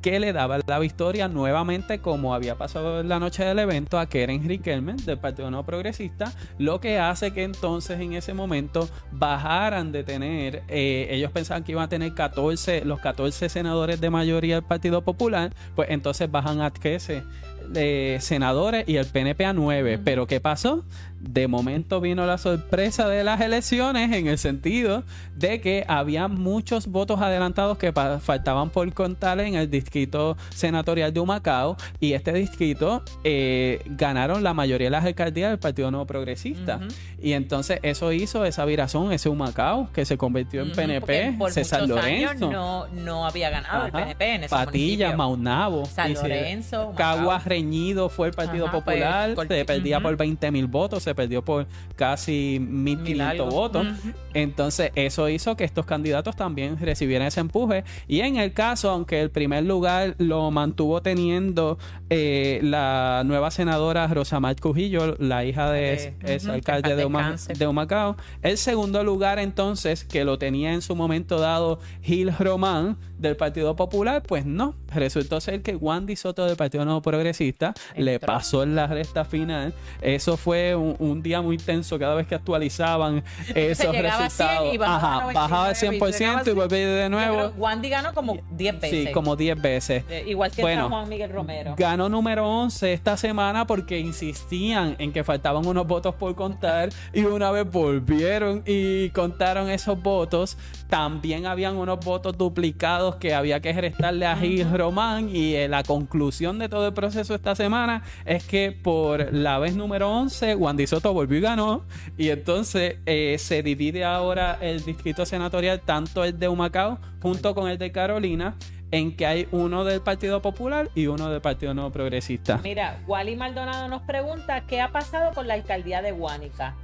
que 0.00 0.20
le 0.20 0.32
daba 0.32 0.58
la 0.66 0.78
victoria 0.78 1.28
nuevamente 1.28 2.00
como 2.00 2.34
había 2.34 2.56
pasado 2.56 3.00
en 3.00 3.08
la 3.08 3.18
noche 3.18 3.44
del 3.44 3.58
evento 3.58 3.98
a 3.98 4.06
Keren 4.06 4.48
Riquelme 4.48 4.94
del 4.94 5.18
Partido 5.18 5.50
No 5.50 5.64
Progresista, 5.64 6.32
lo 6.58 6.80
que 6.80 6.98
hace 6.98 7.32
que 7.32 7.42
entonces 7.42 8.00
en 8.00 8.12
ese 8.12 8.32
momento 8.34 8.88
bajaran 9.12 9.92
de 9.92 10.04
tener, 10.04 10.62
eh, 10.68 11.08
ellos 11.10 11.32
pensaban 11.32 11.64
que 11.64 11.72
iban 11.72 11.84
a 11.84 11.88
tener 11.88 12.14
14, 12.14 12.84
los 12.84 13.00
14 13.00 13.48
senadores 13.48 14.00
de 14.00 14.10
mayoría 14.10 14.56
del 14.56 14.64
Partido 14.64 15.02
Popular, 15.02 15.52
pues 15.74 15.90
entonces 15.90 16.30
bajan 16.30 16.60
a 16.60 16.70
13 16.70 17.24
de 17.68 18.18
senadores 18.20 18.88
y 18.88 18.96
el 18.96 19.06
PNP 19.06 19.44
a 19.44 19.52
9. 19.52 19.98
Pero 20.02 20.26
¿qué 20.26 20.40
pasó? 20.40 20.84
De 21.20 21.48
momento 21.48 22.00
vino 22.00 22.26
la 22.26 22.38
sorpresa 22.38 23.08
de 23.08 23.24
las 23.24 23.40
elecciones 23.40 24.12
en 24.12 24.28
el 24.28 24.38
sentido 24.38 25.02
de 25.34 25.60
que 25.60 25.84
había 25.88 26.28
muchos 26.28 26.86
votos 26.86 27.20
adelantados 27.20 27.76
que 27.78 27.92
faltaban 27.92 28.70
por 28.70 28.92
contar 28.92 29.40
en 29.40 29.54
el 29.54 29.70
distrito 29.70 30.36
senatorial 30.50 31.12
de 31.12 31.20
Humacao 31.20 31.76
y 32.00 32.12
este 32.12 32.32
distrito 32.32 33.02
eh, 33.24 33.82
ganaron 33.86 34.42
la 34.42 34.54
mayoría 34.54 34.86
de 34.86 34.90
las 34.92 35.04
alcaldías 35.04 35.50
del 35.50 35.58
Partido 35.58 35.90
Nuevo 35.90 36.06
Progresista. 36.06 36.80
Y 37.20 37.32
entonces 37.32 37.80
eso 37.82 38.12
hizo 38.12 38.44
esa 38.44 38.64
virazón, 38.64 39.12
ese 39.12 39.28
Humacao 39.28 39.90
que 39.92 40.04
se 40.04 40.16
convirtió 40.16 40.62
en 40.62 40.72
PNP, 40.72 41.34
por 41.36 41.50
César 41.50 41.88
Lorenzo. 41.88 42.30
años 42.30 42.52
no, 42.52 42.86
no 42.88 43.26
había 43.26 43.50
ganado 43.50 43.86
el. 43.86 43.92
PNP 43.92 44.34
en 44.34 44.44
ese 44.44 44.54
Patilla, 44.54 45.06
municipio. 45.06 45.16
Maunabo. 45.16 45.84
San 45.86 46.14
Lorenzo. 46.14 46.92
Caguas 46.96 47.44
reñido 47.44 48.08
fue 48.08 48.28
el 48.28 48.34
Partido 48.34 48.66
Ajá, 48.66 48.78
Popular. 48.78 49.34
se 49.48 49.64
perdía 49.64 50.00
por 50.00 50.16
20 50.16 50.50
mil 50.52 50.66
votos, 50.68 51.02
se 51.08 51.14
perdió 51.14 51.42
por 51.42 51.66
casi 51.96 52.58
Mil 52.60 52.98
1.500 52.98 53.20
algo. 53.22 53.46
votos. 53.46 53.86
Entonces, 54.34 54.90
eso 54.94 55.28
hizo 55.28 55.56
que 55.56 55.64
estos 55.64 55.86
candidatos 55.86 56.36
también 56.36 56.78
recibieran 56.78 57.28
ese 57.28 57.40
empuje. 57.40 57.84
Y 58.06 58.20
en 58.20 58.36
el 58.36 58.52
caso, 58.52 58.90
aunque 58.90 59.20
el 59.22 59.30
primer 59.30 59.64
lugar 59.64 60.14
lo 60.18 60.50
mantuvo 60.50 61.00
teniendo 61.00 61.78
eh, 62.10 62.60
la 62.62 63.22
nueva 63.24 63.50
senadora 63.50 64.06
Rosamar 64.06 64.56
Cujillo, 64.60 65.16
la 65.18 65.44
hija 65.44 65.70
de 65.70 66.14
ex 66.24 66.44
ujú, 66.44 66.52
alcalde 66.52 66.94
de, 66.94 67.04
descanse. 67.04 67.52
de 67.54 67.66
Humacao, 67.66 68.16
el 68.42 68.58
segundo 68.58 69.02
lugar 69.02 69.38
entonces, 69.38 70.04
que 70.04 70.24
lo 70.24 70.38
tenía 70.38 70.74
en 70.74 70.82
su 70.82 70.94
momento 70.94 71.40
dado 71.40 71.80
Gil 72.02 72.32
Román 72.38 72.98
del 73.18 73.36
Partido 73.36 73.76
Popular, 73.76 74.22
pues 74.22 74.46
no, 74.46 74.74
resultó 74.94 75.40
ser 75.40 75.62
que 75.62 75.76
Wandy 75.76 76.16
Soto 76.16 76.44
del 76.46 76.56
Partido 76.56 76.84
Nuevo 76.84 77.02
Progresista 77.02 77.74
le 77.96 78.18
pasó 78.20 78.62
en 78.62 78.74
la 78.74 78.86
recta 78.86 79.24
final. 79.24 79.74
Eso 80.00 80.36
fue 80.36 80.74
un, 80.74 80.96
un 80.98 81.22
día 81.22 81.42
muy 81.42 81.58
tenso 81.58 81.98
cada 81.98 82.14
vez 82.14 82.26
que 82.26 82.34
actualizaban 82.34 83.24
esos 83.54 83.92
llegaba 83.92 84.24
a 84.24 84.30
100 84.30 84.38
resultados. 84.38 84.74
y 84.74 84.78
bajaba 84.78 85.16
Ajá, 85.18 85.26
bajaba 85.32 85.68
al 85.68 85.74
99 85.74 85.96
y 85.96 86.00
100% 86.00 86.18
llegaba 86.18 86.40
a 86.40 86.48
y 86.48 86.52
volvía 86.52 86.88
de 86.88 87.08
nuevo. 87.08 87.52
Wandy 87.56 87.88
ganó 87.88 88.14
como 88.14 88.38
10 88.52 88.80
veces. 88.80 89.06
Sí, 89.06 89.12
como 89.12 89.36
10 89.36 89.60
veces. 89.60 90.04
Eh, 90.08 90.24
Igual 90.26 90.50
que 90.50 90.62
Bueno, 90.62 90.88
Juan 90.88 91.08
Miguel 91.08 91.30
Romero. 91.30 91.74
Ganó 91.76 92.08
número 92.08 92.48
11 92.48 92.92
esta 92.92 93.16
semana 93.16 93.66
porque 93.66 93.98
insistían 93.98 94.96
en 94.98 95.12
que 95.12 95.24
faltaban 95.24 95.66
unos 95.66 95.86
votos 95.86 96.14
por 96.14 96.34
contar 96.34 96.90
y 97.12 97.22
una 97.22 97.50
vez 97.50 97.70
volvieron 97.70 98.62
y 98.66 99.10
contaron 99.10 99.70
esos 99.70 100.00
votos, 100.00 100.56
también 100.88 101.46
habían 101.46 101.76
unos 101.76 102.00
votos 102.00 102.36
duplicados 102.36 103.07
que 103.16 103.34
había 103.34 103.60
que 103.60 103.72
restarle 103.72 104.26
a 104.26 104.36
Gil 104.36 104.70
Román 104.70 105.28
y 105.34 105.54
eh, 105.54 105.68
la 105.68 105.82
conclusión 105.82 106.58
de 106.58 106.68
todo 106.68 106.88
el 106.88 106.94
proceso 106.94 107.34
esta 107.34 107.54
semana 107.54 108.02
es 108.24 108.44
que 108.44 108.72
por 108.72 109.32
la 109.32 109.58
vez 109.58 109.76
número 109.76 110.10
11 110.10 110.54
Wandy 110.54 110.86
Soto 110.86 111.12
volvió 111.12 111.38
y 111.38 111.40
ganó 111.40 111.84
y 112.16 112.30
entonces 112.30 112.96
eh, 113.06 113.36
se 113.38 113.62
divide 113.62 114.04
ahora 114.04 114.58
el 114.60 114.84
distrito 114.84 115.26
senatorial 115.26 115.80
tanto 115.80 116.24
el 116.24 116.38
de 116.38 116.48
Humacao 116.48 116.98
junto 117.20 117.54
con 117.54 117.68
el 117.68 117.78
de 117.78 117.92
Carolina 117.92 118.54
en 118.90 119.16
que 119.16 119.26
hay 119.26 119.48
uno 119.50 119.84
del 119.84 120.00
Partido 120.00 120.40
Popular 120.40 120.90
y 120.94 121.06
uno 121.06 121.30
del 121.30 121.40
Partido 121.40 121.74
Nuevo 121.74 121.90
Progresista. 121.90 122.58
Mira, 122.62 122.98
Wally 123.06 123.36
Maldonado 123.36 123.88
nos 123.88 124.02
pregunta 124.02 124.62
qué 124.66 124.80
ha 124.80 124.92
pasado 124.92 125.32
con 125.34 125.46
la 125.46 125.54
alcaldía 125.54 126.02
de 126.02 126.12
Guánica. 126.12 126.74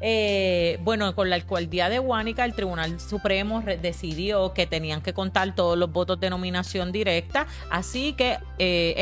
Eh, 0.00 0.78
bueno, 0.82 1.14
con 1.14 1.28
la 1.30 1.36
alcaldía 1.36 1.88
de 1.88 1.98
Guánica, 1.98 2.44
el 2.44 2.54
Tribunal 2.54 2.98
Supremo 3.00 3.60
re- 3.60 3.76
decidió 3.76 4.54
que 4.54 4.66
tenían 4.66 5.02
que 5.02 5.12
contar 5.12 5.54
todos 5.54 5.76
los 5.76 5.92
votos 5.92 6.18
de 6.20 6.30
nominación 6.30 6.90
directa, 6.92 7.46
así 7.70 8.14
que 8.14 8.38
eh, 8.58 8.94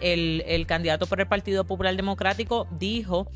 el, 0.00 0.44
el- 0.46 0.66
candidato 0.66 1.06
por 1.06 1.20
el 1.20 1.26
Partido 1.26 1.64
Popular 1.64 1.94
Democrático 1.96 2.66
dijo 2.78 3.26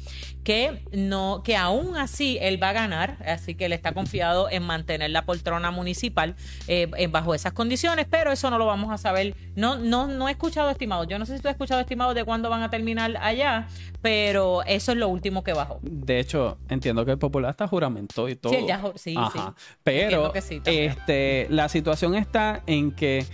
que 0.44 0.82
no, 0.92 1.42
que 1.44 1.56
aún 1.56 1.96
así 1.96 2.38
él 2.40 2.62
va 2.62 2.70
a 2.70 2.72
ganar, 2.72 3.16
así 3.26 3.54
que 3.54 3.66
él 3.66 3.72
está 3.72 3.92
confiado 3.92 4.48
en 4.50 4.62
mantener 4.62 5.10
la 5.10 5.22
poltrona 5.26 5.70
municipal 5.70 6.36
eh, 6.68 6.86
bajo 7.10 7.34
esas 7.34 7.52
condiciones, 7.52 8.06
pero 8.08 8.32
eso 8.32 8.48
no 8.50 8.56
lo 8.58 8.64
vamos 8.66 8.90
a 8.92 8.96
saber. 8.98 9.34
No, 9.56 9.76
no, 9.76 10.06
no 10.06 10.28
he 10.28 10.30
escuchado 10.30 10.70
estimados. 10.70 11.06
Yo 11.08 11.18
no 11.18 11.26
sé 11.26 11.36
si 11.36 11.42
tú 11.42 11.48
has 11.48 11.54
escuchado 11.54 11.80
estimados 11.80 12.14
de 12.14 12.24
cuándo 12.24 12.48
van 12.48 12.62
a 12.62 12.70
terminar 12.70 13.16
allá, 13.20 13.66
pero 14.00 14.62
eso 14.64 14.92
es 14.92 14.98
lo 14.98 15.08
último 15.08 15.42
que 15.42 15.52
bajó. 15.52 15.80
De 15.82 16.18
hecho, 16.20 16.56
entiendo 16.68 17.04
que 17.04 17.07
que 17.08 17.12
el 17.12 17.18
popular 17.18 17.50
hasta 17.50 17.66
juramentó 17.66 18.28
y 18.28 18.36
todo. 18.36 18.52
Sí, 18.52 18.64
ya, 18.66 18.82
sí, 18.94 19.14
sí. 19.32 19.40
Pero 19.82 20.32
este, 20.34 21.46
la 21.50 21.68
situación 21.68 22.14
está 22.14 22.62
en 22.66 22.92
que 22.92 23.26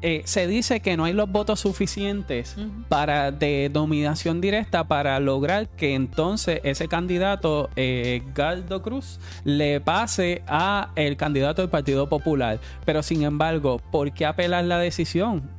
eh, 0.00 0.22
se 0.26 0.46
dice 0.46 0.78
que 0.78 0.96
no 0.96 1.04
hay 1.04 1.12
los 1.12 1.28
votos 1.28 1.58
suficientes 1.58 2.54
para 2.88 3.32
de 3.32 3.68
dominación 3.72 4.40
directa 4.40 4.86
para 4.86 5.18
lograr 5.18 5.68
que 5.70 5.94
entonces 5.94 6.60
ese 6.62 6.86
candidato 6.86 7.68
eh, 7.74 8.22
Galdo 8.32 8.80
Cruz 8.80 9.18
le 9.42 9.80
pase 9.80 10.42
a 10.46 10.92
el 10.94 11.16
candidato 11.16 11.62
del 11.62 11.70
Partido 11.70 12.08
Popular. 12.08 12.60
Pero 12.84 13.02
sin 13.02 13.24
embargo, 13.24 13.80
¿por 13.90 14.12
qué 14.12 14.24
apelar 14.24 14.64
la 14.64 14.78
decisión? 14.78 15.57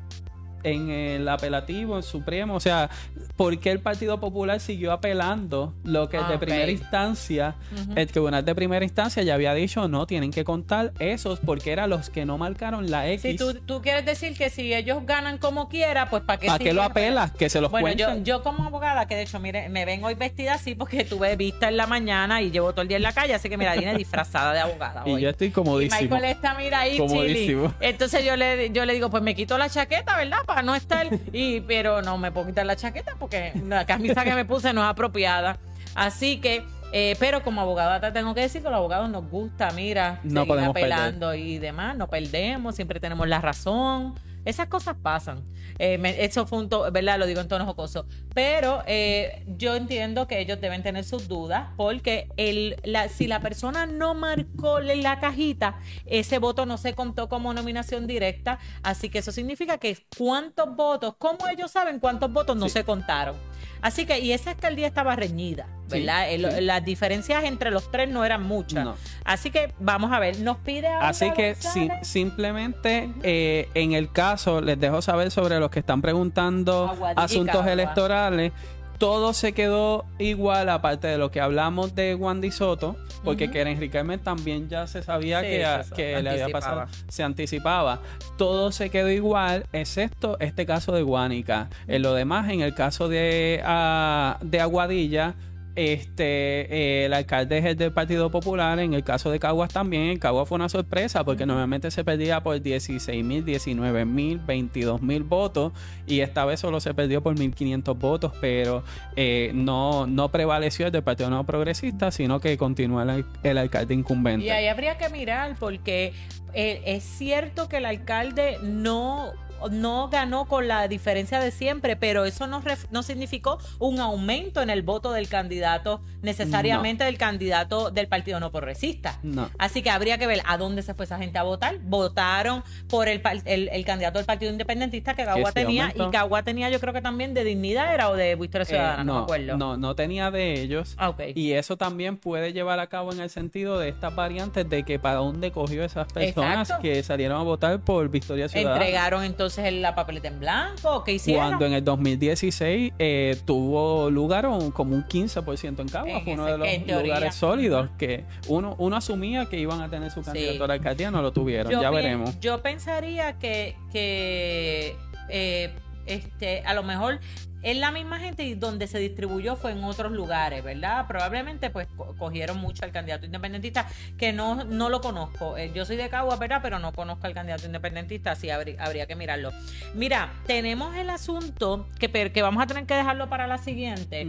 En 0.64 0.89
el 0.89 1.28
apelativo, 1.28 1.95
en 1.95 2.03
Supremo. 2.03 2.55
O 2.55 2.60
sea, 2.60 2.89
¿por 3.36 3.60
qué 3.60 3.72
el 3.72 3.80
Partido 3.80 4.20
Popular 4.20 4.60
siguió 4.60 4.91
apelando 4.91 5.74
lo 5.84 6.10
que 6.10 6.18
de 6.18 6.24
ah, 6.24 6.39
primera 6.39 6.70
instancia, 6.70 7.55
el 7.95 8.07
tribunal 8.07 8.43
de 8.43 8.55
primera 8.55 8.84
instancia 8.84 9.24
ya 9.24 9.34
había 9.34 9.53
dicho, 9.53 9.88
no, 9.88 10.05
tienen 10.05 10.32
que 10.32 10.43
contar 10.43 10.93
esos 10.99 11.39
porque 11.39 11.72
eran 11.72 11.89
los 11.89 12.10
que 12.10 12.26
no 12.26 12.38
marcaron 12.38 12.89
la 12.91 13.10
X. 13.10 13.22
Si 13.22 13.38
tú, 13.38 13.53
tú 13.53 13.82
quieres 13.82 14.05
decir 14.05 14.38
que 14.38 14.49
si 14.49 14.74
ellos 14.74 15.05
ganan 15.05 15.38
como 15.38 15.70
quiera, 15.70 16.10
pues 16.10 16.24
¿para 16.24 16.39
qué? 16.39 16.47
¿Para 16.47 16.60
qué 16.60 16.74
lo 16.74 16.84
apelas? 16.84 17.32
Que 17.32 17.49
se 17.49 17.62
los 17.62 17.72
Bueno, 17.72 17.91
yo, 17.91 18.18
yo, 18.24 18.43
como 18.43 18.66
abogada, 18.66 19.07
que 19.07 19.16
de 19.16 19.24
hecho, 19.24 19.39
mire, 19.39 19.70
me 19.70 19.86
vengo 19.86 20.07
hoy 20.07 20.16
vestida 20.16 20.55
así 20.55 20.76
porque 20.76 21.05
tuve 21.05 21.36
vista 21.36 21.70
en 21.70 21.78
la 21.78 21.88
mañana 21.88 22.41
y 22.41 22.51
llevo 22.51 22.72
todo 22.72 22.82
el 22.82 22.88
día 22.88 22.97
en 22.97 23.03
la 23.03 23.14
calle, 23.14 23.34
así 23.34 23.49
que 23.49 23.57
mira, 23.57 23.76
viene 23.76 23.95
disfrazada 23.95 24.53
de 24.53 24.60
abogada. 24.60 25.03
Y 25.10 25.22
yo 25.22 25.30
estoy 25.30 25.49
comodísimo. 25.49 25.99
Y 25.99 26.03
Michael 26.03 26.26
está, 26.26 26.53
mira 26.53 26.82
ahí, 26.82 26.97
comodísimo. 26.97 27.74
Entonces 27.80 28.24
yo 28.24 28.36
le, 28.36 28.70
yo 28.72 28.86
le 28.86 28.93
digo, 28.93 29.10
pues 29.10 29.24
me 29.24 29.34
quito 29.34 29.57
la 29.57 29.70
chaqueta, 29.70 30.16
¿verdad? 30.18 30.39
Para 30.50 30.64
no 30.64 30.74
estar. 30.74 31.08
Y, 31.32 31.62
pero 31.62 32.02
no 32.02 32.18
me 32.18 32.32
puedo 32.32 32.47
quitar 32.47 32.66
la 32.66 32.76
chaqueta 32.76 33.16
porque 33.20 33.54
la 33.68 33.86
camisa 33.86 34.24
que 34.24 34.34
me 34.34 34.45
puse 34.45 34.74
no 34.74 34.82
es 34.82 34.89
apropiada. 34.89 35.58
Así 35.93 36.41
que, 36.41 36.66
eh, 36.91 37.16
pero 37.20 37.43
como 37.43 37.62
abogada 37.62 38.02
te 38.02 38.12
tengo 38.12 38.34
que 38.34 38.41
decir 38.41 38.64
que 38.64 38.70
los 38.70 38.78
abogados 38.78 39.10
nos 39.10 39.30
gusta, 39.30 39.70
mira, 39.72 40.20
no 40.24 40.45
seguir 40.45 40.66
apelando 40.66 41.36
y 41.36 41.60
demás, 41.60 41.95
no 41.95 42.08
perdemos, 42.08 42.76
siempre 42.76 43.00
tenemos 43.00 43.28
la 43.28 43.39
razón. 43.39 44.16
Esas 44.46 44.68
cosas 44.68 44.96
pasan. 45.02 45.44
Eh, 45.80 46.00
eso 46.20 46.46
fue 46.46 46.60
un 46.60 46.70
¿verdad? 46.92 47.20
Lo 47.20 47.26
digo 47.26 47.42
en 47.42 47.48
tono 47.48 47.66
jocoso. 47.66 48.06
Pero 48.34 48.84
eh, 48.88 49.46
yo 49.58 49.76
entiendo 49.76 50.28
que 50.28 50.40
ellos 50.40 50.60
deben 50.62 50.84
tener 50.84 51.04
sus 51.04 51.28
dudas 51.28 51.70
porque 51.78 52.30
el, 52.38 52.76
la, 52.84 53.10
si 53.10 53.28
la 53.28 53.40
persona 53.40 53.86
no 53.86 54.14
marcó 54.14 54.80
la 54.80 55.20
cajita, 55.20 55.80
ese 56.06 56.40
voto 56.40 56.66
no 56.66 56.78
se 56.78 56.94
contó 56.94 57.30
como 57.30 57.54
nominación 57.54 58.08
directa. 58.08 58.60
Así 58.84 59.10
que 59.10 59.20
eso 59.20 59.32
significa 59.32 59.78
que 59.78 59.98
cuántos 60.18 60.76
votos, 60.76 61.16
¿cómo 61.18 61.48
ellos 61.52 61.72
saben 61.72 62.00
cuántos 62.00 62.32
votos 62.32 62.56
no 62.58 62.70
se 62.70 62.84
contaron? 62.84 63.36
Así 63.82 64.06
que, 64.06 64.20
y 64.20 64.34
esa 64.34 64.52
alcaldía 64.52 64.88
estaba 64.88 65.16
reñida, 65.16 65.68
¿verdad? 65.90 66.28
Las 66.62 66.86
diferencias 66.86 67.44
entre 67.44 67.72
los 67.72 67.92
tres 67.92 68.10
no 68.10 68.24
eran 68.26 68.44
muchas. 68.44 68.88
Así 69.24 69.52
que 69.52 69.74
vamos 69.80 70.12
a 70.12 70.20
ver, 70.20 70.40
nos 70.40 70.58
pide 70.58 70.88
Así 70.88 71.32
que 71.32 71.56
simplemente 72.02 73.10
eh, 73.24 73.70
en 73.74 73.94
el 73.94 74.12
caso, 74.12 74.62
les 74.62 74.80
dejo 74.80 75.02
saber 75.02 75.32
sobre 75.32 75.60
los 75.60 75.70
que 75.70 75.80
están 75.80 76.02
preguntando 76.02 76.96
asuntos 77.16 77.66
electorales 77.68 78.52
todo 79.00 79.34
se 79.34 79.54
quedó 79.54 80.06
igual, 80.20 80.70
aparte 80.70 81.08
de 81.08 81.18
lo 81.18 81.32
que 81.32 81.40
hablamos 81.40 81.96
de 81.96 82.16
Wandy 82.16 82.52
Soto, 82.52 82.98
porque 83.24 83.48
que 83.48 83.52
Keren 83.52 83.80
Riquelme 83.80 84.18
también 84.18 84.68
ya 84.68 84.88
se 84.88 85.02
sabía 85.02 85.42
que, 85.42 85.66
que 85.96 86.22
le 86.22 86.30
había 86.30 86.50
pasado, 86.50 86.86
se 87.08 87.24
anticipaba. 87.24 88.02
Todo 88.38 88.74
se 88.74 88.90
quedó 88.90 89.10
igual, 89.10 89.66
excepto 89.72 90.38
este 90.40 90.66
caso 90.66 90.92
de 90.92 91.02
Guánica. 91.02 91.70
En 91.88 92.02
lo 92.02 92.14
demás, 92.14 92.50
en 92.50 92.60
el 92.60 92.76
caso 92.76 93.08
de, 93.08 93.64
uh, 93.64 94.46
de 94.46 94.60
Aguadilla, 94.60 95.34
este, 95.80 97.04
eh, 97.04 97.06
el 97.06 97.14
alcalde 97.14 97.58
es 97.58 97.64
el 97.64 97.78
del 97.78 97.94
Partido 97.94 98.30
Popular. 98.30 98.80
En 98.80 98.94
el 98.94 99.04
caso 99.04 99.32
de 99.32 99.40
Caguas 99.40 99.72
también. 99.72 100.04
En 100.04 100.20
Caguas 100.20 100.48
fue 100.50 100.58
una 100.58 100.68
sorpresa 100.68 101.24
porque 101.24 101.46
normalmente 101.46 101.90
se 101.90 102.04
perdía 102.04 102.44
por 102.44 102.62
16 102.62 103.24
mil, 103.24 103.46
19 103.46 104.04
mil, 104.04 104.40
22 104.40 105.02
mil 105.02 105.24
votos. 105.24 105.72
Y 106.06 106.20
esta 106.20 106.44
vez 106.44 106.60
solo 106.60 106.82
se 106.82 106.94
perdió 106.94 107.24
por 107.24 107.36
1.500 107.36 107.98
votos. 107.98 108.34
Pero 108.42 108.84
eh, 109.16 109.52
no, 109.54 110.06
no 110.06 110.30
prevaleció 110.30 110.88
el 110.88 110.92
del 110.92 111.04
Partido 111.04 111.30
No 111.30 111.46
Progresista, 111.46 112.12
sino 112.12 112.42
que 112.42 112.58
continúa 112.58 113.24
el, 113.44 113.58
alcalde 113.58 113.94
incumbente. 113.94 114.46
Y 114.46 114.50
ahí 114.50 114.68
habría 114.68 114.98
que 114.98 115.08
mirar 115.08 115.56
porque 115.58 116.12
eh, 116.54 116.82
es 116.86 117.06
cierto 117.06 117.70
que 117.70 117.78
el 117.78 117.86
alcalde 117.86 118.58
no 118.64 119.32
no 119.72 120.10
ganó 120.10 120.45
con 120.45 120.68
la 120.68 120.88
diferencia 120.88 121.39
de 121.39 121.51
siempre, 121.51 121.95
pero 121.95 122.26
eso 122.26 122.47
no, 122.47 122.62
no 122.91 123.03
significó 123.03 123.60
un 123.80 123.99
aumento 123.99 124.62
en 124.62 124.70
el 124.70 124.82
voto 124.82 125.12
del 125.12 125.28
candidato, 125.28 126.01
necesariamente 126.22 127.03
del 127.03 127.18
candidato 127.18 127.91
del 127.91 128.07
Partido 128.07 128.39
No 128.39 128.51
Progresista. 128.51 129.20
No. 129.24 129.49
Así 129.57 129.82
que 129.82 129.89
habría 129.89 130.18
que 130.18 130.28
ver 130.28 130.41
a 130.45 130.57
dónde 130.57 130.82
se 130.82 130.93
fue 130.93 131.05
esa 131.05 131.18
gente 131.18 131.38
a 131.38 131.43
votar. 131.43 131.80
Votaron 131.80 132.64
por 132.89 133.07
el, 133.07 133.22
el, 133.45 133.86
candidato 133.86 134.20
del 134.20 134.26
Partido 134.26 134.51
Independentista 134.51 135.14
que 135.14 135.26
Cagua 135.26 135.51
tenía, 135.51 135.91
y 135.95 136.10
Cagua 136.12 136.43
tenía 136.43 136.70
yo 136.70 136.80
creo 136.80 136.93
que 136.93 137.01
también 137.01 137.34
de 137.34 137.43
dignidad 137.43 137.93
era 137.93 138.10
o 138.10 138.16
de 138.16 138.36
Victoria 138.36 138.64
eh, 138.64 138.68
Ciudadana, 138.68 139.03
no, 139.03 139.18
me 139.18 139.24
acuerdo. 139.24 139.57
No, 139.57 139.78
no 139.78 139.95
tenía 139.95 140.32
de 140.32 140.62
ellos. 140.62 140.95
Ah, 140.97 141.14
y 141.36 141.53
eso 141.53 141.78
también 141.78 142.18
puede 142.18 142.53
llevar 142.53 142.80
a 142.80 142.88
cabo 142.88 143.12
en 143.12 143.20
el 143.20 143.30
sentido 143.30 143.80
de 143.80 143.89
estas 143.89 144.16
variantes 144.16 144.70
de 144.70 144.84
que 144.84 144.99
para 144.99 145.16
dónde 145.16 145.51
cogió 145.51 145.84
esas 145.84 146.12
personas 146.12 146.72
que 146.82 147.01
salieron 147.03 147.39
a 147.39 147.43
votar 147.43 147.80
por 147.82 148.10
Victoria 148.10 148.47
Ciudadana. 148.47 148.76
Entregaron 148.76 149.24
entonces 149.24 149.49
entonces 149.50 149.82
la 149.82 149.95
papeleta 149.95 150.28
en 150.28 150.39
blanco? 150.39 151.04
¿Qué 151.04 151.14
hicieron? 151.14 151.47
Cuando 151.47 151.66
en 151.66 151.74
el 151.74 151.84
2016 151.84 152.93
eh, 153.00 153.38
tuvo 153.45 154.10
lugar 154.10 154.45
como 154.74 154.95
un 154.95 155.04
15% 155.04 155.80
en 155.80 155.88
Cagua, 155.88 156.22
fue 156.22 156.34
uno 156.34 156.45
de 156.45 156.58
los 156.58 157.04
lugares 157.04 157.36
sólidos 157.36 157.89
que 157.97 158.26
uno, 158.47 158.76
uno 158.78 158.95
asumía 158.95 159.47
que 159.47 159.60
iban 159.60 159.82
a 159.82 159.89
tener 159.89 160.12
su 160.12 160.22
candidatura 160.22 160.76
sí. 160.76 160.80
alcaldía, 160.80 161.12
no 161.12 161.22
lo 161.22 161.34
tuvieron, 161.34 161.72
ya 161.72 161.89
veremos. 161.89 162.39
Yo 162.39 162.62
pensaría 162.62 163.38
que, 163.39 163.76
que 163.91 164.95
eh, 165.30 165.74
este, 166.06 166.62
a 166.62 166.74
lo 166.74 166.84
mejor 166.84 167.20
es 167.62 167.78
la 167.78 167.91
misma 167.91 168.20
gente 168.20 168.43
y 168.43 168.55
donde 168.55 168.88
se 168.88 168.99
distribuyó 168.99 169.55
fue 169.55 169.72
en 169.72 169.84
otros 169.84 170.12
lugares, 170.12 170.64
¿verdad? 170.64 171.05
Probablemente 171.07 171.70
pues 171.70 171.88
cogieron 172.18 172.57
mucho 172.57 172.86
al 172.86 172.91
candidato 172.91 173.26
independentista, 173.26 173.88
que 174.18 174.34
no, 174.34 174.64
no 174.64 174.89
lo 174.89 175.01
conozco. 175.01 175.57
Eh, 175.57 175.72
yo 175.74 175.86
soy 175.86 175.97
de 175.97 176.10
Cagua, 176.10 176.36
¿verdad? 176.38 176.60
Pero 176.62 176.80
no 176.80 176.93
conozco 176.93 177.28
al 177.28 177.34
candidato 177.34 177.66
independentista, 177.66 178.32
así 178.32 178.49
habría, 178.49 179.05
que 179.05 179.16
mirarlo. 179.16 179.51
Mira, 179.93 180.34
tenemos 180.45 180.95
el 180.95 181.10
asunto 181.10 181.88
que, 181.99 182.10
que 182.10 182.41
vamos 182.41 182.64
a 182.64 182.68
tener 182.68 182.86
que 182.86 182.93
dejarlo 182.93 183.30
para 183.30 183.47
la 183.47 183.57
siguiente, 183.57 184.28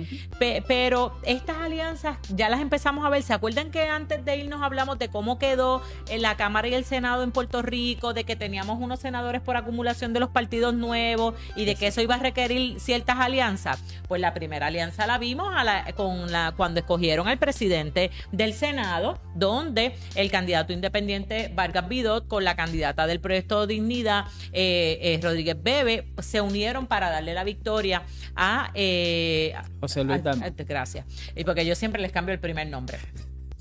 pero 0.67 1.19
estas 1.25 1.59
alianzas 1.59 2.19
ya 2.29 2.49
las 2.49 2.61
empezamos 2.61 3.05
a 3.05 3.11
ver. 3.11 3.23
¿Se 3.23 3.33
acuerdan 3.33 3.71
que 3.71 3.83
antes 3.87 4.25
de 4.25 4.37
irnos 4.37 4.63
hablamos 4.63 4.99
de 4.99 5.09
cómo 5.09 5.39
quedó 5.39 5.83
en 6.09 6.23
la 6.23 6.37
Cámara 6.37 6.69
y 6.69 6.75
el 6.75 6.85
Senado 6.85 7.23
en 7.23 7.33
Puerto 7.33 7.63
Rico, 7.63 8.15
de 8.15 8.25
que 8.25 8.37
teníamos 8.37 8.81
unos 8.81 9.01
senadores 9.01 9.41
por 9.41 9.57
acumulación 9.57 10.13
de 10.13 10.21
los 10.21 10.31
partidos 10.31 10.75
nuevos 10.75 11.35
y 11.57 11.65
de 11.65 11.75
que 11.75 11.89
eso 11.89 12.01
iba 12.01 12.15
a 12.17 12.19
requerir 12.19 12.81
ciertas 12.81 13.20
alianzas? 13.21 13.83
Pues 14.09 14.21
la 14.21 14.35
primera 14.35 14.67
alianza 14.67 15.07
la 15.07 15.19
vimos 15.19 15.53
con 15.97 16.33
la, 16.33 16.55
cuando 16.57 16.81
escogieron 16.81 17.29
al 17.29 17.39
presidente 17.39 18.11
del 18.33 18.55
Senado, 18.55 19.21
donde 19.35 19.95
el 20.15 20.31
candidato 20.31 20.73
independiente 20.73 21.51
Vargas 21.55 21.89
Vidot 21.89 22.27
con 22.27 22.45
la 22.45 22.57
candidata 22.57 23.07
del 23.07 23.21
proyecto 23.21 23.67
Dignidad, 23.67 24.27
eh, 24.53 24.99
eh, 25.03 25.21
Rodríguez 25.23 25.57
Bebe, 25.63 26.13
se 26.19 26.41
unieron 26.41 26.87
para 26.87 27.11
darle 27.11 27.35
la 27.35 27.45
victoria 27.45 28.03
a 28.35 28.71
eh, 28.75 29.55
José 29.81 30.05
Luis 30.05 30.23
Gracias. 30.67 31.07
Y 31.35 31.45
porque 31.45 31.65
yo 31.65 31.75
siempre 31.75 32.01
les 32.01 32.13
cambio 32.13 32.33
el 32.33 32.41
primer 32.41 32.67
nombre. 32.69 32.99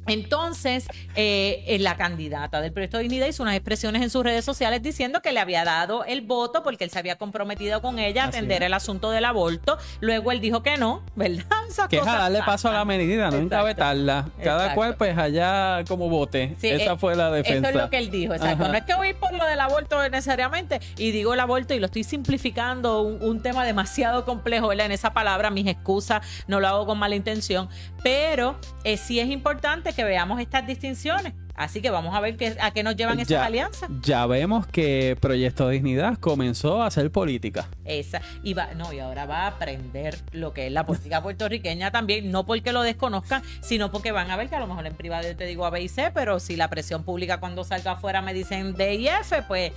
Entonces, 0.10 0.88
eh, 1.16 1.78
la 1.80 1.96
candidata 1.96 2.62
del 2.62 2.72
proyecto 2.72 2.98
de 2.98 3.04
dignidad 3.04 3.28
hizo 3.28 3.44
unas 3.44 3.56
expresiones 3.56 4.02
en 4.02 4.10
sus 4.10 4.24
redes 4.24 4.46
sociales 4.46 4.82
diciendo 4.82 5.22
que 5.22 5.32
le 5.32 5.40
había 5.40 5.64
dado 5.64 6.04
el 6.06 6.22
voto 6.22 6.64
porque 6.64 6.84
él 6.84 6.90
se 6.90 7.00
había 7.00 7.18
comprometido 7.18 7.82
con 7.82 8.00
ella 8.00 8.26
a 8.26 8.28
atender 8.28 8.64
el 8.64 8.74
asunto 8.74 9.12
del 9.12 9.26
aborto. 9.26 9.78
Luego 10.00 10.32
él 10.32 10.42
dijo 10.42 10.64
que 10.64 10.78
no, 10.78 11.04
¿verdad? 11.16 11.46
que 11.90 11.98
es 11.98 12.06
darle 12.06 12.42
paso 12.44 12.70
a 12.70 12.74
la 12.74 12.86
medida, 12.86 13.30
no 13.32 13.38
encabetarla. 13.38 14.30
Cada 14.44 14.74
cual, 14.74 14.96
pues 14.96 15.18
allá 15.18 15.84
como 15.88 16.10
vote. 16.10 16.56
Esa 16.62 16.94
eh, 16.94 16.98
fue 16.98 17.16
la 17.16 17.32
defensa. 17.32 17.70
Eso 17.70 17.78
es 17.78 17.84
lo 17.84 17.90
que 17.90 17.98
él 17.98 18.10
dijo, 18.10 18.34
exacto. 18.34 18.68
No 18.68 18.74
es 18.74 18.84
que 18.84 18.96
voy 18.96 19.14
por 19.14 19.34
lo 19.34 19.46
del 19.46 19.60
aborto 19.60 20.08
necesariamente 20.10 20.80
y 20.98 21.12
digo 21.12 21.34
el 21.34 21.40
aborto 21.40 21.74
y 21.74 21.80
lo 21.80 21.86
estoy 21.86 22.04
simplificando, 22.04 23.02
un, 23.02 23.40
tema 23.40 23.64
demasiado 23.64 24.26
complejo, 24.26 24.68
¿verdad? 24.68 24.88
En 24.88 24.92
esa 24.92 25.14
palabra, 25.14 25.50
mis 25.50 25.66
excusas, 25.66 26.22
no 26.48 26.60
lo 26.60 26.68
hago 26.68 26.86
con 26.86 27.00
mala 27.00 27.16
intención, 27.16 27.70
pero 28.04 28.60
eh, 28.84 28.98
sí 28.98 29.20
es 29.20 29.30
importante 29.30 29.94
que 29.94 29.99
veamos 30.04 30.40
estas 30.40 30.66
distinciones. 30.66 31.34
Así 31.60 31.82
que 31.82 31.90
vamos 31.90 32.16
a 32.16 32.22
ver 32.22 32.38
qué, 32.38 32.56
a 32.62 32.72
qué 32.72 32.84
nos 32.84 32.96
llevan 32.96 33.20
esas 33.20 33.46
alianzas. 33.46 33.90
Ya 34.02 34.26
vemos 34.26 34.66
que 34.66 35.18
Proyecto 35.20 35.68
Dignidad 35.68 36.18
comenzó 36.18 36.82
a 36.82 36.88
hacer 36.88 37.12
política. 37.12 37.68
Esa, 37.84 38.22
y 38.44 38.54
va, 38.54 38.74
no, 38.76 38.94
y 38.94 39.00
ahora 39.00 39.26
va 39.26 39.44
a 39.44 39.48
aprender 39.48 40.18
lo 40.32 40.54
que 40.54 40.68
es 40.68 40.72
la 40.72 40.86
política 40.86 41.22
puertorriqueña 41.24 41.92
también, 41.92 42.32
no 42.32 42.46
porque 42.46 42.72
lo 42.72 42.82
desconozcan, 42.82 43.44
sino 43.60 43.92
porque 43.92 44.14
van 44.14 44.32
a 44.32 44.38
ver 44.38 44.48
que 44.48 44.56
a 44.56 44.60
lo 44.62 44.68
mejor 44.68 44.88
en 44.88 44.96
privado 44.96 45.36
te 45.36 45.46
digo 45.46 45.66
A, 45.66 45.70
B 45.70 45.82
y 45.82 45.90
C, 45.90 46.12
pero 46.14 46.40
si 46.40 46.56
la 46.56 46.70
presión 46.70 47.04
pública 47.04 47.42
cuando 47.42 47.66
salga 47.66 47.92
afuera 47.92 48.22
me 48.22 48.34
dicen 48.34 48.74
D 48.76 48.96
y 48.96 49.10
F, 49.10 49.44
pues 49.44 49.74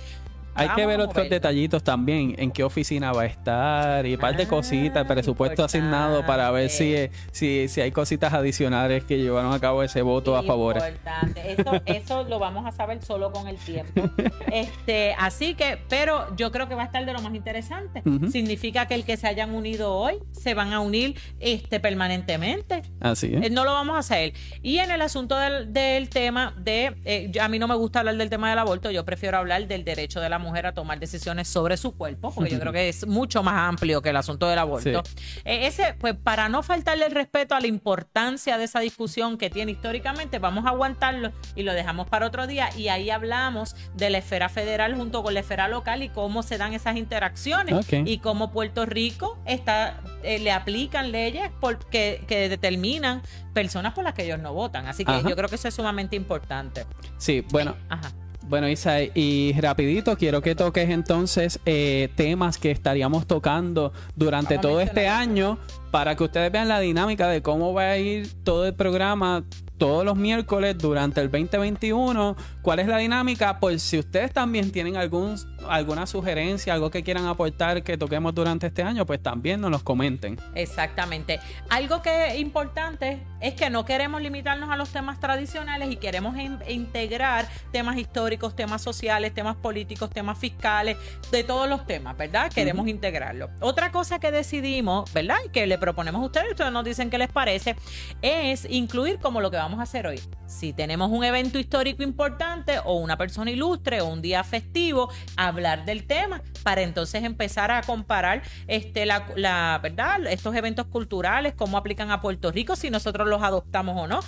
Hay 0.55 0.69
que 0.69 0.85
ver 0.85 0.99
otros 0.99 1.29
detallitos 1.29 1.83
también, 1.83 2.35
en 2.37 2.51
qué 2.51 2.63
oficina 2.63 3.11
va 3.11 3.23
a 3.23 3.25
estar 3.25 4.05
y 4.05 4.13
un 4.15 4.19
par 4.19 4.35
de 4.37 4.43
Ah, 4.43 4.47
cositas, 4.47 5.05
presupuesto 5.07 5.63
asignado 5.63 6.25
para 6.25 6.49
ver 6.51 6.69
si, 6.69 6.95
si, 7.31 7.67
si 7.67 7.81
hay 7.81 7.91
cositas 7.91 8.33
adicionales 8.33 9.03
que 9.03 9.17
llevaron 9.17 9.53
a 9.53 9.59
cabo 9.59 9.83
ese 9.83 10.01
voto 10.01 10.35
a 10.37 10.43
favor. 10.43 10.75
Importante. 10.75 11.53
Eso, 11.53 11.81
eso 11.85 12.23
lo 12.23 12.39
vamos 12.39 12.65
a 12.65 12.71
saber 12.71 13.01
solo 13.03 13.31
con 13.31 13.47
el 13.47 13.57
tiempo. 13.57 14.09
Este, 14.53 15.15
así 15.17 15.55
que, 15.55 15.79
pero 15.89 16.35
yo 16.35 16.51
creo 16.51 16.67
que 16.69 16.75
va 16.75 16.83
a 16.83 16.85
estar 16.85 17.03
de 17.05 17.11
lo 17.13 17.21
más 17.21 17.33
interesante. 17.33 18.03
Significa 18.31 18.87
que 18.87 18.93
el 18.93 19.03
que 19.03 19.17
se 19.17 19.27
hayan 19.27 19.53
unido 19.55 19.93
hoy 19.95 20.19
se 20.31 20.53
van 20.53 20.73
a 20.73 20.79
unir 20.79 21.17
este, 21.39 21.79
permanentemente. 21.79 22.83
Así 22.99 23.33
Eh, 23.33 23.39
es. 23.43 23.51
No 23.51 23.63
lo 23.65 23.73
vamos 23.73 23.95
a 23.95 23.99
hacer. 23.99 24.33
Y 24.61 24.77
en 24.77 24.91
el 24.91 25.01
asunto 25.01 25.37
del, 25.37 25.73
del 25.73 26.09
tema 26.09 26.53
de, 26.57 26.95
eh, 27.05 27.31
a 27.41 27.47
mí 27.47 27.57
no 27.59 27.67
me 27.67 27.75
gusta 27.75 27.99
hablar 27.99 28.15
del 28.17 28.29
tema 28.29 28.49
del 28.49 28.59
aborto, 28.59 28.91
yo 28.91 29.03
prefiero 29.05 29.37
hablar 29.37 29.67
del 29.67 29.83
derecho 29.83 30.19
de 30.21 30.29
la 30.29 30.37
mujer 30.43 30.67
a 30.67 30.73
tomar 30.73 30.99
decisiones 30.99 31.47
sobre 31.47 31.77
su 31.77 31.93
cuerpo, 31.95 32.31
porque 32.33 32.51
yo 32.51 32.59
creo 32.59 32.71
que 32.71 32.89
es 32.89 33.07
mucho 33.07 33.41
más 33.41 33.55
amplio 33.55 34.01
que 34.01 34.09
el 34.09 34.17
asunto 34.17 34.47
del 34.47 34.59
aborto. 34.59 35.01
Eh, 35.45 35.65
ese, 35.67 35.95
pues 35.99 36.13
para 36.15 36.49
no 36.49 36.61
faltarle 36.61 37.05
el 37.05 37.11
respeto 37.11 37.55
a 37.55 37.59
la 37.59 37.67
importancia 37.67 38.57
de 38.57 38.65
esa 38.65 38.79
discusión 38.79 39.37
que 39.37 39.49
tiene 39.49 39.71
históricamente, 39.71 40.39
vamos 40.39 40.65
a 40.65 40.69
aguantarlo 40.69 41.31
y 41.55 41.63
lo 41.63 41.73
dejamos 41.73 42.07
para 42.07 42.27
otro 42.27 42.45
día 42.47 42.69
y 42.77 42.89
ahí 42.89 43.09
hablamos 43.09 43.75
de 43.95 44.09
la 44.09 44.19
esfera 44.19 44.49
federal 44.49 44.95
junto 44.95 45.23
con 45.23 45.33
la 45.33 45.39
esfera 45.39 45.67
local 45.67 46.03
y 46.03 46.09
cómo 46.09 46.43
se 46.43 46.57
dan 46.57 46.73
esas 46.73 46.97
interacciones 46.97 47.87
y 48.05 48.17
cómo 48.19 48.51
Puerto 48.51 48.85
Rico 48.85 49.37
está 49.45 50.01
eh, 50.23 50.39
le 50.39 50.51
aplican 50.51 51.11
leyes 51.11 51.49
por- 51.59 51.79
que, 51.87 52.23
que 52.27 52.49
determinan 52.49 53.21
personas 53.53 53.93
por 53.93 54.03
las 54.03 54.13
que 54.13 54.23
ellos 54.23 54.39
no 54.39 54.53
votan. 54.53 54.87
Así 54.87 55.05
que 55.05 55.11
Ajá. 55.11 55.27
yo 55.29 55.35
creo 55.35 55.49
que 55.49 55.55
eso 55.55 55.67
es 55.67 55.73
sumamente 55.73 56.15
importante. 56.15 56.85
Sí, 57.17 57.45
bueno, 57.51 57.75
Ajá. 57.89 58.11
Bueno, 58.49 58.67
Isa, 58.67 59.01
y 59.01 59.53
rapidito 59.59 60.17
quiero 60.17 60.41
que 60.41 60.53
toques 60.53 60.89
entonces 60.89 61.59
eh, 61.65 62.09
temas 62.15 62.57
que 62.57 62.71
estaríamos 62.71 63.25
tocando 63.25 63.93
durante 64.15 64.55
Vamos 64.55 64.69
todo 64.69 64.81
este 64.81 65.07
año 65.07 65.57
para 65.91 66.15
que 66.15 66.25
ustedes 66.25 66.51
vean 66.51 66.67
la 66.67 66.79
dinámica 66.79 67.29
de 67.29 67.41
cómo 67.41 67.73
va 67.73 67.83
a 67.83 67.97
ir 67.97 68.43
todo 68.43 68.65
el 68.65 68.73
programa 68.73 69.43
todos 69.77 70.05
los 70.05 70.15
miércoles 70.15 70.77
durante 70.77 71.19
el 71.21 71.29
2021. 71.29 72.37
¿Cuál 72.61 72.79
es 72.79 72.87
la 72.87 72.97
dinámica? 72.97 73.59
Pues 73.59 73.81
si 73.81 73.99
ustedes 73.99 74.31
también 74.31 74.71
tienen 74.71 74.95
algún, 74.95 75.35
alguna 75.67 76.05
sugerencia, 76.05 76.73
algo 76.73 76.91
que 76.91 77.03
quieran 77.03 77.25
aportar 77.25 77.83
que 77.83 77.97
toquemos 77.97 78.33
durante 78.35 78.67
este 78.67 78.83
año, 78.83 79.05
pues 79.05 79.21
también 79.21 79.61
nos 79.61 79.71
los 79.71 79.83
comenten. 79.83 80.39
Exactamente. 80.55 81.39
Algo 81.69 82.01
que 82.01 82.27
es 82.27 82.39
importante 82.39 83.23
es 83.41 83.53
que 83.53 83.69
no 83.69 83.85
queremos 83.85 84.21
limitarnos 84.21 84.69
a 84.69 84.77
los 84.77 84.89
temas 84.89 85.19
tradicionales 85.19 85.91
y 85.91 85.97
queremos 85.97 86.37
in- 86.37 86.59
integrar 86.67 87.47
temas 87.71 87.97
históricos, 87.97 88.55
temas 88.55 88.81
sociales, 88.81 89.33
temas 89.33 89.55
políticos, 89.55 90.09
temas 90.09 90.37
fiscales, 90.37 90.97
de 91.31 91.43
todos 91.43 91.67
los 91.69 91.85
temas, 91.85 92.17
¿verdad? 92.17 92.51
Queremos 92.51 92.87
integrarlo. 92.87 93.49
Otra 93.59 93.91
cosa 93.91 94.19
que 94.19 94.31
decidimos, 94.31 95.11
¿verdad? 95.13 95.37
Y 95.45 95.49
que 95.49 95.67
le 95.67 95.77
proponemos 95.77 96.21
a 96.21 96.25
ustedes, 96.25 96.51
ustedes 96.51 96.71
nos 96.71 96.83
dicen 96.85 97.09
qué 97.09 97.17
les 97.17 97.29
parece, 97.29 97.75
es 98.21 98.65
incluir 98.69 99.19
como 99.19 99.41
lo 99.41 99.51
que 99.51 99.57
vamos 99.57 99.79
a 99.79 99.83
hacer 99.83 100.07
hoy. 100.07 100.19
Si 100.45 100.73
tenemos 100.73 101.09
un 101.09 101.23
evento 101.23 101.57
histórico 101.57 102.03
importante 102.03 102.79
o 102.83 102.95
una 102.95 103.17
persona 103.17 103.49
ilustre 103.51 104.01
o 104.01 104.07
un 104.07 104.21
día 104.21 104.43
festivo, 104.43 105.09
hablar 105.53 105.85
del 105.85 106.05
tema 106.05 106.41
para 106.63 106.81
entonces 106.81 107.23
empezar 107.23 107.71
a 107.71 107.81
comparar 107.81 108.41
este, 108.67 109.05
la, 109.05 109.27
la 109.35 109.79
verdad, 109.81 110.25
estos 110.27 110.55
eventos 110.55 110.87
culturales, 110.87 111.53
cómo 111.55 111.77
aplican 111.77 112.11
a 112.11 112.21
Puerto 112.21 112.51
Rico, 112.51 112.75
si 112.75 112.89
nosotros 112.89 113.27
los 113.27 113.41
adoptamos 113.41 113.95
o 113.97 114.07
no. 114.07 114.19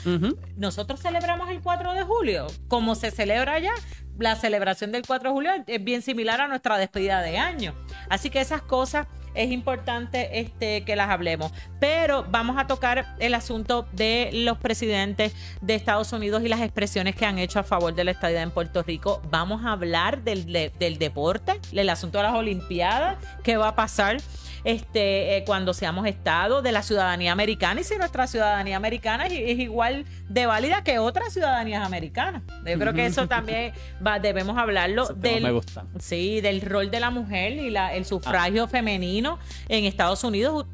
Nosotros 0.57 1.01
celebramos 1.01 1.49
el 1.49 1.61
4 1.61 1.93
de 1.93 2.03
julio, 2.03 2.47
como 2.67 2.95
se 2.95 3.11
celebra 3.11 3.53
allá. 3.53 3.73
La 4.17 4.35
celebración 4.35 4.91
del 4.91 5.03
4 5.05 5.29
de 5.29 5.33
julio 5.33 5.51
es 5.67 5.83
bien 5.83 6.01
similar 6.01 6.39
a 6.41 6.47
nuestra 6.47 6.77
despedida 6.77 7.21
de 7.21 7.37
año. 7.37 7.73
Así 8.09 8.29
que 8.29 8.39
esas 8.39 8.61
cosas 8.61 9.07
es 9.33 9.51
importante 9.51 10.39
este, 10.39 10.85
que 10.85 10.95
las 10.95 11.09
hablemos. 11.09 11.51
Pero 11.81 12.25
vamos 12.29 12.57
a 12.57 12.67
tocar 12.67 13.05
el 13.19 13.33
asunto 13.33 13.85
de 13.91 14.29
los 14.31 14.57
presidentes 14.57 15.33
de 15.61 15.75
Estados 15.75 16.13
Unidos 16.13 16.41
y 16.43 16.47
las 16.47 16.61
expresiones 16.61 17.15
que 17.17 17.25
han 17.25 17.37
hecho 17.39 17.59
a 17.59 17.63
favor 17.63 17.93
de 17.93 18.05
la 18.05 18.11
estadía 18.11 18.41
en 18.41 18.51
Puerto 18.51 18.81
Rico. 18.83 19.21
Vamos 19.29 19.65
a 19.65 19.73
hablar 19.73 20.23
del, 20.23 20.45
de- 20.51 20.71
del 20.79 20.97
deporte, 20.97 21.59
del 21.73 21.89
asunto 21.89 22.19
de 22.19 22.23
las 22.23 22.33
Olimpiadas, 22.33 23.17
qué 23.43 23.57
va 23.57 23.67
a 23.69 23.75
pasar 23.75 24.17
este, 24.63 25.37
eh, 25.37 25.43
cuando 25.45 25.73
seamos 25.73 26.07
Estado, 26.07 26.61
de 26.61 26.71
la 26.71 26.81
ciudadanía 26.81 27.31
americana 27.33 27.81
y 27.81 27.83
si 27.83 27.97
nuestra 27.97 28.25
ciudadanía 28.27 28.77
americana 28.77 29.27
es 29.27 29.59
igual 29.59 30.05
de 30.29 30.45
válida 30.45 30.83
que 30.83 30.99
otras 30.99 31.33
ciudadanías 31.33 31.85
americanas. 31.85 32.43
Yo 32.65 32.79
creo 32.79 32.93
que 32.93 33.05
eso 33.05 33.27
también 33.27 33.73
va, 34.05 34.19
debemos 34.19 34.57
hablarlo 34.57 35.07
temas 35.07 35.21
del, 35.21 35.43
me 35.43 35.51
gustan. 35.51 35.87
Sí, 35.99 36.41
del 36.41 36.61
rol 36.61 36.89
de 36.91 36.99
la 36.99 37.11
mujer 37.11 37.53
y 37.53 37.69
la, 37.69 37.93
el 37.93 38.05
sufragio 38.05 38.67
femenino 38.67 39.39
en 39.69 39.85
Estados 39.85 40.23
Unidos, 40.23 40.65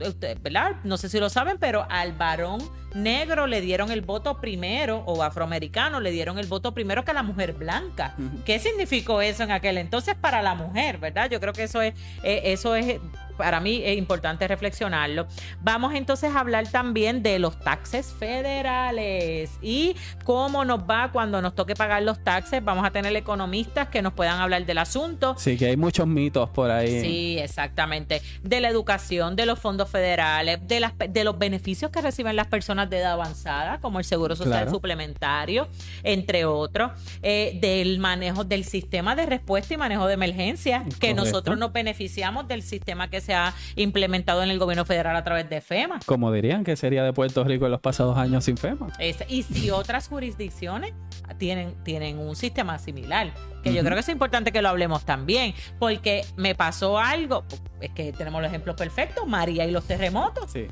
¿verdad? 0.41 0.77
No 0.83 0.97
sé 0.97 1.09
si 1.09 1.19
lo 1.19 1.29
saben, 1.29 1.57
pero 1.59 1.85
al 1.89 2.13
varón 2.13 2.61
negro 2.93 3.47
le 3.47 3.61
dieron 3.61 3.91
el 3.91 4.01
voto 4.01 4.39
primero, 4.39 5.03
o 5.05 5.23
afroamericano 5.23 5.99
le 5.99 6.11
dieron 6.11 6.37
el 6.37 6.47
voto 6.47 6.73
primero 6.73 7.03
que 7.05 7.11
a 7.11 7.13
la 7.13 7.23
mujer 7.23 7.53
blanca. 7.53 8.15
¿Qué 8.45 8.59
significó 8.59 9.21
eso 9.21 9.43
en 9.43 9.51
aquel 9.51 9.77
entonces 9.77 10.15
para 10.15 10.41
la 10.41 10.55
mujer, 10.55 10.97
verdad? 10.97 11.29
Yo 11.29 11.39
creo 11.39 11.53
que 11.53 11.63
eso 11.63 11.81
es, 11.81 11.93
eh, 12.23 12.41
eso 12.45 12.75
es 12.75 12.99
para 13.37 13.59
mí 13.59 13.81
es 13.83 13.97
importante 13.97 14.47
reflexionarlo. 14.47 15.25
Vamos 15.61 15.95
entonces 15.95 16.35
a 16.35 16.39
hablar 16.41 16.67
también 16.67 17.23
de 17.23 17.39
los 17.39 17.59
taxes 17.59 18.13
federales 18.19 19.40
y 19.61 19.95
cómo 20.23 20.65
nos 20.65 20.81
va 20.81 21.11
cuando 21.11 21.41
nos 21.41 21.55
toque 21.55 21.75
pagar 21.75 22.03
los 22.03 22.23
taxes. 22.23 22.63
Vamos 22.63 22.85
a 22.85 22.91
tener 22.91 23.15
economistas 23.15 23.87
que 23.89 24.01
nos 24.01 24.13
puedan 24.13 24.39
hablar 24.39 24.65
del 24.65 24.77
asunto. 24.77 25.35
Sí, 25.37 25.57
que 25.57 25.67
hay 25.67 25.77
muchos 25.77 26.07
mitos 26.07 26.49
por 26.49 26.69
ahí. 26.71 27.01
Sí, 27.01 27.37
exactamente. 27.39 28.21
De 28.43 28.61
la 28.61 28.69
educación, 28.69 29.35
de 29.35 29.45
los 29.45 29.59
fondos 29.59 29.89
federales, 29.89 30.59
de, 30.67 30.79
las, 30.79 30.93
de 30.97 31.23
los 31.23 31.37
beneficios 31.37 31.91
que 31.91 32.01
reciben 32.01 32.35
las 32.35 32.47
personas 32.47 32.89
de 32.89 32.99
edad 32.99 33.13
avanzada, 33.13 33.79
como 33.79 33.99
el 33.99 34.05
Seguro 34.05 34.35
Social 34.35 34.51
Claro. 34.51 34.71
Suplementario, 34.71 35.67
entre 36.03 36.45
otros, 36.45 36.91
eh, 37.21 37.57
del 37.61 37.99
manejo 37.99 38.43
del 38.43 38.63
sistema 38.63 39.15
de 39.15 39.25
respuesta 39.25 39.73
y 39.73 39.77
manejo 39.77 40.07
de 40.07 40.13
emergencia, 40.15 40.83
que 40.99 41.11
Correcto. 41.11 41.25
nosotros 41.25 41.57
nos 41.57 41.71
beneficiamos 41.73 42.47
del 42.47 42.61
sistema 42.63 43.09
que 43.09 43.21
se 43.21 43.33
ha 43.33 43.53
implementado 43.75 44.43
en 44.43 44.49
el 44.49 44.59
gobierno 44.59 44.85
federal 44.85 45.15
a 45.15 45.23
través 45.23 45.49
de 45.49 45.61
FEMA. 45.61 45.99
Como 46.05 46.31
dirían 46.31 46.63
que 46.63 46.75
sería 46.75 47.03
de 47.03 47.13
Puerto 47.13 47.43
Rico 47.43 47.65
en 47.65 47.71
los 47.71 47.81
pasados 47.81 48.17
años 48.17 48.45
sin 48.45 48.57
FEMA. 48.57 48.87
Es- 48.99 49.23
y 49.32 49.43
si 49.43 49.71
otras 49.71 50.09
jurisdicciones 50.09 50.93
tienen, 51.38 51.82
tienen 51.86 52.19
un 52.19 52.36
sistema 52.36 52.77
similar, 52.77 53.34
que 53.63 53.73
yo 53.73 53.82
creo 53.82 53.93
que 53.93 54.01
es 54.01 54.09
importante 54.09 54.51
que 54.51 54.61
lo 54.61 54.67
hablemos 54.67 55.05
también, 55.05 55.55
porque 55.79 56.25
me 56.36 56.53
pasó 56.53 56.99
algo, 56.99 57.45
es 57.79 57.91
que 57.91 58.11
tenemos 58.11 58.41
los 58.41 58.49
ejemplos 58.49 58.75
perfectos, 58.75 59.25
María 59.25 59.65
y 59.65 59.71
los 59.71 59.86
terremotos. 59.86 60.51
Sí. 60.51 60.67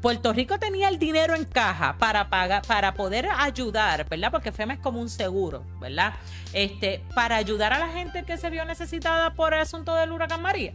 Puerto 0.00 0.32
Rico 0.32 0.56
tenía 0.60 0.88
el 0.88 1.00
dinero 1.00 1.34
en 1.34 1.46
caja 1.46 1.96
para 1.98 2.30
pagar, 2.30 2.62
para 2.62 2.94
poder 2.94 3.28
ayudar, 3.36 4.08
¿verdad? 4.08 4.30
Porque 4.30 4.52
FEMA 4.52 4.74
es 4.74 4.80
como 4.80 5.00
un 5.00 5.08
seguro, 5.08 5.64
¿verdad? 5.80 6.14
Este, 6.52 7.02
para 7.14 7.34
ayudar 7.34 7.72
a 7.72 7.80
la 7.80 7.88
gente 7.88 8.22
que 8.22 8.36
se 8.36 8.50
vio 8.50 8.64
necesitada 8.64 9.34
por 9.34 9.52
el 9.52 9.60
asunto 9.60 9.96
del 9.96 10.12
huracán 10.12 10.42
María. 10.42 10.74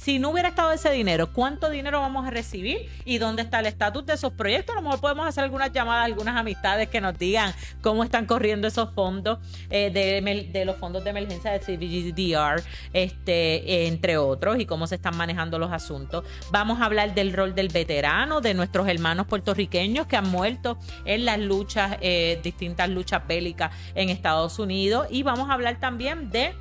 Si 0.00 0.18
no 0.18 0.30
hubiera 0.30 0.48
estado 0.48 0.72
ese 0.72 0.90
dinero, 0.90 1.30
¿cuánto 1.30 1.68
dinero 1.68 2.00
vamos 2.00 2.26
a 2.26 2.30
recibir? 2.30 2.88
¿Y 3.04 3.18
dónde 3.18 3.42
está 3.42 3.60
el 3.60 3.66
estatus 3.66 4.06
de 4.06 4.14
esos 4.14 4.32
proyectos? 4.32 4.74
A 4.74 4.78
lo 4.78 4.82
mejor 4.82 4.98
podemos 4.98 5.26
hacer 5.26 5.44
algunas 5.44 5.74
llamadas, 5.74 6.06
algunas 6.06 6.38
amistades 6.38 6.88
que 6.88 7.02
nos 7.02 7.18
digan 7.18 7.52
cómo 7.82 8.02
están 8.02 8.24
corriendo 8.24 8.66
esos 8.66 8.94
fondos 8.94 9.40
eh, 9.68 9.90
de, 9.90 10.64
los 10.64 10.78
fondos 10.78 11.04
de 11.04 11.10
emergencia 11.10 11.50
de 11.50 11.58
CBGDR, 11.58 12.62
este, 12.94 13.88
entre 13.88 14.16
otros, 14.16 14.58
y 14.58 14.64
cómo 14.64 14.86
se 14.86 14.94
están 14.94 15.18
manejando 15.18 15.58
los 15.58 15.70
asuntos. 15.70 16.24
Vamos 16.50 16.80
a 16.80 16.86
hablar 16.86 17.12
del 17.12 17.34
rol 17.34 17.54
del 17.54 17.68
veterano, 17.68 18.40
de 18.40 18.54
nuestros 18.54 18.88
hermanos 18.88 19.26
puertorriqueños 19.26 20.06
que 20.06 20.16
han 20.16 20.30
muerto 20.30 20.78
en 21.04 21.26
las 21.26 21.38
luchas, 21.38 21.98
eh, 22.00 22.40
distintas 22.42 22.88
luchas 22.88 23.26
bélicas 23.28 23.70
en 23.94 24.08
Estados 24.08 24.58
Unidos. 24.58 25.08
Y 25.10 25.24
vamos 25.24 25.50
a 25.50 25.52
hablar 25.52 25.78
también 25.78 26.30
de 26.30 26.54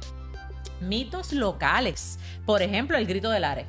mitos 0.81 1.33
locales. 1.33 2.19
Por 2.45 2.61
ejemplo, 2.61 2.97
el 2.97 3.05
grito 3.05 3.29
del 3.29 3.43
Ares. 3.43 3.67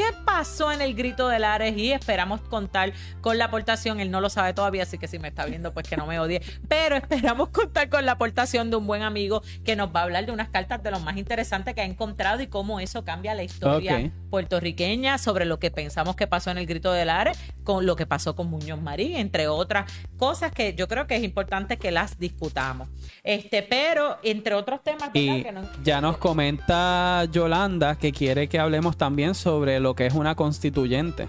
¿Qué 0.00 0.16
pasó 0.24 0.72
en 0.72 0.80
el 0.80 0.94
grito 0.94 1.28
del 1.28 1.44
Ares? 1.44 1.76
Y 1.76 1.92
esperamos 1.92 2.40
contar 2.40 2.94
con 3.20 3.36
la 3.36 3.44
aportación. 3.44 4.00
Él 4.00 4.10
no 4.10 4.22
lo 4.22 4.30
sabe 4.30 4.54
todavía, 4.54 4.84
así 4.84 4.96
que 4.96 5.06
si 5.06 5.18
me 5.18 5.28
está 5.28 5.44
viendo, 5.44 5.74
pues 5.74 5.86
que 5.86 5.98
no 5.98 6.06
me 6.06 6.18
odie. 6.18 6.40
Pero 6.68 6.96
esperamos 6.96 7.50
contar 7.50 7.90
con 7.90 8.06
la 8.06 8.12
aportación 8.12 8.70
de 8.70 8.76
un 8.76 8.86
buen 8.86 9.02
amigo 9.02 9.42
que 9.62 9.76
nos 9.76 9.94
va 9.94 10.00
a 10.00 10.02
hablar 10.04 10.24
de 10.24 10.32
unas 10.32 10.48
cartas 10.48 10.82
de 10.82 10.90
lo 10.90 11.00
más 11.00 11.18
interesantes 11.18 11.74
que 11.74 11.82
ha 11.82 11.84
encontrado 11.84 12.40
y 12.40 12.46
cómo 12.46 12.80
eso 12.80 13.04
cambia 13.04 13.34
la 13.34 13.42
historia 13.42 14.10
puertorriqueña 14.30 15.18
sobre 15.18 15.44
lo 15.44 15.58
que 15.58 15.70
pensamos 15.70 16.16
que 16.16 16.26
pasó 16.26 16.50
en 16.50 16.56
el 16.58 16.64
grito 16.66 16.92
del 16.92 17.10
Ares, 17.10 17.36
con 17.64 17.84
lo 17.84 17.94
que 17.96 18.06
pasó 18.06 18.34
con 18.36 18.48
Muñoz 18.48 18.80
Marín, 18.80 19.16
entre 19.16 19.48
otras 19.48 19.92
cosas 20.16 20.50
que 20.52 20.74
yo 20.74 20.88
creo 20.88 21.06
que 21.06 21.16
es 21.16 21.22
importante 21.24 21.76
que 21.78 21.90
las 21.90 22.18
discutamos. 22.18 22.88
Este, 23.22 23.62
pero 23.62 24.18
entre 24.22 24.54
otros 24.54 24.82
temas. 24.82 25.10
Y 25.12 25.42
Que 25.42 25.52
no- 25.52 25.68
ya 25.84 26.00
nos 26.00 26.16
comenta 26.16 27.24
Yolanda 27.30 27.96
que 27.96 28.12
quiere 28.12 28.48
que 28.48 28.58
hablemos 28.58 28.96
también 28.96 29.34
sobre 29.34 29.78
lo 29.80 29.89
que 29.94 30.06
es 30.06 30.14
una 30.14 30.34
constituyente. 30.34 31.28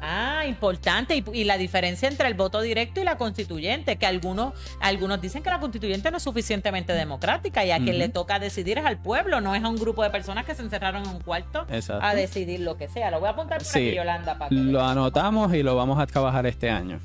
Ah, 0.00 0.44
importante. 0.46 1.16
Y, 1.16 1.24
y, 1.32 1.44
la 1.44 1.58
diferencia 1.58 2.08
entre 2.08 2.28
el 2.28 2.34
voto 2.34 2.60
directo 2.60 3.00
y 3.00 3.04
la 3.04 3.16
constituyente, 3.16 3.96
que 3.96 4.06
algunos, 4.06 4.54
algunos 4.80 5.20
dicen 5.20 5.42
que 5.42 5.50
la 5.50 5.60
constituyente 5.60 6.10
no 6.10 6.18
es 6.18 6.22
suficientemente 6.22 6.92
democrática 6.92 7.64
y 7.64 7.72
a 7.72 7.78
quien 7.78 7.98
le 7.98 8.08
toca 8.08 8.38
decidir 8.38 8.78
es 8.78 8.84
al 8.84 8.98
pueblo, 8.98 9.40
no 9.40 9.54
es 9.54 9.64
a 9.64 9.68
un 9.68 9.76
grupo 9.76 10.02
de 10.02 10.10
personas 10.10 10.44
que 10.44 10.54
se 10.54 10.62
encerraron 10.62 11.02
en 11.02 11.08
un 11.10 11.20
cuarto 11.20 11.66
a 12.00 12.14
decidir 12.14 12.60
lo 12.60 12.76
que 12.76 12.88
sea. 12.88 13.10
Lo 13.10 13.20
voy 13.20 13.28
a 13.28 13.32
apuntar 13.32 13.58
para 13.58 13.72
que 13.72 13.94
Yolanda. 13.94 14.38
Para 14.38 14.54
lo 14.54 14.82
anotamos 14.82 15.52
y 15.54 15.62
lo 15.62 15.74
vamos 15.74 15.98
a 15.98 16.06
trabajar 16.06 16.46
este 16.46 16.70
año. 16.70 17.00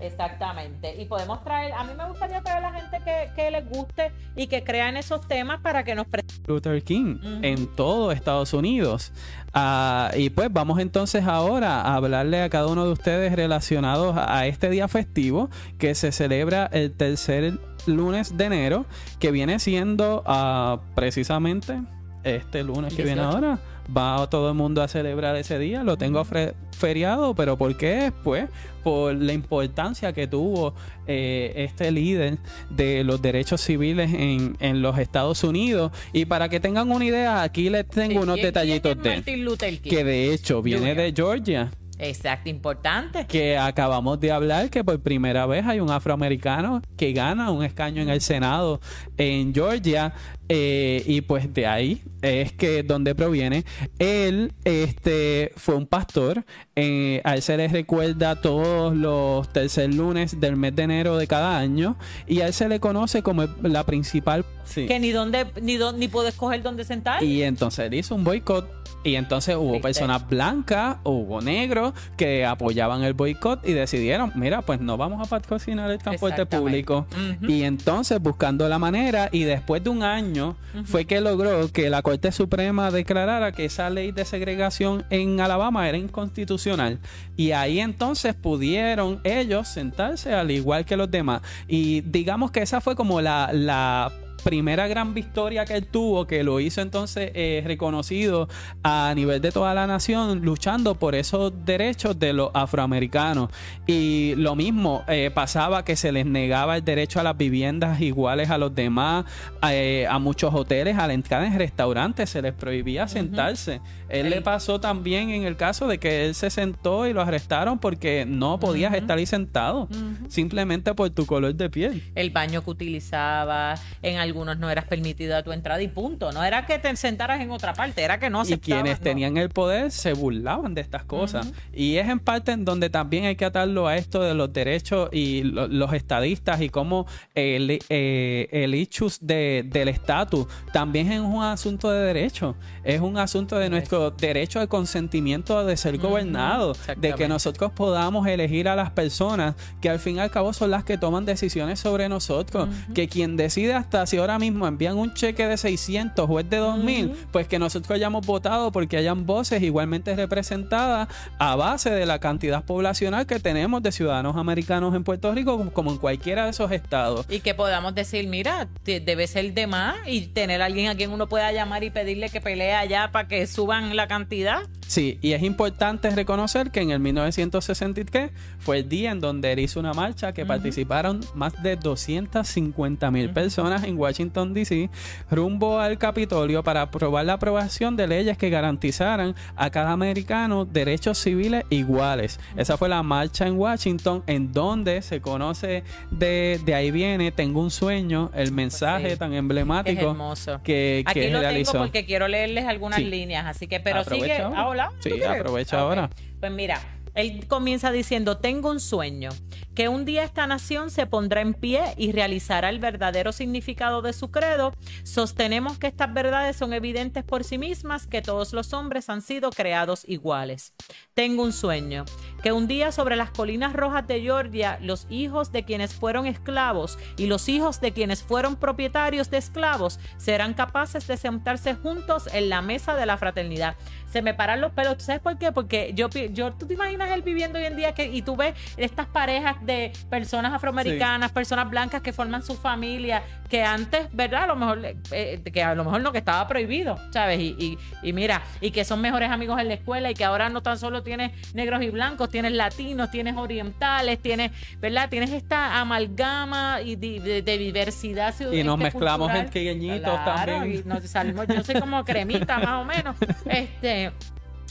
Exactamente. 0.00 1.00
Y 1.00 1.06
podemos 1.06 1.42
traer, 1.42 1.72
a 1.72 1.84
mí 1.84 1.92
me 1.96 2.06
gustaría 2.08 2.40
traer 2.42 2.64
a 2.64 2.70
la 2.70 2.80
gente 2.80 2.98
que, 3.04 3.30
que 3.34 3.50
les 3.50 3.68
guste 3.68 4.12
y 4.34 4.46
que 4.46 4.62
crea 4.64 4.88
en 4.88 4.96
esos 4.96 5.26
temas 5.26 5.60
para 5.60 5.84
que 5.84 5.94
nos... 5.94 6.06
Luther 6.46 6.82
King 6.82 7.18
en 7.42 7.66
todo 7.74 8.12
Estados 8.12 8.52
Unidos. 8.52 9.12
Ah, 9.52 10.10
y 10.16 10.30
pues 10.30 10.52
vamos 10.52 10.78
entonces 10.80 11.24
ahora 11.24 11.80
a 11.80 11.94
hablarle 11.94 12.42
a 12.42 12.50
cada 12.50 12.66
uno 12.66 12.84
de 12.84 12.92
ustedes 12.92 13.32
relacionados 13.34 14.16
a 14.16 14.46
este 14.46 14.70
día 14.70 14.88
festivo 14.88 15.48
que 15.78 15.94
se 15.94 16.12
celebra 16.12 16.68
el 16.72 16.92
tercer 16.92 17.58
lunes 17.86 18.36
de 18.36 18.44
enero, 18.44 18.86
que 19.18 19.30
viene 19.30 19.58
siendo 19.58 20.22
uh, 20.26 20.78
precisamente 20.94 21.80
este 22.26 22.62
lunes 22.62 22.92
que 22.94 23.04
viene 23.04 23.20
ahora 23.22 23.58
va 23.94 24.28
todo 24.28 24.48
el 24.48 24.54
mundo 24.54 24.82
a 24.82 24.88
celebrar 24.88 25.36
ese 25.36 25.58
día. 25.58 25.84
Lo 25.84 25.96
tengo 25.96 26.24
feriado, 26.72 27.34
pero 27.34 27.56
¿por 27.56 27.76
qué? 27.76 28.12
Pues 28.24 28.48
por 28.82 29.14
la 29.14 29.32
importancia 29.32 30.12
que 30.12 30.26
tuvo 30.26 30.74
eh, 31.06 31.52
este 31.56 31.90
líder 31.90 32.38
de 32.70 33.04
los 33.04 33.22
derechos 33.22 33.60
civiles 33.60 34.12
en, 34.12 34.56
en, 34.60 34.82
los 34.82 34.98
Estados 34.98 35.44
Unidos. 35.44 35.92
Y 36.12 36.24
para 36.24 36.48
que 36.48 36.60
tengan 36.60 36.90
una 36.90 37.04
idea, 37.04 37.42
aquí 37.42 37.70
les 37.70 37.86
tengo 37.86 38.20
unos 38.20 38.36
detallitos 38.36 39.00
de 39.02 39.80
que 39.82 40.04
de 40.04 40.32
hecho 40.32 40.62
viene 40.62 40.94
de 40.94 41.12
Georgia. 41.14 41.70
Exacto, 41.98 42.50
importante. 42.50 43.26
Que 43.26 43.56
acabamos 43.56 44.20
de 44.20 44.30
hablar 44.30 44.68
que 44.68 44.84
por 44.84 45.00
primera 45.00 45.46
vez 45.46 45.64
hay 45.64 45.80
un 45.80 45.90
afroamericano 45.90 46.82
que 46.96 47.12
gana 47.12 47.50
un 47.50 47.64
escaño 47.64 48.02
en 48.02 48.10
el 48.10 48.20
Senado 48.20 48.80
en 49.16 49.54
Georgia. 49.54 50.12
Eh, 50.48 51.02
y 51.06 51.22
pues 51.22 51.52
de 51.52 51.66
ahí 51.66 52.02
es 52.22 52.52
que 52.52 52.82
donde 52.82 53.14
proviene. 53.14 53.64
Él 53.98 54.52
este, 54.64 55.52
fue 55.56 55.74
un 55.74 55.86
pastor. 55.86 56.44
Eh, 56.74 57.20
a 57.24 57.34
él 57.34 57.42
se 57.42 57.56
le 57.56 57.68
recuerda 57.68 58.40
todos 58.40 58.94
los 58.94 59.52
tercer 59.52 59.92
lunes 59.92 60.40
del 60.40 60.56
mes 60.56 60.74
de 60.76 60.82
enero 60.84 61.16
de 61.16 61.26
cada 61.26 61.58
año. 61.58 61.96
Y 62.26 62.40
a 62.40 62.46
él 62.46 62.52
se 62.52 62.68
le 62.68 62.80
conoce 62.80 63.22
como 63.22 63.44
la 63.62 63.84
principal. 63.84 64.44
Que 64.74 64.98
ni 64.98 65.10
dónde, 65.10 65.46
ni, 65.62 65.76
dónde, 65.76 66.00
ni 66.00 66.08
puede 66.08 66.30
escoger 66.30 66.62
dónde 66.62 66.84
sentar. 66.84 67.22
Y 67.22 67.42
entonces 67.42 67.86
él 67.86 67.94
hizo 67.94 68.14
un 68.14 68.24
boicot 68.24 68.68
y 69.06 69.14
entonces 69.14 69.54
hubo 69.54 69.80
personas 69.80 70.28
blancas, 70.28 70.96
hubo 71.04 71.40
negros 71.40 71.92
que 72.16 72.44
apoyaban 72.44 73.04
el 73.04 73.12
boicot 73.12 73.66
y 73.66 73.72
decidieron, 73.72 74.32
mira, 74.34 74.62
pues 74.62 74.80
no 74.80 74.96
vamos 74.96 75.24
a 75.24 75.30
patrocinar 75.30 75.88
el 75.92 75.98
transporte 75.98 76.44
público. 76.44 77.06
Y 77.40 77.62
entonces 77.62 78.20
buscando 78.20 78.68
la 78.68 78.80
manera 78.80 79.28
y 79.30 79.44
después 79.44 79.84
de 79.84 79.90
un 79.90 80.02
año 80.02 80.35
fue 80.84 81.04
que 81.04 81.20
logró 81.20 81.70
que 81.72 81.90
la 81.90 82.02
Corte 82.02 82.32
Suprema 82.32 82.90
declarara 82.90 83.52
que 83.52 83.64
esa 83.64 83.90
ley 83.90 84.12
de 84.12 84.24
segregación 84.24 85.04
en 85.10 85.40
Alabama 85.40 85.88
era 85.88 85.98
inconstitucional. 85.98 86.98
Y 87.36 87.52
ahí 87.52 87.80
entonces 87.80 88.34
pudieron 88.34 89.20
ellos 89.24 89.68
sentarse 89.68 90.32
al 90.32 90.50
igual 90.50 90.84
que 90.84 90.96
los 90.96 91.10
demás. 91.10 91.42
Y 91.68 92.00
digamos 92.02 92.50
que 92.50 92.62
esa 92.62 92.80
fue 92.80 92.96
como 92.96 93.20
la, 93.20 93.50
la 93.52 94.12
primera 94.42 94.86
gran 94.88 95.14
victoria 95.14 95.64
que 95.64 95.74
él 95.74 95.86
tuvo, 95.86 96.26
que 96.26 96.42
lo 96.44 96.60
hizo 96.60 96.80
entonces 96.80 97.30
eh, 97.34 97.62
reconocido 97.66 98.48
a 98.82 99.12
nivel 99.14 99.40
de 99.40 99.52
toda 99.52 99.74
la 99.74 99.86
nación, 99.86 100.42
luchando 100.42 100.94
por 100.94 101.14
esos 101.14 101.52
derechos 101.64 102.18
de 102.18 102.32
los 102.32 102.50
afroamericanos. 102.54 103.50
Y 103.86 104.34
lo 104.36 104.54
mismo 104.54 105.04
eh, 105.08 105.30
pasaba 105.34 105.84
que 105.84 105.96
se 105.96 106.12
les 106.12 106.26
negaba 106.26 106.76
el 106.76 106.84
derecho 106.84 107.20
a 107.20 107.22
las 107.22 107.36
viviendas 107.36 108.00
iguales 108.00 108.50
a 108.50 108.58
los 108.58 108.74
demás, 108.74 109.24
eh, 109.68 110.06
a 110.08 110.18
muchos 110.18 110.54
hoteles, 110.54 110.96
a 110.98 111.06
la 111.06 111.12
entrada 111.12 111.46
en 111.46 111.58
restaurantes, 111.58 112.30
se 112.30 112.42
les 112.42 112.52
prohibía 112.52 113.08
sentarse. 113.08 113.80
Él 114.08 114.30
le 114.30 114.40
pasó 114.40 114.80
también 114.80 115.30
en 115.30 115.44
el 115.44 115.56
caso 115.56 115.88
de 115.88 115.98
que 115.98 116.26
él 116.26 116.34
se 116.34 116.50
sentó 116.50 117.06
y 117.06 117.12
lo 117.12 117.20
arrestaron 117.20 117.78
porque 117.78 118.24
no 118.26 118.58
podías 118.58 118.94
estar 118.94 119.18
ahí 119.18 119.26
sentado, 119.26 119.88
simplemente 120.28 120.94
por 120.94 121.10
tu 121.10 121.26
color 121.26 121.54
de 121.54 121.70
piel. 121.70 122.02
El 122.14 122.30
baño 122.30 122.62
que 122.62 122.70
utilizaba, 122.70 123.74
en 124.02 124.18
algunos 124.26 124.58
no 124.58 124.70
eras 124.70 124.84
permitido 124.84 125.36
a 125.36 125.42
tu 125.42 125.52
entrada 125.52 125.80
y 125.82 125.88
punto. 125.88 126.32
No 126.32 126.44
era 126.44 126.66
que 126.66 126.78
te 126.78 126.94
sentaras 126.96 127.40
en 127.40 127.50
otra 127.50 127.74
parte, 127.74 128.02
era 128.02 128.18
que 128.18 128.30
no. 128.30 128.42
Y 128.46 128.58
quienes 128.58 129.00
tenían 129.00 129.36
el 129.36 129.48
poder 129.48 129.90
se 129.90 130.12
burlaban 130.12 130.74
de 130.74 130.80
estas 130.80 131.04
cosas. 131.04 131.52
Y 131.72 131.96
es 131.96 132.08
en 132.08 132.18
parte 132.20 132.52
en 132.52 132.64
donde 132.64 132.90
también 132.90 133.24
hay 133.24 133.36
que 133.36 133.44
atarlo 133.44 133.86
a 133.88 133.96
esto 133.96 134.22
de 134.22 134.34
los 134.34 134.52
derechos 134.52 135.08
y 135.12 135.42
los 135.42 135.92
estadistas 135.92 136.60
y 136.60 136.68
cómo 136.68 137.06
el, 137.34 137.78
eh, 137.88 138.48
el 138.50 138.74
issues 138.74 139.18
de, 139.20 139.64
del 139.66 139.88
estatus 139.88 140.46
también 140.72 141.12
es 141.12 141.20
un 141.20 141.42
asunto 141.42 141.90
de 141.90 142.00
derecho. 142.00 142.56
Es 142.84 143.00
un 143.00 143.18
asunto 143.18 143.58
de 143.58 143.70
nuestro 143.70 144.10
derecho 144.10 144.60
de 144.60 144.68
consentimiento 144.68 145.64
de 145.64 145.76
ser 145.76 145.98
gobernado, 145.98 146.74
de 146.96 147.14
que 147.14 147.28
nosotros 147.28 147.72
podamos 147.72 148.26
elegir 148.26 148.68
a 148.68 148.76
las 148.76 148.90
personas 148.90 149.54
que 149.80 149.90
al 149.90 149.98
fin 149.98 150.16
y 150.16 150.20
al 150.20 150.30
cabo 150.30 150.52
son 150.52 150.70
las 150.70 150.84
que 150.84 150.98
toman 150.98 151.24
decisiones 151.24 151.80
sobre 151.80 152.08
nosotros, 152.08 152.68
que 152.94 153.08
quien 153.08 153.36
decide 153.36 153.74
hasta 153.74 154.06
si 154.06 154.15
ahora 154.16 154.38
mismo 154.38 154.66
envían 154.66 154.96
un 154.96 155.14
cheque 155.14 155.46
de 155.46 155.56
600 155.56 156.26
o 156.28 156.40
es 156.40 156.48
de 156.48 156.58
2000, 156.58 157.12
pues 157.30 157.48
que 157.48 157.58
nosotros 157.58 157.90
hayamos 157.90 158.26
votado 158.26 158.72
porque 158.72 158.96
hayan 158.96 159.26
voces 159.26 159.62
igualmente 159.62 160.14
representadas 160.14 161.08
a 161.38 161.56
base 161.56 161.90
de 161.90 162.06
la 162.06 162.18
cantidad 162.18 162.64
poblacional 162.64 163.26
que 163.26 163.40
tenemos 163.40 163.82
de 163.82 163.92
ciudadanos 163.92 164.36
americanos 164.36 164.94
en 164.94 165.04
Puerto 165.04 165.32
Rico, 165.32 165.70
como 165.72 165.90
en 165.90 165.98
cualquiera 165.98 166.44
de 166.44 166.50
esos 166.50 166.70
estados. 166.72 167.26
Y 167.28 167.40
que 167.40 167.54
podamos 167.54 167.94
decir, 167.94 168.26
mira, 168.28 168.68
debe 168.84 169.26
ser 169.26 169.54
de 169.54 169.66
más 169.66 169.96
y 170.06 170.26
tener 170.28 170.62
a 170.62 170.66
alguien 170.66 170.88
a 170.88 170.94
quien 170.94 171.10
uno 171.10 171.28
pueda 171.28 171.52
llamar 171.52 171.84
y 171.84 171.90
pedirle 171.90 172.28
que 172.28 172.40
pelee 172.40 172.74
allá 172.74 173.10
para 173.12 173.28
que 173.28 173.46
suban 173.46 173.96
la 173.96 174.08
cantidad. 174.08 174.62
Sí, 174.86 175.18
y 175.20 175.32
es 175.32 175.42
importante 175.42 176.10
reconocer 176.10 176.70
que 176.70 176.80
en 176.80 176.90
el 176.90 177.00
1963 177.00 178.30
fue 178.58 178.78
el 178.78 178.88
día 178.88 179.10
en 179.10 179.20
donde 179.20 179.52
él 179.52 179.58
hizo 179.58 179.80
una 179.80 179.92
marcha 179.92 180.32
que 180.32 180.46
participaron 180.46 181.20
más 181.34 181.60
de 181.62 181.76
250 181.76 183.10
mil 183.10 183.30
personas 183.30 183.82
en 183.84 183.98
Washington, 183.98 184.54
D.C., 184.54 184.88
rumbo 185.30 185.80
al 185.80 185.98
Capitolio 185.98 186.62
para 186.62 186.82
aprobar 186.82 187.24
la 187.24 187.34
aprobación 187.34 187.96
de 187.96 188.06
leyes 188.06 188.38
que 188.38 188.48
garantizaran 188.48 189.34
a 189.56 189.70
cada 189.70 189.90
americano 189.90 190.64
derechos 190.64 191.18
civiles 191.18 191.64
iguales. 191.68 192.38
Esa 192.56 192.76
fue 192.76 192.88
la 192.88 193.02
marcha 193.02 193.46
en 193.46 193.58
Washington, 193.58 194.22
en 194.26 194.52
donde 194.52 195.02
se 195.02 195.20
conoce 195.20 195.82
de, 196.12 196.60
de 196.64 196.74
ahí 196.74 196.92
viene, 196.92 197.32
tengo 197.32 197.60
un 197.60 197.70
sueño, 197.70 198.30
el 198.34 198.52
mensaje 198.52 199.16
tan 199.16 199.34
emblemático 199.34 200.16
que, 200.62 201.02
que 201.02 201.04
Aquí 201.06 201.28
lo 201.28 201.40
tengo 201.40 201.72
porque 201.72 202.04
quiero 202.04 202.28
leerles 202.28 202.66
algunas 202.66 203.00
líneas, 203.00 203.46
así 203.46 203.66
que, 203.66 203.80
pero 203.80 204.04
sigue, 204.04 204.38
ahora. 204.38 204.75
Sí, 205.00 205.22
aprovecha 205.22 205.80
ahora. 205.80 206.10
Pues 206.40 206.52
mira, 206.52 206.80
él 207.16 207.46
comienza 207.48 207.90
diciendo, 207.90 208.36
tengo 208.36 208.70
un 208.70 208.78
sueño, 208.78 209.30
que 209.74 209.88
un 209.88 210.04
día 210.04 210.22
esta 210.22 210.46
nación 210.46 210.90
se 210.90 211.06
pondrá 211.06 211.40
en 211.40 211.54
pie 211.54 211.94
y 211.96 212.12
realizará 212.12 212.68
el 212.68 212.78
verdadero 212.78 213.32
significado 213.32 214.02
de 214.02 214.12
su 214.12 214.30
credo. 214.30 214.74
Sostenemos 215.02 215.78
que 215.78 215.86
estas 215.86 216.12
verdades 216.12 216.56
son 216.56 216.74
evidentes 216.74 217.24
por 217.24 217.42
sí 217.42 217.56
mismas, 217.56 218.06
que 218.06 218.20
todos 218.20 218.52
los 218.52 218.74
hombres 218.74 219.08
han 219.08 219.22
sido 219.22 219.50
creados 219.50 220.06
iguales. 220.06 220.74
Tengo 221.14 221.42
un 221.42 221.54
sueño, 221.54 222.04
que 222.42 222.52
un 222.52 222.68
día 222.68 222.92
sobre 222.92 223.16
las 223.16 223.30
colinas 223.30 223.72
rojas 223.72 224.06
de 224.06 224.20
Georgia, 224.20 224.78
los 224.82 225.06
hijos 225.08 225.52
de 225.52 225.64
quienes 225.64 225.94
fueron 225.94 226.26
esclavos 226.26 226.98
y 227.16 227.26
los 227.26 227.48
hijos 227.48 227.80
de 227.80 227.92
quienes 227.92 228.22
fueron 228.22 228.56
propietarios 228.56 229.30
de 229.30 229.38
esclavos 229.38 229.98
serán 230.18 230.52
capaces 230.52 231.06
de 231.06 231.16
sentarse 231.16 231.74
juntos 231.74 232.28
en 232.34 232.50
la 232.50 232.60
mesa 232.60 232.94
de 232.94 233.06
la 233.06 233.16
fraternidad. 233.16 233.74
Se 234.16 234.22
me 234.22 234.32
paran 234.32 234.62
los 234.62 234.72
pelos, 234.72 234.96
¿sabes 235.02 235.20
por 235.20 235.36
qué? 235.36 235.52
Porque 235.52 235.92
yo, 235.92 236.08
yo 236.08 236.50
tú 236.54 236.66
te 236.66 236.72
imaginas 236.72 237.10
él 237.10 237.20
viviendo 237.20 237.58
hoy 237.58 237.66
en 237.66 237.76
día 237.76 237.92
que, 237.92 238.06
y 238.06 238.22
tú 238.22 238.34
ves 238.34 238.54
estas 238.78 239.04
parejas 239.04 239.56
de 239.60 239.92
personas 240.08 240.54
afroamericanas, 240.54 241.32
personas 241.32 241.68
blancas 241.68 242.00
que 242.00 242.14
forman 242.14 242.42
su 242.42 242.54
familia, 242.54 243.22
que 243.50 243.62
antes, 243.62 244.08
¿verdad? 244.12 244.44
A 244.44 244.46
lo 244.46 244.56
mejor, 244.56 244.80
eh, 245.10 245.42
que 245.52 245.62
a 245.62 245.74
lo 245.74 245.84
mejor 245.84 246.00
no, 246.00 246.12
que 246.12 246.18
estaba 246.18 246.48
prohibido, 246.48 246.98
¿sabes? 247.10 247.40
Y, 247.40 247.78
y, 248.02 248.12
mira, 248.14 248.40
y 248.62 248.70
que 248.70 248.86
son 248.86 249.02
mejores 249.02 249.30
amigos 249.30 249.60
en 249.60 249.68
la 249.68 249.74
escuela 249.74 250.10
y 250.10 250.14
que 250.14 250.24
ahora 250.24 250.48
no 250.48 250.62
tan 250.62 250.78
solo 250.78 251.02
tienes 251.02 251.54
negros 251.54 251.82
y 251.82 251.90
blancos, 251.90 252.30
tienes 252.30 252.52
latinos, 252.52 253.10
tienes 253.10 253.36
orientales, 253.36 254.18
tienes, 254.22 254.50
¿verdad? 254.80 255.10
Tienes 255.10 255.30
esta 255.30 255.78
amalgama 255.78 256.80
y 256.80 256.96
de, 256.96 257.42
diversidad 257.42 258.34
Y 258.50 258.64
nos 258.64 258.78
mezclamos 258.78 259.30
en 259.34 259.44
pequeñitos 259.50 260.24
también. 260.24 260.72
Y 260.72 260.88
nos 260.88 261.04
salimos, 261.04 261.46
yo 261.48 261.62
soy 261.62 261.78
como 261.78 262.02
cremita 262.02 262.58
más 262.58 262.80
o 262.80 262.84
menos. 262.86 263.14
Este, 263.46 264.05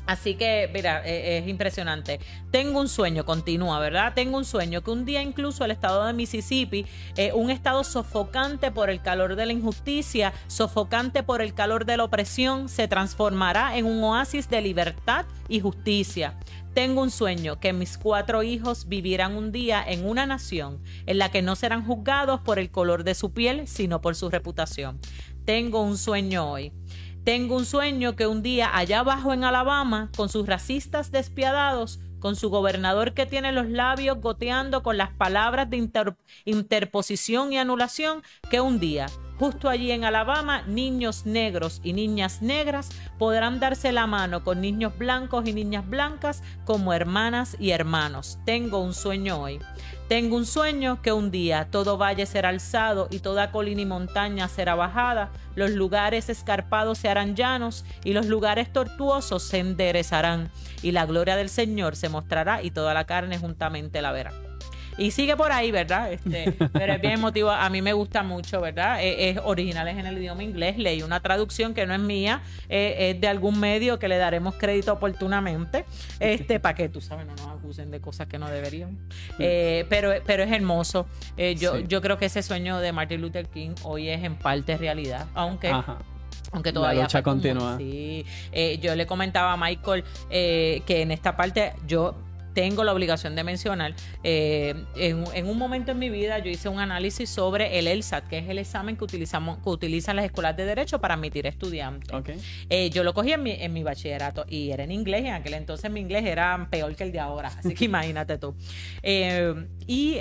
Así 0.05 0.35
que, 0.35 0.69
mira, 0.73 1.01
e, 1.05 1.39
es 1.39 1.47
impresionante. 1.47 2.19
Tengo 2.51 2.79
un 2.79 2.87
sueño, 2.87 3.25
continúa, 3.25 3.79
¿verdad? 3.79 4.13
Tengo 4.13 4.37
un 4.37 4.45
sueño 4.45 4.81
que 4.81 4.91
un 4.91 5.05
día 5.05 5.21
incluso 5.21 5.65
el 5.65 5.71
estado 5.71 6.05
de 6.05 6.13
Mississippi, 6.13 6.85
eh, 7.17 7.31
un 7.33 7.49
estado 7.49 7.83
sofocante 7.83 8.71
por 8.71 8.89
el 8.89 9.01
calor 9.01 9.35
de 9.35 9.47
la 9.47 9.53
injusticia, 9.53 10.33
sofocante 10.47 11.23
por 11.23 11.41
el 11.41 11.53
calor 11.53 11.85
de 11.85 11.97
la 11.97 12.03
opresión, 12.03 12.69
se 12.69 12.87
transformará 12.87 13.77
en 13.77 13.85
un 13.85 14.03
oasis 14.03 14.49
de 14.49 14.61
libertad 14.61 15.25
y 15.49 15.59
justicia. 15.59 16.37
Tengo 16.75 17.01
un 17.01 17.09
sueño 17.09 17.59
que 17.59 17.71
mis 17.71 17.97
cuatro 17.97 18.43
hijos 18.43 18.89
vivirán 18.89 19.35
un 19.35 19.53
día 19.53 19.83
en 19.87 20.05
una 20.05 20.25
nación 20.25 20.83
en 21.05 21.17
la 21.17 21.31
que 21.31 21.41
no 21.41 21.55
serán 21.55 21.85
juzgados 21.85 22.41
por 22.41 22.59
el 22.59 22.69
color 22.69 23.05
de 23.05 23.15
su 23.15 23.31
piel, 23.31 23.65
sino 23.65 24.01
por 24.01 24.15
su 24.15 24.29
reputación. 24.29 24.99
Tengo 25.45 25.81
un 25.81 25.97
sueño 25.97 26.51
hoy. 26.51 26.73
Tengo 27.25 27.55
un 27.55 27.65
sueño 27.65 28.15
que 28.15 28.27
un 28.27 28.43
día 28.43 28.69
allá 28.77 28.99
abajo 28.99 29.33
en 29.33 29.43
Alabama, 29.43 30.11
con 30.15 30.29
sus 30.29 30.45
racistas 30.45 31.11
despiadados, 31.11 31.99
con 32.19 32.35
su 32.35 32.51
gobernador 32.51 33.15
que 33.15 33.25
tiene 33.25 33.51
los 33.51 33.67
labios 33.67 34.21
goteando 34.21 34.83
con 34.83 34.97
las 34.97 35.09
palabras 35.09 35.67
de 35.67 35.89
interposición 36.45 37.51
y 37.51 37.57
anulación, 37.57 38.21
que 38.51 38.61
un 38.61 38.79
día 38.79 39.07
Justo 39.37 39.67
allí 39.67 39.91
en 39.91 40.05
Alabama, 40.05 40.61
niños 40.61 41.25
negros 41.25 41.81
y 41.83 41.91
niñas 41.91 42.41
negras 42.41 42.89
podrán 43.19 43.59
darse 43.59 43.91
la 43.91 44.07
mano 44.07 44.45
con 44.45 44.61
niños 44.61 44.97
blancos 44.97 45.45
y 45.45 45.51
niñas 45.51 45.87
blancas 45.89 46.41
como 46.63 46.93
hermanas 46.93 47.57
y 47.59 47.71
hermanos. 47.71 48.39
Tengo 48.45 48.79
un 48.79 48.93
sueño 48.93 49.41
hoy. 49.41 49.59
Tengo 50.07 50.37
un 50.37 50.45
sueño 50.45 51.01
que 51.01 51.11
un 51.11 51.31
día 51.31 51.67
todo 51.69 51.97
valle 51.97 52.25
será 52.27 52.49
alzado 52.49 53.07
y 53.11 53.19
toda 53.19 53.51
colina 53.51 53.81
y 53.81 53.85
montaña 53.85 54.47
será 54.47 54.75
bajada, 54.75 55.31
los 55.55 55.71
lugares 55.71 56.29
escarpados 56.29 56.99
se 56.99 57.09
harán 57.09 57.35
llanos 57.35 57.83
y 58.03 58.13
los 58.13 58.27
lugares 58.27 58.71
tortuosos 58.71 59.43
se 59.43 59.59
enderezarán 59.59 60.51
y 60.83 60.91
la 60.91 61.07
gloria 61.07 61.35
del 61.35 61.49
Señor 61.49 61.95
se 61.95 62.09
mostrará 62.09 62.61
y 62.61 62.69
toda 62.69 62.93
la 62.93 63.05
carne 63.05 63.39
juntamente 63.39 64.01
la 64.01 64.11
verá. 64.11 64.44
Y 64.97 65.11
sigue 65.11 65.35
por 65.35 65.51
ahí, 65.51 65.71
¿verdad? 65.71 66.11
Este, 66.11 66.53
pero 66.73 66.93
es 66.93 67.01
bien 67.01 67.13
emotivo. 67.13 67.51
A 67.51 67.69
mí 67.69 67.81
me 67.81 67.93
gusta 67.93 68.23
mucho, 68.23 68.61
¿verdad? 68.61 69.01
E, 69.01 69.29
es, 69.29 69.39
original, 69.43 69.87
es 69.87 69.97
en 69.97 70.05
el 70.05 70.17
idioma 70.17 70.43
inglés. 70.43 70.77
Leí 70.77 71.01
una 71.01 71.19
traducción 71.19 71.73
que 71.73 71.85
no 71.85 71.93
es 71.93 71.99
mía, 71.99 72.41
eh, 72.69 73.11
es 73.11 73.21
de 73.21 73.27
algún 73.27 73.59
medio 73.59 73.99
que 73.99 74.07
le 74.07 74.17
daremos 74.17 74.55
crédito 74.55 74.93
oportunamente, 74.93 75.85
este, 76.19 76.59
para 76.59 76.75
que 76.75 76.89
tú 76.89 77.01
sabes, 77.01 77.25
no 77.25 77.35
nos 77.35 77.47
acusen 77.47 77.91
de 77.91 77.99
cosas 77.99 78.27
que 78.27 78.37
no 78.37 78.49
deberían. 78.49 78.97
Eh, 79.39 79.85
pero, 79.89 80.13
pero 80.25 80.43
es 80.43 80.51
hermoso. 80.51 81.07
Eh, 81.37 81.55
yo, 81.55 81.79
yo 81.79 82.01
creo 82.01 82.17
que 82.17 82.25
ese 82.25 82.41
sueño 82.41 82.79
de 82.79 82.91
Martin 82.91 83.21
Luther 83.21 83.47
King 83.47 83.71
hoy 83.83 84.09
es 84.09 84.23
en 84.23 84.35
parte 84.35 84.77
realidad, 84.77 85.27
aunque 85.33 85.73
aunque 86.51 86.71
todavía 86.71 86.99
la 86.99 87.05
lucha 87.05 87.21
continúa. 87.21 87.77
Sí, 87.77 88.25
yo 88.79 88.95
le 88.95 89.05
comentaba 89.05 89.53
a 89.53 89.57
Michael 89.57 90.05
que 90.29 90.83
en 90.87 91.11
esta 91.11 91.35
parte 91.35 91.73
yo 91.85 92.15
tengo 92.55 92.85
la 92.85 92.93
obligación 92.93 93.35
de 93.35 93.43
mencionar, 93.43 93.93
eh, 94.23 94.85
en, 94.95 95.45
un 95.45 95.57
momento 95.57 95.91
en 95.91 95.99
mi 95.99 96.09
vida 96.09 96.39
yo 96.39 96.49
hice 96.49 96.69
un 96.69 96.79
análisis 96.79 97.29
sobre 97.29 97.77
el 97.77 97.87
ELSAT, 97.87 98.27
que 98.27 98.39
es 98.39 98.49
el 98.49 98.57
examen 98.57 98.95
que, 98.95 99.03
utilizamos, 99.03 99.59
que 99.61 99.69
utilizan 99.69 100.15
las 100.15 100.25
escuelas 100.25 100.55
de 100.55 100.65
derecho 100.65 100.99
para 100.99 101.15
admitir 101.15 101.45
estudiantes. 101.45 102.09
Eh, 102.69 102.89
yo 102.89 103.03
lo 103.03 103.13
cogí 103.13 103.33
en 103.33 103.43
mi, 103.43 103.51
en 103.51 103.73
mi 103.73 103.83
bachillerato 103.83 104.45
y 104.47 104.71
era 104.71 104.85
en 104.85 104.91
inglés, 104.91 105.25
y 105.25 105.27
en 105.27 105.33
aquel 105.33 105.53
entonces 105.55 105.91
mi 105.91 105.99
inglés 105.99 106.25
era 106.25 106.67
peor 106.71 106.95
que 106.95 107.03
el 107.03 107.11
de 107.11 107.19
ahora, 107.19 107.51
así 107.57 107.73
que 107.73 107.85
imagínate 107.91 108.37
tú. 108.37 108.55
Eh, 109.03 109.53
y 109.85 110.17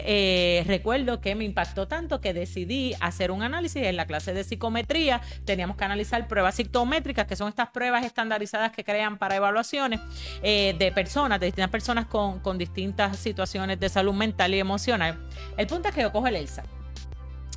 recuerdo 0.66 1.20
que 1.20 1.34
me 1.36 1.44
impactó 1.44 1.86
tanto 1.86 2.20
que 2.20 2.34
decidí 2.34 2.94
hacer 3.00 3.30
un 3.30 3.42
análisis 3.42 3.82
en 3.82 3.96
la 3.96 4.06
clase 4.06 4.34
de 4.34 4.42
psicometría. 4.42 5.22
Teníamos 5.44 5.76
que 5.76 5.84
analizar 5.84 6.26
pruebas 6.26 6.56
psicométricas, 6.56 7.26
que 7.26 7.36
son 7.36 7.48
estas 7.48 7.70
pruebas 7.70 8.04
estandarizadas 8.04 8.72
que 8.72 8.82
crean 8.82 9.18
para 9.18 9.36
evaluaciones 9.36 10.00
de 10.42 10.92
personas, 10.94 11.38
de 11.38 11.46
distintas 11.46 11.70
personas 11.70 12.06
con 12.06 12.23
con, 12.42 12.58
distintas 12.58 13.18
situaciones 13.18 13.80
de 13.80 13.88
salud 13.88 14.14
mental 14.14 14.54
y 14.54 14.60
emocional. 14.60 15.18
El 15.56 15.66
punto 15.66 15.88
es 15.88 15.94
que 15.94 16.02
yo 16.02 16.12
cojo 16.12 16.26
el 16.26 16.36
ELSA 16.36 16.64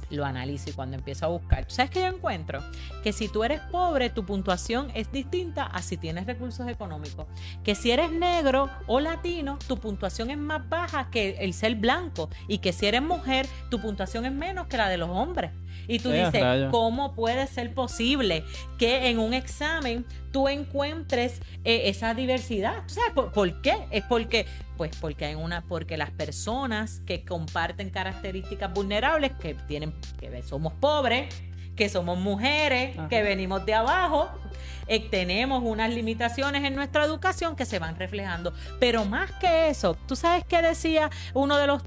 lo 0.10 0.26
analizo 0.26 0.70
y 0.70 0.74
cuando 0.74 0.96
empiezo 0.96 1.26
a 1.26 1.30
buscar, 1.30 1.66
¿sabes 1.70 1.92
qué 1.92 2.00
yo 2.00 2.08
encuentro? 2.08 2.64
Que 3.04 3.12
si 3.12 3.28
tú 3.28 3.44
eres 3.44 3.60
pobre, 3.72 4.10
tu 4.10 4.26
puntuación 4.26 4.90
es 4.94 5.12
distinta 5.12 5.64
a 5.64 5.82
si 5.82 5.98
tienes 5.98 6.26
recursos 6.26 6.68
económicos. 6.68 7.28
Que 7.64 7.76
si 7.76 7.92
eres 7.92 8.12
negro 8.12 8.70
o 8.88 9.00
latino, 9.00 9.60
tu 9.68 9.78
puntuación 9.78 10.30
es 10.30 10.38
más 10.38 10.68
baja 10.70 11.10
que 11.10 11.38
el 11.40 11.54
ser 11.54 11.76
blanco. 11.76 12.30
Y 12.48 12.60
que 12.60 12.74
si 12.74 12.86
eres 12.86 13.02
mujer, 13.02 13.48
tu 13.70 13.82
puntuación 13.82 14.26
es 14.26 14.32
menos 14.32 14.68
que 14.68 14.78
la 14.78 14.90
de 14.90 14.98
los 14.98 15.10
hombres. 15.10 15.52
Y 15.88 16.00
tú 16.00 16.12
dices, 16.12 16.44
¿cómo 16.72 17.14
puede 17.14 17.48
ser 17.48 17.74
posible 17.74 18.44
que 18.78 19.10
en 19.10 19.20
un 19.20 19.34
examen 19.34 20.06
tú 20.32 20.48
encuentres 20.48 21.42
eh, 21.64 21.84
esa 21.86 22.14
diversidad? 22.14 22.84
¿Sabes 22.88 23.12
por, 23.34 23.62
qué? 23.62 23.88
Es 23.92 24.04
porque, 24.04 24.46
pues 24.76 24.96
porque 25.00 25.26
hay 25.26 25.36
una, 25.36 25.64
porque 25.64 25.98
las 25.98 26.12
personas 26.12 27.02
que 27.06 27.24
comparten 27.24 27.90
características 27.90 28.74
vulnerables, 28.74 29.32
que 29.34 29.54
tienen, 29.68 29.94
que 30.20 30.44
somos 30.44 30.74
pobres, 30.74 31.34
que 31.76 31.90
somos 31.90 32.18
mujeres, 32.18 32.98
que 33.10 33.22
venimos 33.22 33.66
de 33.66 33.76
abajo, 33.76 34.30
eh, 34.88 35.08
tenemos 35.10 35.62
unas 35.64 35.94
limitaciones 35.94 36.64
en 36.64 36.76
nuestra 36.76 37.06
educación 37.06 37.56
que 37.56 37.66
se 37.66 37.80
van 37.80 37.98
reflejando. 37.98 38.54
Pero 38.80 39.06
más 39.06 39.32
que 39.34 39.70
eso, 39.70 39.96
¿tú 40.08 40.16
sabes 40.16 40.44
qué 40.46 40.62
decía 40.62 41.10
uno 41.34 41.58
de 41.58 41.68
los 41.68 41.84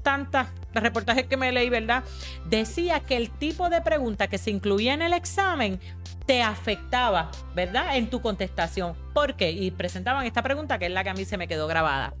tantos 0.71 0.83
reportajes 0.83 1.25
que 1.25 1.37
me 1.37 1.51
leí, 1.51 1.69
verdad? 1.69 2.03
Decía 2.45 3.01
que 3.01 3.17
el 3.17 3.29
tipo 3.29 3.69
de 3.69 3.81
pregunta 3.81 4.27
que 4.27 4.37
se 4.37 4.51
incluía 4.51 4.93
en 4.93 5.01
el 5.01 5.13
examen 5.13 5.79
te 6.25 6.41
afectaba, 6.41 7.29
¿verdad? 7.53 7.97
En 7.97 8.09
tu 8.09 8.21
contestación. 8.21 8.95
¿Por 9.13 9.35
qué? 9.35 9.51
Y 9.51 9.71
presentaban 9.71 10.25
esta 10.25 10.41
pregunta 10.41 10.79
que 10.79 10.85
es 10.85 10.91
la 10.91 11.03
que 11.03 11.09
a 11.09 11.13
mí 11.13 11.25
se 11.25 11.37
me 11.37 11.47
quedó 11.47 11.67
grabada. 11.67 12.13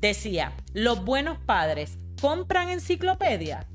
Decía, 0.00 0.52
¿los 0.72 1.04
buenos 1.04 1.38
padres 1.38 1.98
compran 2.20 2.70
enciclopedia? 2.70 3.66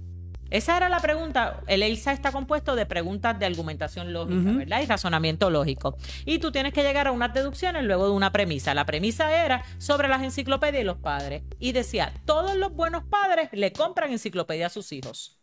Esa 0.50 0.78
era 0.78 0.90
la 0.90 1.00
pregunta. 1.00 1.62
El 1.68 1.84
ELSA 1.84 2.14
está 2.14 2.32
compuesto 2.32 2.76
de 2.76 2.86
preguntas 2.86 3.38
de 3.40 3.46
argumentación 3.46 4.14
lógica, 4.14 4.52
¿verdad? 4.52 4.82
Y 4.82 4.86
razonamiento 4.86 5.50
lógico. 5.50 5.98
Y 6.26 6.40
tú 6.40 6.52
tienes 6.52 6.74
que 6.74 6.84
llegar 6.84 7.08
a 7.08 7.12
unas 7.12 7.34
deducciones 7.34 7.84
luego 7.84 8.06
de 8.06 8.12
una 8.12 8.32
premisa. 8.32 8.74
La 8.74 8.86
premisa 8.86 9.46
era 9.46 9.64
sobre 9.78 10.08
las 10.08 10.22
enciclopedias 10.22 10.82
y 10.82 10.86
los 10.86 10.98
padres. 10.98 11.44
Y 11.60 11.72
decía, 11.72 12.14
todos 12.26 12.56
los 12.56 12.74
buenos 12.74 13.04
padres 13.04 13.50
le 13.52 13.74
compran 13.74 14.12
enciclopedia 14.12 14.68
a 14.68 14.70
sus 14.70 14.92
hijos. 14.92 15.40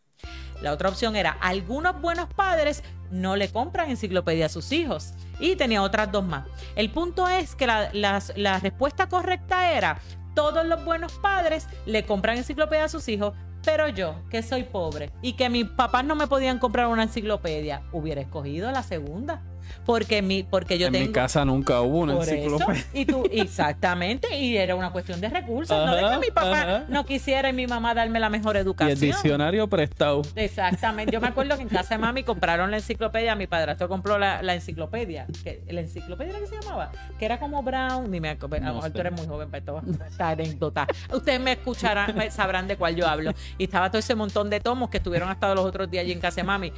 La 0.61 0.72
otra 0.72 0.88
opción 0.88 1.16
era, 1.16 1.32
algunos 1.40 2.00
buenos 2.00 2.32
padres 2.32 2.84
no 3.11 3.34
le 3.34 3.50
compran 3.50 3.90
enciclopedia 3.90 4.46
a 4.46 4.48
sus 4.48 4.70
hijos. 4.70 5.14
Y 5.40 5.57
tenía 5.57 5.82
otras 5.82 6.12
dos 6.12 6.24
más. 6.24 6.46
El 6.76 6.90
punto 6.90 7.28
es 7.28 7.57
que 7.57 7.66
la, 7.66 7.90
la 7.92 8.59
respuesta 8.61 9.09
correcta 9.09 9.72
era, 9.72 10.00
todos 10.34 10.64
los 10.64 10.84
buenos 10.84 11.12
padres 11.14 11.66
le 11.84 12.05
compran 12.05 12.38
enciclopedia 12.38 12.84
a 12.84 12.88
sus 12.88 13.09
hijos, 13.09 13.34
pero 13.64 13.88
yo, 13.88 14.16
que 14.30 14.42
soy 14.42 14.64
pobre 14.64 15.10
y 15.22 15.34
que 15.34 15.48
mis 15.48 15.66
papás 15.66 16.04
no 16.04 16.14
me 16.14 16.26
podían 16.26 16.58
comprar 16.58 16.88
una 16.88 17.04
enciclopedia, 17.04 17.82
hubiera 17.92 18.20
escogido 18.20 18.70
la 18.70 18.82
segunda 18.82 19.42
porque 19.84 20.22
mi 20.22 20.42
porque 20.42 20.78
yo 20.78 20.86
en 20.88 20.92
tengo 20.92 21.06
mi 21.06 21.12
casa 21.12 21.44
nunca 21.44 21.80
hubo 21.80 22.00
una 22.00 22.14
enciclopedia. 22.14 22.84
y 22.94 23.04
tú 23.04 23.24
exactamente 23.30 24.36
y 24.36 24.56
era 24.56 24.74
una 24.74 24.90
cuestión 24.90 25.20
de 25.20 25.28
recursos 25.28 25.76
no 25.76 25.94
de 25.94 26.02
que 26.02 26.26
mi 26.26 26.30
papá 26.32 26.84
no 26.88 27.04
quisiera 27.04 27.48
y 27.50 27.52
mi 27.52 27.66
mamá 27.66 27.94
darme 27.94 28.20
la 28.20 28.30
mejor 28.30 28.56
educación 28.56 28.90
y 28.90 28.92
el 28.92 29.00
diccionario 29.00 29.68
prestado. 29.68 30.22
Exactamente 30.36 31.12
yo 31.12 31.20
me 31.20 31.28
acuerdo 31.28 31.56
que 31.56 31.62
en 31.62 31.68
casa 31.68 31.94
de 31.94 31.98
mami 31.98 32.22
compraron 32.22 32.70
la 32.70 32.78
enciclopedia 32.78 33.34
mi 33.34 33.46
padrastro 33.46 33.88
compró 33.88 34.18
la, 34.18 34.40
enciclopedia 34.54 35.26
que 35.42 35.62
la 35.68 35.80
enciclopedia 35.80 36.30
era 36.30 36.40
que 36.40 36.46
se 36.46 36.60
llamaba 36.60 36.90
que 37.18 37.24
era 37.24 37.38
como 37.38 37.62
Brown 37.62 38.10
ni 38.10 38.20
me 38.20 38.30
acuerdo 38.30 38.66
a 38.66 38.68
lo 38.68 38.74
mejor 38.76 38.90
tú 38.90 39.00
eres 39.00 39.12
muy 39.12 39.26
joven 39.26 39.50
para 39.50 39.82
esta 40.06 40.30
anécdota 40.30 40.86
ustedes 41.12 41.40
me 41.40 41.52
escucharán 41.52 42.12
sabrán 42.30 42.66
de 42.68 42.76
cuál 42.76 42.96
yo 42.96 43.06
hablo. 43.06 43.32
Y 43.58 43.64
estaba 43.64 43.90
todo 43.90 43.98
ese 43.98 44.14
montón 44.14 44.50
de 44.50 44.60
tomos 44.60 44.90
que 44.90 44.98
estuvieron 44.98 45.28
hasta 45.28 45.54
los 45.54 45.64
otros 45.64 45.90
días 45.90 46.02
allí 46.02 46.12
en 46.12 46.20
casa 46.20 46.36
de 46.36 46.44
mami. 46.44 46.72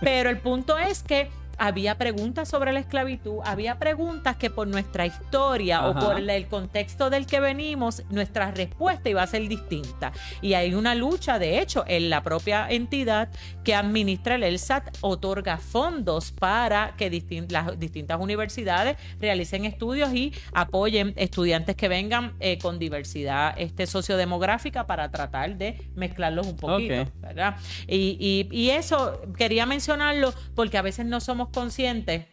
Pero 0.00 0.30
el 0.30 0.38
punto 0.38 0.78
es 0.78 1.02
que 1.02 1.30
había 1.60 1.98
preguntas 1.98 2.48
sobre 2.48 2.72
la 2.72 2.80
esclavitud, 2.80 3.40
había 3.44 3.78
preguntas 3.78 4.36
que 4.36 4.48
por 4.48 4.66
nuestra 4.66 5.04
historia 5.04 5.86
o 5.86 5.94
por 5.94 6.18
el 6.18 6.46
contexto 6.46 7.10
del 7.10 7.26
que 7.26 7.38
venimos, 7.38 8.02
nuestra 8.08 8.50
respuesta 8.50 9.10
iba 9.10 9.22
a 9.22 9.26
ser 9.26 9.46
distinta. 9.46 10.10
Y 10.40 10.54
hay 10.54 10.72
una 10.72 10.94
lucha, 10.94 11.38
de 11.38 11.60
hecho, 11.60 11.84
en 11.86 12.08
la 12.08 12.22
propia 12.22 12.66
entidad 12.70 13.28
que 13.62 13.74
administra 13.74 14.36
el 14.36 14.44
ELSAT 14.44 14.96
otorga 15.02 15.58
fondos 15.58 16.32
para 16.32 16.94
que 16.96 17.10
las 17.50 17.78
distintas 17.78 18.18
universidades 18.18 18.96
realicen 19.20 19.66
estudios 19.66 20.14
y 20.14 20.32
apoyen 20.54 21.12
estudiantes 21.16 21.76
que 21.76 21.88
vengan 21.88 22.32
eh, 22.40 22.56
con 22.56 22.78
diversidad 22.78 23.54
este, 23.58 23.86
sociodemográfica 23.86 24.86
para 24.86 25.10
tratar 25.10 25.58
de 25.58 25.76
mezclarlos 25.94 26.46
un 26.46 26.56
poquito, 26.56 27.12
¿verdad? 27.20 27.56
Y, 27.86 28.48
y 28.50 28.70
eso 28.70 29.20
quería 29.36 29.66
mencionarlo 29.66 30.32
porque 30.54 30.78
a 30.78 30.82
veces 30.82 31.04
no 31.04 31.20
somos 31.20 31.49
conscientes 31.52 32.26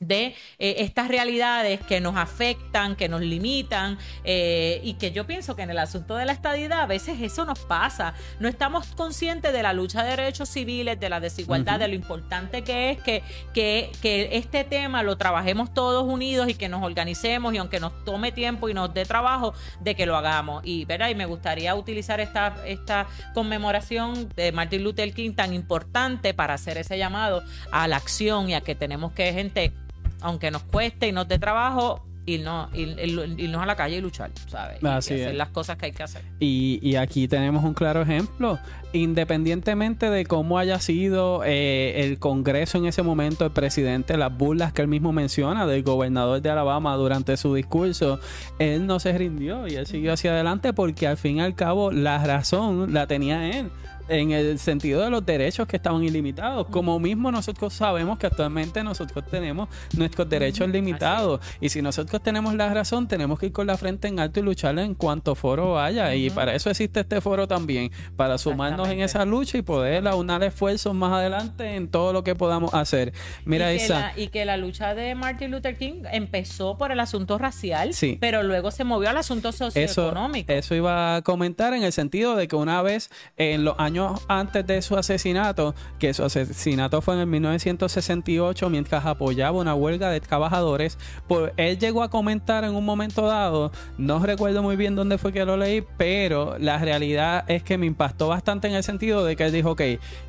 de 0.00 0.36
eh, 0.58 0.76
estas 0.78 1.08
realidades 1.08 1.80
que 1.80 2.00
nos 2.00 2.16
afectan, 2.16 2.94
que 2.94 3.08
nos 3.08 3.20
limitan 3.20 3.98
eh, 4.22 4.80
y 4.84 4.94
que 4.94 5.10
yo 5.10 5.26
pienso 5.26 5.56
que 5.56 5.62
en 5.62 5.70
el 5.70 5.78
asunto 5.78 6.14
de 6.14 6.24
la 6.24 6.32
estadidad 6.32 6.82
a 6.82 6.86
veces 6.86 7.20
eso 7.20 7.44
nos 7.44 7.58
pasa. 7.60 8.14
No 8.38 8.48
estamos 8.48 8.86
conscientes 8.94 9.52
de 9.52 9.62
la 9.62 9.72
lucha 9.72 10.04
de 10.04 10.10
derechos 10.10 10.48
civiles, 10.48 11.00
de 11.00 11.08
la 11.08 11.20
desigualdad, 11.20 11.80
de 11.80 11.88
lo 11.88 11.94
importante 11.94 12.62
que 12.62 12.90
es 12.90 13.02
que, 13.02 13.22
que, 13.52 13.90
que, 14.00 14.28
este 14.32 14.64
tema 14.64 15.02
lo 15.02 15.16
trabajemos 15.16 15.74
todos 15.74 16.04
unidos 16.04 16.48
y 16.48 16.54
que 16.54 16.68
nos 16.68 16.84
organicemos 16.84 17.54
y 17.54 17.58
aunque 17.58 17.80
nos 17.80 18.04
tome 18.04 18.30
tiempo 18.30 18.68
y 18.68 18.74
nos 18.74 18.94
dé 18.94 19.04
trabajo, 19.04 19.54
de 19.80 19.94
que 19.94 20.06
lo 20.06 20.16
hagamos. 20.16 20.62
Y, 20.64 20.84
¿verdad? 20.84 21.08
y 21.08 21.14
me 21.14 21.26
gustaría 21.26 21.74
utilizar 21.74 22.20
esta, 22.20 22.54
esta 22.66 23.06
conmemoración 23.34 24.28
de 24.36 24.52
Martin 24.52 24.84
Luther 24.84 25.12
King 25.12 25.32
tan 25.32 25.52
importante 25.54 26.34
para 26.34 26.54
hacer 26.54 26.78
ese 26.78 26.98
llamado 26.98 27.42
a 27.72 27.88
la 27.88 27.96
acción 27.96 28.48
y 28.48 28.54
a 28.54 28.60
que 28.60 28.74
tenemos 28.74 29.12
que 29.12 29.32
gente 29.32 29.72
aunque 30.20 30.50
nos 30.50 30.62
cueste 30.62 31.08
y 31.08 31.12
nos 31.12 31.28
dé 31.28 31.38
trabajo, 31.38 32.04
irnos, 32.26 32.70
ir- 32.74 32.98
ir- 32.98 33.38
irnos 33.40 33.62
a 33.62 33.66
la 33.66 33.74
calle 33.74 33.96
y 33.96 34.00
luchar, 34.02 34.30
¿sabes? 34.48 34.82
Y 34.82 34.86
Así 34.86 35.14
hacer 35.14 35.28
es. 35.30 35.34
las 35.36 35.48
cosas 35.48 35.78
que 35.78 35.86
hay 35.86 35.92
que 35.92 36.02
hacer. 36.02 36.22
Y, 36.40 36.78
y 36.82 36.96
aquí 36.96 37.26
tenemos 37.26 37.64
un 37.64 37.72
claro 37.72 38.02
ejemplo. 38.02 38.58
Independientemente 38.92 40.10
de 40.10 40.24
cómo 40.26 40.58
haya 40.58 40.78
sido 40.78 41.42
eh, 41.44 42.04
el 42.04 42.18
Congreso 42.18 42.78
en 42.78 42.86
ese 42.86 43.02
momento, 43.02 43.44
el 43.46 43.50
presidente, 43.50 44.16
las 44.16 44.36
burlas 44.36 44.72
que 44.72 44.82
él 44.82 44.88
mismo 44.88 45.12
menciona 45.12 45.66
del 45.66 45.82
gobernador 45.82 46.40
de 46.42 46.50
Alabama 46.50 46.94
durante 46.96 47.36
su 47.36 47.54
discurso, 47.54 48.20
él 48.58 48.86
no 48.86 49.00
se 49.00 49.16
rindió 49.16 49.66
y 49.66 49.74
él 49.74 49.86
siguió 49.86 50.12
hacia 50.12 50.30
adelante 50.32 50.72
porque 50.72 51.06
al 51.06 51.16
fin 51.16 51.38
y 51.38 51.40
al 51.40 51.54
cabo 51.54 51.90
la 51.90 52.22
razón 52.24 52.92
la 52.92 53.06
tenía 53.06 53.58
él. 53.58 53.70
En 54.08 54.30
el 54.32 54.58
sentido 54.58 55.02
de 55.02 55.10
los 55.10 55.24
derechos 55.24 55.66
que 55.66 55.76
estaban 55.76 56.02
ilimitados. 56.02 56.66
Como 56.68 56.98
mismo 56.98 57.30
nosotros 57.30 57.74
sabemos 57.74 58.18
que 58.18 58.26
actualmente 58.26 58.82
nosotros 58.82 59.24
tenemos 59.30 59.68
nuestros 59.96 60.28
derechos 60.28 60.68
limitados. 60.68 61.40
Y 61.60 61.68
si 61.68 61.82
nosotros 61.82 62.22
tenemos 62.22 62.54
la 62.54 62.72
razón, 62.72 63.06
tenemos 63.06 63.38
que 63.38 63.46
ir 63.46 63.52
con 63.52 63.66
la 63.66 63.76
frente 63.76 64.08
en 64.08 64.18
alto 64.18 64.40
y 64.40 64.42
lucharla 64.42 64.82
en 64.82 64.94
cuanto 64.94 65.34
foro 65.34 65.78
haya. 65.78 66.14
Y 66.14 66.30
para 66.30 66.54
eso 66.54 66.70
existe 66.70 67.00
este 67.00 67.20
foro 67.20 67.46
también, 67.46 67.90
para 68.16 68.38
sumarnos 68.38 68.88
en 68.88 69.00
esa 69.00 69.24
lucha 69.24 69.58
y 69.58 69.62
poder 69.62 70.06
aunar 70.08 70.42
esfuerzos 70.42 70.94
más 70.94 71.12
adelante 71.12 71.74
en 71.76 71.88
todo 71.88 72.12
lo 72.12 72.24
que 72.24 72.34
podamos 72.34 72.72
hacer. 72.74 73.12
Mira, 73.44 73.72
y, 73.74 73.78
que 73.78 73.84
esa. 73.84 73.98
la, 74.00 74.12
y 74.18 74.28
que 74.28 74.44
la 74.44 74.56
lucha 74.56 74.94
de 74.94 75.14
Martin 75.14 75.50
Luther 75.50 75.76
King 75.76 76.02
empezó 76.12 76.78
por 76.78 76.92
el 76.92 77.00
asunto 77.00 77.36
racial, 77.38 77.92
Sí. 77.92 78.16
pero 78.20 78.42
luego 78.42 78.70
se 78.70 78.84
movió 78.84 79.10
al 79.10 79.16
asunto 79.18 79.50
Eso, 79.50 79.70
socioeconómico. 79.70 80.52
eso 80.52 80.74
iba 80.74 81.16
a 81.16 81.22
comentar 81.22 81.74
en 81.74 81.82
el 81.82 81.92
sentido 81.92 82.36
de 82.36 82.48
que 82.48 82.56
una 82.56 82.80
vez 82.82 83.10
en 83.36 83.64
los 83.64 83.74
años 83.78 83.97
antes 84.28 84.66
de 84.66 84.82
su 84.82 84.96
asesinato, 84.96 85.74
que 85.98 86.14
su 86.14 86.24
asesinato 86.24 87.00
fue 87.00 87.14
en 87.14 87.20
el 87.20 87.26
1968 87.26 88.70
mientras 88.70 89.06
apoyaba 89.06 89.58
una 89.58 89.74
huelga 89.74 90.10
de 90.10 90.20
trabajadores, 90.20 90.98
pues 91.26 91.52
él 91.56 91.78
llegó 91.78 92.02
a 92.02 92.10
comentar 92.10 92.64
en 92.64 92.74
un 92.74 92.84
momento 92.84 93.26
dado, 93.26 93.72
no 93.96 94.18
recuerdo 94.20 94.62
muy 94.62 94.76
bien 94.76 94.94
dónde 94.94 95.18
fue 95.18 95.32
que 95.32 95.44
lo 95.44 95.56
leí, 95.56 95.84
pero 95.96 96.56
la 96.58 96.78
realidad 96.78 97.44
es 97.48 97.62
que 97.62 97.78
me 97.78 97.86
impactó 97.86 98.28
bastante 98.28 98.68
en 98.68 98.74
el 98.74 98.82
sentido 98.82 99.24
de 99.24 99.36
que 99.36 99.44
él 99.44 99.52
dijo, 99.52 99.72
ok, 99.72 99.82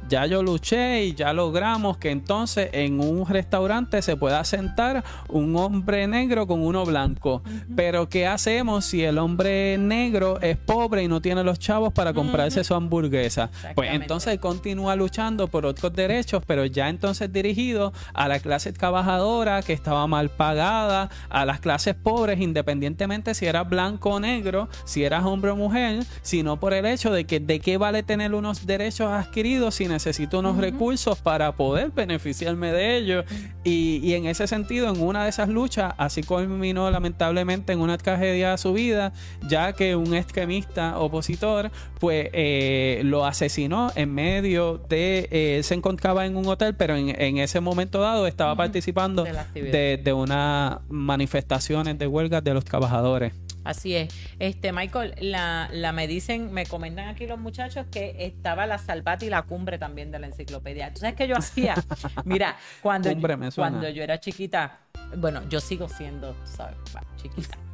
ya 0.08 0.26
yo 0.26 0.44
luché 0.44 1.04
y 1.06 1.14
ya 1.14 1.34
logramos 1.34 1.98
que 1.98 2.12
entonces 2.12 2.70
en 2.74 3.00
un 3.00 3.28
restaurante 3.28 4.02
se 4.02 4.18
pueda 4.18 4.44
sentar 4.44 5.04
un 5.28 5.56
hombre 5.56 6.08
negro 6.08 6.48
con 6.48 6.62
uno 6.62 6.86
blanco. 6.86 7.42
Pero 7.76 8.10
¿qué 8.10 8.28
hacemos 8.28 8.86
si 8.86 9.04
el 9.04 9.18
hombre 9.18 9.78
negro 9.78 10.40
es 10.42 10.58
pobre 10.58 11.04
y 11.04 11.08
no 11.08 11.22
tiene 11.22 11.44
los 11.44 11.60
chavos 11.60 11.94
para 11.94 12.14
comprarse 12.14 12.64
su 12.64 12.74
hamburguesa? 12.74 13.50
Pues 13.76 13.92
entonces 13.94 14.40
continúa 14.40 14.96
luchando 14.96 15.48
por 15.48 15.66
otros 15.66 15.94
derechos, 15.94 16.44
pero 16.46 16.66
ya 16.66 16.90
entonces 16.90 17.32
dirigido 17.32 17.94
a 18.14 18.28
la 18.28 18.40
clase 18.40 18.74
trabajadora 18.74 19.62
que 19.62 19.74
estaba 19.74 20.08
mal 20.08 20.30
pagada, 20.30 21.10
a 21.30 21.46
las 21.46 21.60
clases 21.60 21.96
pobres, 21.96 22.40
independientemente 22.40 23.34
si 23.34 23.46
eras 23.46 23.68
blanco 23.70 24.12
o 24.12 24.20
negro, 24.20 24.70
si 24.86 25.04
eras 25.04 25.26
hombre 25.26 25.52
o 25.52 25.56
mujer, 25.56 26.04
sino 26.22 26.60
por 26.60 26.74
el 26.74 26.86
hecho 26.86 27.12
de 27.12 27.26
que 27.26 27.40
de 27.40 27.60
qué 27.60 27.78
vale 27.78 28.04
tener 28.04 28.34
unos 28.34 28.66
derechos 28.66 29.12
adquiridos 29.12 29.76
si 29.76 29.88
necesito 29.88 30.40
unos 30.40 30.58
recursos 30.58 31.20
para 31.20 31.52
poder 31.54 31.92
beneficiarme 31.92 32.72
de 32.72 32.98
ellos. 32.98 33.26
Y, 33.64 34.00
y 34.04 34.14
en 34.14 34.26
ese 34.26 34.48
sentido, 34.48 34.90
en 34.90 35.02
una 35.02 35.24
de 35.24 35.30
esas 35.30 35.50
luchas, 35.50 35.94
así 35.98 36.24
culminó 36.24 36.90
lamentablemente 36.90 37.74
en 37.74 37.82
una 37.82 37.98
tragedia 37.98 38.54
a 38.54 38.58
su 38.58 38.74
vida, 38.74 39.14
ya 39.48 39.74
que 39.74 39.96
un 39.96 40.14
extremista 40.14 41.00
opositor, 41.00 41.72
pues 42.00 42.30
eh, 42.34 43.02
lo 43.04 43.26
asesinó 43.26 43.49
en 43.58 44.14
medio 44.14 44.78
de, 44.90 45.28
eh, 45.32 45.58
él 45.58 45.64
se 45.64 45.74
encontraba 45.74 46.26
en 46.26 46.36
un 46.36 46.48
hotel, 46.48 46.76
pero 46.76 46.96
en, 46.96 47.10
en 47.22 47.38
ese 47.38 47.60
momento 47.60 48.00
dado 48.02 48.28
estaba 48.28 48.56
participando 48.56 49.24
De 49.24 49.62
de, 49.62 49.98
de 49.98 50.14
unas 50.14 50.80
manifestaciones 50.90 51.98
de 51.98 52.08
huelgas 52.08 52.44
de 52.44 52.54
los 52.54 52.66
trabajadores. 52.66 53.34
Así 53.64 53.96
es. 53.96 54.14
Este, 54.40 54.72
Michael, 54.72 55.16
la, 55.20 55.70
la 55.72 55.92
me 55.92 56.08
dicen, 56.08 56.52
me 56.54 56.66
comentan 56.66 57.08
aquí 57.08 57.28
los 57.28 57.40
muchachos 57.40 57.86
que 57.92 58.16
estaba 58.26 58.66
la 58.66 58.78
salvata 58.78 59.26
y 59.26 59.30
la 59.30 59.44
cumbre 59.44 59.78
también 59.78 60.12
de 60.12 60.20
la 60.20 60.28
enciclopedia. 60.28 60.94
¿Tú 60.94 61.02
sabes 61.02 61.16
qué 61.16 61.28
yo 61.28 61.36
hacía? 61.38 61.76
Mira, 62.26 62.58
cuando, 62.82 63.10
Cumbre 63.10 63.38
yo, 63.40 63.50
cuando 63.56 63.90
yo 63.90 64.02
era 64.02 64.20
chiquita, 64.20 64.80
bueno, 65.18 65.48
yo 65.50 65.60
sigo 65.60 65.88
siendo, 65.90 66.36
¿sabes? 66.46 66.78
Chiquita. 67.22 67.58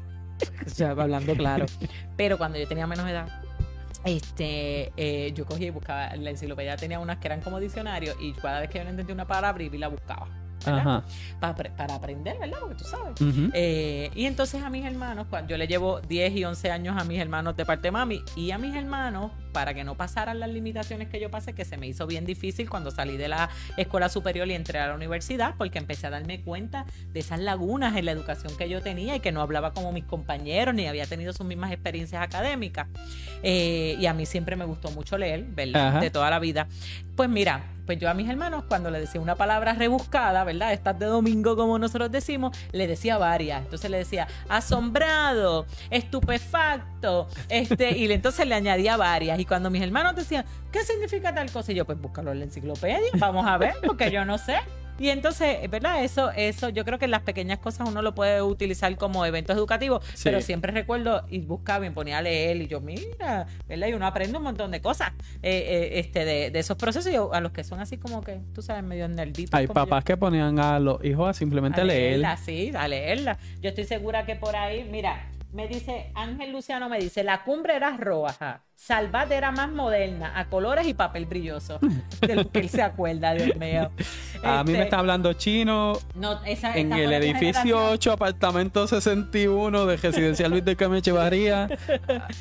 O 0.65 0.69
sea, 0.69 0.89
hablando 0.89 1.33
claro. 1.33 1.65
Pero 2.17 2.37
cuando 2.37 2.57
yo 2.59 2.67
tenía 2.67 2.85
menos 2.85 3.07
edad, 3.09 3.29
este, 4.05 4.93
eh, 4.95 5.31
yo 5.33 5.45
cogía 5.45 5.67
y 5.67 5.71
buscaba, 5.71 6.15
la 6.15 6.29
enciclopedia 6.29 6.77
tenía 6.77 6.99
unas 6.99 7.17
que 7.17 7.27
eran 7.27 7.41
como 7.41 7.59
diccionarios 7.59 8.15
y 8.21 8.33
cada 8.33 8.61
vez 8.61 8.69
que 8.69 8.77
yo 8.77 8.83
no 8.83 8.91
entendía 8.91 9.13
una 9.13 9.27
palabra, 9.27 9.63
y 9.63 9.69
la 9.77 9.87
buscaba. 9.87 10.44
Para, 11.39 11.55
para 11.75 11.95
aprender, 11.95 12.37
¿verdad? 12.39 12.57
Porque 12.59 12.75
tú 12.75 12.83
sabes. 12.85 13.13
Eh, 13.53 14.11
y 14.15 14.25
entonces 14.25 14.63
a 14.63 14.69
mis 14.69 14.85
hermanos, 14.85 15.27
cuando 15.29 15.49
yo 15.51 15.57
le 15.57 15.67
llevo 15.67 16.01
10 16.01 16.35
y 16.35 16.45
11 16.45 16.71
años 16.71 16.95
a 16.99 17.03
mis 17.03 17.19
hermanos 17.19 17.55
de 17.55 17.65
parte 17.65 17.87
de 17.87 17.91
mami 17.91 18.21
y 18.35 18.51
a 18.51 18.57
mis 18.57 18.75
hermanos, 18.75 19.31
para 19.55 19.73
que 19.73 19.85
no 19.85 19.95
pasaran 19.95 20.39
las 20.39 20.49
limitaciones 20.49 21.07
que 21.07 21.19
yo 21.19 21.31
pasé, 21.31 21.53
que 21.53 21.63
se 21.63 21.77
me 21.77 21.87
hizo 21.87 22.05
bien 22.07 22.25
difícil 22.25 22.69
cuando 22.69 22.91
salí 22.91 23.15
de 23.15 23.29
la 23.29 23.49
escuela 23.77 24.09
superior 24.09 24.47
y 24.49 24.53
entré 24.53 24.79
a 24.79 24.87
la 24.87 24.95
universidad, 24.95 25.55
porque 25.57 25.77
empecé 25.77 26.07
a 26.07 26.09
darme 26.09 26.41
cuenta 26.41 26.85
de 27.13 27.21
esas 27.21 27.39
lagunas 27.39 27.95
en 27.95 28.05
la 28.05 28.11
educación 28.11 28.55
que 28.57 28.67
yo 28.67 28.81
tenía 28.81 29.15
y 29.15 29.21
que 29.21 29.31
no 29.31 29.41
hablaba 29.41 29.71
como 29.71 29.93
mis 29.93 30.03
compañeros, 30.03 30.75
ni 30.75 30.87
había 30.87 31.05
tenido 31.05 31.31
sus 31.31 31.45
mismas 31.45 31.71
experiencias 31.71 32.21
académicas. 32.21 32.87
Eh, 33.43 33.95
y 33.97 34.05
a 34.07 34.13
mí 34.13 34.25
siempre 34.25 34.57
me 34.57 34.65
gustó 34.65 34.91
mucho 34.91 35.17
leer, 35.17 35.45
¿verdad? 35.45 35.87
Ajá. 35.87 35.99
De 36.01 36.09
toda 36.09 36.29
la 36.29 36.39
vida. 36.39 36.67
Pues 37.15 37.29
mira, 37.29 37.63
pues 37.85 37.99
yo 37.99 38.09
a 38.09 38.13
mis 38.13 38.27
hermanos, 38.29 38.65
cuando 38.67 38.89
le 38.89 38.99
decía 38.99 39.21
una 39.21 39.35
palabra 39.35 39.73
rebuscada, 39.73 40.43
¿verdad? 40.43 40.54
Estas 40.61 40.97
de 40.99 41.05
domingo, 41.05 41.55
como 41.55 41.77
nosotros 41.79 42.11
decimos, 42.11 42.57
le 42.71 42.87
decía 42.87 43.17
varias. 43.17 43.63
Entonces 43.63 43.89
le 43.89 43.97
decía 43.97 44.27
asombrado, 44.49 45.65
estupefacto, 45.89 47.27
este, 47.49 47.97
y 47.97 48.11
entonces 48.11 48.47
le 48.47 48.55
añadía 48.55 48.97
varias. 48.97 49.39
Y 49.39 49.45
cuando 49.45 49.69
mis 49.69 49.81
hermanos 49.81 50.15
decían, 50.15 50.45
¿qué 50.71 50.83
significa 50.83 51.33
tal 51.33 51.51
cosa? 51.51 51.71
Y 51.71 51.75
yo, 51.75 51.85
pues 51.85 51.99
búscalo 51.99 52.31
en 52.31 52.39
la 52.39 52.45
enciclopedia, 52.45 52.99
vamos 53.19 53.45
a 53.45 53.57
ver, 53.57 53.75
porque 53.85 54.11
yo 54.11 54.25
no 54.25 54.37
sé. 54.37 54.57
Y 54.97 55.09
entonces, 55.09 55.69
¿verdad? 55.69 56.03
Eso, 56.05 56.31
eso, 56.31 56.69
yo 56.69 56.85
creo 56.85 56.97
que 56.97 57.05
en 57.05 57.11
las 57.11 57.21
pequeñas 57.21 57.59
cosas 57.59 57.87
uno 57.89 58.01
lo 58.01 58.15
puede 58.15 58.41
utilizar 58.41 58.95
como 58.97 59.25
eventos 59.25 59.55
educativos, 59.57 60.03
Sí. 60.13 60.21
pero 60.23 60.39
siempre 60.39 60.71
recuerdo 60.71 61.25
y 61.29 61.39
buscaba 61.39 61.85
y 61.85 61.89
ponía 61.89 62.19
a 62.19 62.21
leer 62.21 62.57
y 62.57 62.67
yo, 62.67 62.79
mira, 62.79 63.45
¿verdad? 63.67 63.87
Y 63.87 63.93
uno 63.93 64.07
aprende 64.07 64.37
un 64.37 64.43
montón 64.43 64.71
de 64.71 64.79
cosas 64.81 65.11
eh, 65.43 65.65
eh, 65.67 65.99
este, 65.99 66.23
de, 66.23 66.49
de 66.49 66.59
esos 66.59 66.77
procesos 66.77 67.11
y 67.11 67.15
a 67.17 67.39
los 67.41 67.51
que 67.51 67.65
son 67.65 67.81
así 67.81 67.97
como 67.97 68.21
que, 68.21 68.39
tú 68.53 68.61
sabes, 68.61 68.83
medio 68.83 69.07
nerditos. 69.09 69.53
Hay 69.53 69.67
yo. 69.67 69.73
papás 69.73 70.05
que 70.05 70.15
ponían 70.15 70.59
a 70.59 70.79
los 70.79 71.03
hijos 71.03 71.29
a 71.29 71.33
simplemente 71.33 71.81
A 71.81 71.83
leer. 71.83 72.11
leerla, 72.11 72.37
sí, 72.37 72.71
a 72.73 72.87
leerla. 72.87 73.37
Yo 73.61 73.69
estoy 73.69 73.83
segura 73.83 74.25
que 74.25 74.37
por 74.37 74.55
ahí, 74.55 74.87
mira, 74.89 75.29
me 75.51 75.67
dice, 75.67 76.11
Ángel 76.15 76.51
Luciano 76.51 76.87
me 76.89 76.99
dice, 76.99 77.23
la 77.23 77.43
cumbre 77.43 77.75
era 77.75 77.95
roja, 77.97 78.61
Salvat 78.75 79.31
era 79.31 79.51
más 79.51 79.71
moderna, 79.71 80.33
a 80.37 80.45
colores 80.45 80.85
y 80.87 80.93
papel 80.93 81.25
brilloso. 81.25 81.79
De 82.21 82.35
lo 82.35 82.51
que 82.51 82.59
él 82.59 82.69
se 82.69 82.81
acuerda, 82.81 83.33
Dios 83.33 83.55
mío. 83.57 83.89
A 84.43 84.63
mí 84.63 84.71
me 84.73 84.77
Este, 84.79 84.83
está 84.83 84.99
hablando 84.99 85.33
chino 85.33 85.97
no, 86.13 86.43
esa- 86.43 86.75
en 86.77 86.91
el 86.93 87.11
edificio 87.13 87.53
generación- 87.63 87.93
8, 87.93 88.11
apartamento 88.11 88.85
61 88.87 89.85
de 89.85 89.97
Residencial 89.97 90.51
Luis 90.51 90.63
de 90.65 90.75
Carmen 90.75 90.99
Echevarría. 90.99 91.67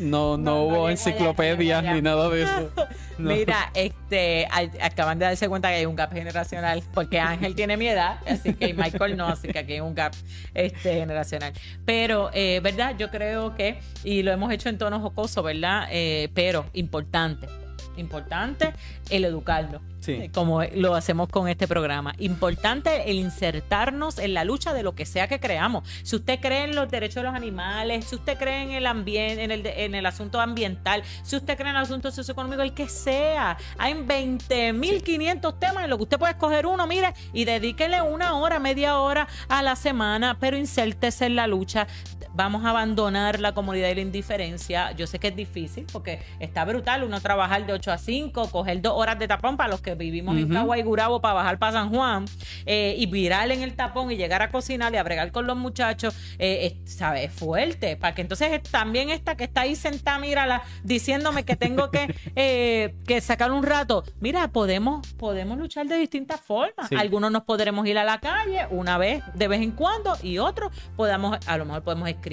No, 0.00 0.36
no, 0.36 0.64
hubo 0.64 0.90
enciclopedias 0.90 1.82
ni 1.84 2.02
nada 2.02 2.28
de 2.28 2.42
eso. 2.42 2.70
No. 3.16 3.30
Mira, 3.32 3.70
este, 3.74 4.46
acaban 4.82 5.18
de 5.20 5.26
darse 5.26 5.48
cuenta 5.48 5.68
que 5.68 5.76
hay 5.76 5.86
un 5.86 5.94
gap 5.94 6.12
generacional, 6.12 6.82
porque 6.92 7.20
Ángel 7.20 7.54
tiene 7.54 7.76
mi 7.76 7.86
edad, 7.86 8.18
así 8.26 8.54
que 8.54 8.74
Michael 8.74 9.16
no, 9.16 9.28
así 9.28 9.48
que 9.48 9.58
aquí 9.60 9.74
hay 9.74 9.80
un 9.80 9.94
gap 9.94 10.12
este, 10.52 10.94
generacional. 10.94 11.52
Pero, 11.86 12.30
eh, 12.34 12.60
¿verdad? 12.62 12.96
Yo 12.98 13.10
creo 13.10 13.54
que, 13.54 13.78
y 14.02 14.22
lo 14.24 14.32
hemos 14.32 14.52
hecho 14.52 14.68
en 14.68 14.78
tono 14.78 14.98
jocoso, 15.00 15.42
¿verdad? 15.44 15.86
Eh, 15.92 16.23
pero 16.28 16.66
importante, 16.74 17.48
importante 17.96 18.72
el 19.10 19.24
educarnos. 19.24 19.80
Sí. 20.00 20.12
eh, 20.12 20.30
Como 20.34 20.62
lo 20.62 20.94
hacemos 20.94 21.30
con 21.30 21.48
este 21.48 21.66
programa. 21.66 22.14
Importante 22.18 23.10
el 23.10 23.16
insertarnos 23.16 24.18
en 24.18 24.34
la 24.34 24.44
lucha 24.44 24.74
de 24.74 24.82
lo 24.82 24.94
que 24.94 25.06
sea 25.06 25.28
que 25.28 25.40
creamos. 25.40 25.88
Si 26.02 26.14
usted 26.16 26.40
cree 26.40 26.64
en 26.64 26.74
los 26.74 26.90
derechos 26.90 27.14
de 27.16 27.22
los 27.22 27.34
animales, 27.34 28.04
si 28.04 28.16
usted 28.16 28.36
cree 28.36 28.64
en 28.64 28.72
el 28.72 28.86
ambiente, 28.86 29.42
en 29.44 29.50
el, 29.50 29.62
de- 29.62 29.84
en 29.86 29.94
el 29.94 30.04
asunto 30.04 30.42
ambiental, 30.42 31.02
si 31.22 31.36
usted 31.36 31.56
cree 31.56 31.70
en 31.70 31.76
el 31.76 31.82
asunto 31.82 32.10
socioeconómico, 32.10 32.60
el 32.60 32.74
que 32.74 32.86
sea. 32.86 33.56
Hay 33.78 33.94
20.500 33.94 35.58
temas 35.58 35.84
en 35.84 35.90
los 35.90 35.98
que 35.98 36.02
usted 36.02 36.18
puede 36.18 36.32
escoger 36.32 36.66
uno, 36.66 36.86
mire, 36.86 37.14
y 37.32 37.44
dedíquele 37.46 38.02
una 38.02 38.34
hora, 38.34 38.58
media 38.58 38.98
hora 38.98 39.26
a 39.48 39.62
la 39.62 39.74
semana, 39.76 40.36
pero 40.38 40.56
insértese 40.58 41.26
en 41.26 41.36
la 41.36 41.46
lucha. 41.46 41.86
Vamos 42.34 42.64
a 42.64 42.70
abandonar 42.70 43.40
la 43.40 43.52
comunidad 43.52 43.90
y 43.90 43.94
la 43.96 44.00
indiferencia. 44.00 44.92
Yo 44.92 45.06
sé 45.06 45.18
que 45.18 45.28
es 45.28 45.36
difícil 45.36 45.86
porque 45.92 46.20
está 46.40 46.64
brutal 46.64 47.04
uno 47.04 47.20
trabajar 47.20 47.66
de 47.66 47.72
8 47.72 47.92
a 47.92 47.98
5, 47.98 48.50
coger 48.50 48.80
dos 48.80 48.94
horas 48.96 49.18
de 49.18 49.28
tapón 49.28 49.56
para 49.56 49.70
los 49.70 49.80
que 49.80 49.94
vivimos 49.94 50.36
en 50.36 50.48
Cagua 50.48 50.78
y 50.78 50.82
Gurabo 50.82 51.20
para 51.20 51.34
bajar 51.34 51.58
para 51.58 51.72
San 51.72 51.90
Juan 51.90 52.24
eh, 52.66 52.94
y 52.98 53.06
virar 53.06 53.50
en 53.50 53.62
el 53.62 53.74
tapón 53.74 54.10
y 54.10 54.16
llegar 54.16 54.42
a 54.42 54.50
cocinar 54.50 54.92
y 54.94 54.96
a 54.96 55.02
bregar 55.02 55.32
con 55.32 55.46
los 55.46 55.56
muchachos, 55.56 56.14
eh, 56.38 56.76
¿sabes? 56.84 57.32
fuerte. 57.32 57.96
Para 57.96 58.14
que 58.14 58.22
entonces 58.22 58.62
también 58.62 59.10
esta 59.10 59.36
que 59.36 59.44
está 59.44 59.62
ahí 59.62 59.76
sentada, 59.76 60.18
mírala, 60.18 60.62
diciéndome 60.82 61.44
que 61.44 61.56
tengo 61.56 61.90
que, 61.90 62.14
eh, 62.36 62.94
que 63.06 63.20
sacar 63.20 63.52
un 63.52 63.62
rato. 63.62 64.04
Mira, 64.20 64.48
podemos, 64.48 65.06
podemos 65.14 65.58
luchar 65.58 65.86
de 65.86 65.96
distintas 65.96 66.40
formas. 66.40 66.90
Algunos 66.96 67.30
nos 67.30 67.42
podremos 67.44 67.86
ir 67.86 67.98
a 67.98 68.04
la 68.04 68.20
calle 68.20 68.66
una 68.70 68.98
vez, 68.98 69.22
de 69.34 69.48
vez 69.48 69.60
en 69.62 69.72
cuando, 69.72 70.16
y 70.22 70.38
otros 70.38 70.72
podamos, 70.96 71.38
a 71.46 71.58
lo 71.58 71.64
mejor 71.64 71.82
podemos 71.82 72.08
escribir, 72.08 72.23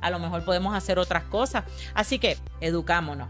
a 0.00 0.10
lo 0.10 0.18
mejor 0.18 0.44
podemos 0.44 0.74
hacer 0.74 0.98
otras 0.98 1.24
cosas. 1.24 1.64
Así 1.94 2.18
que 2.18 2.36
educámonos, 2.60 3.28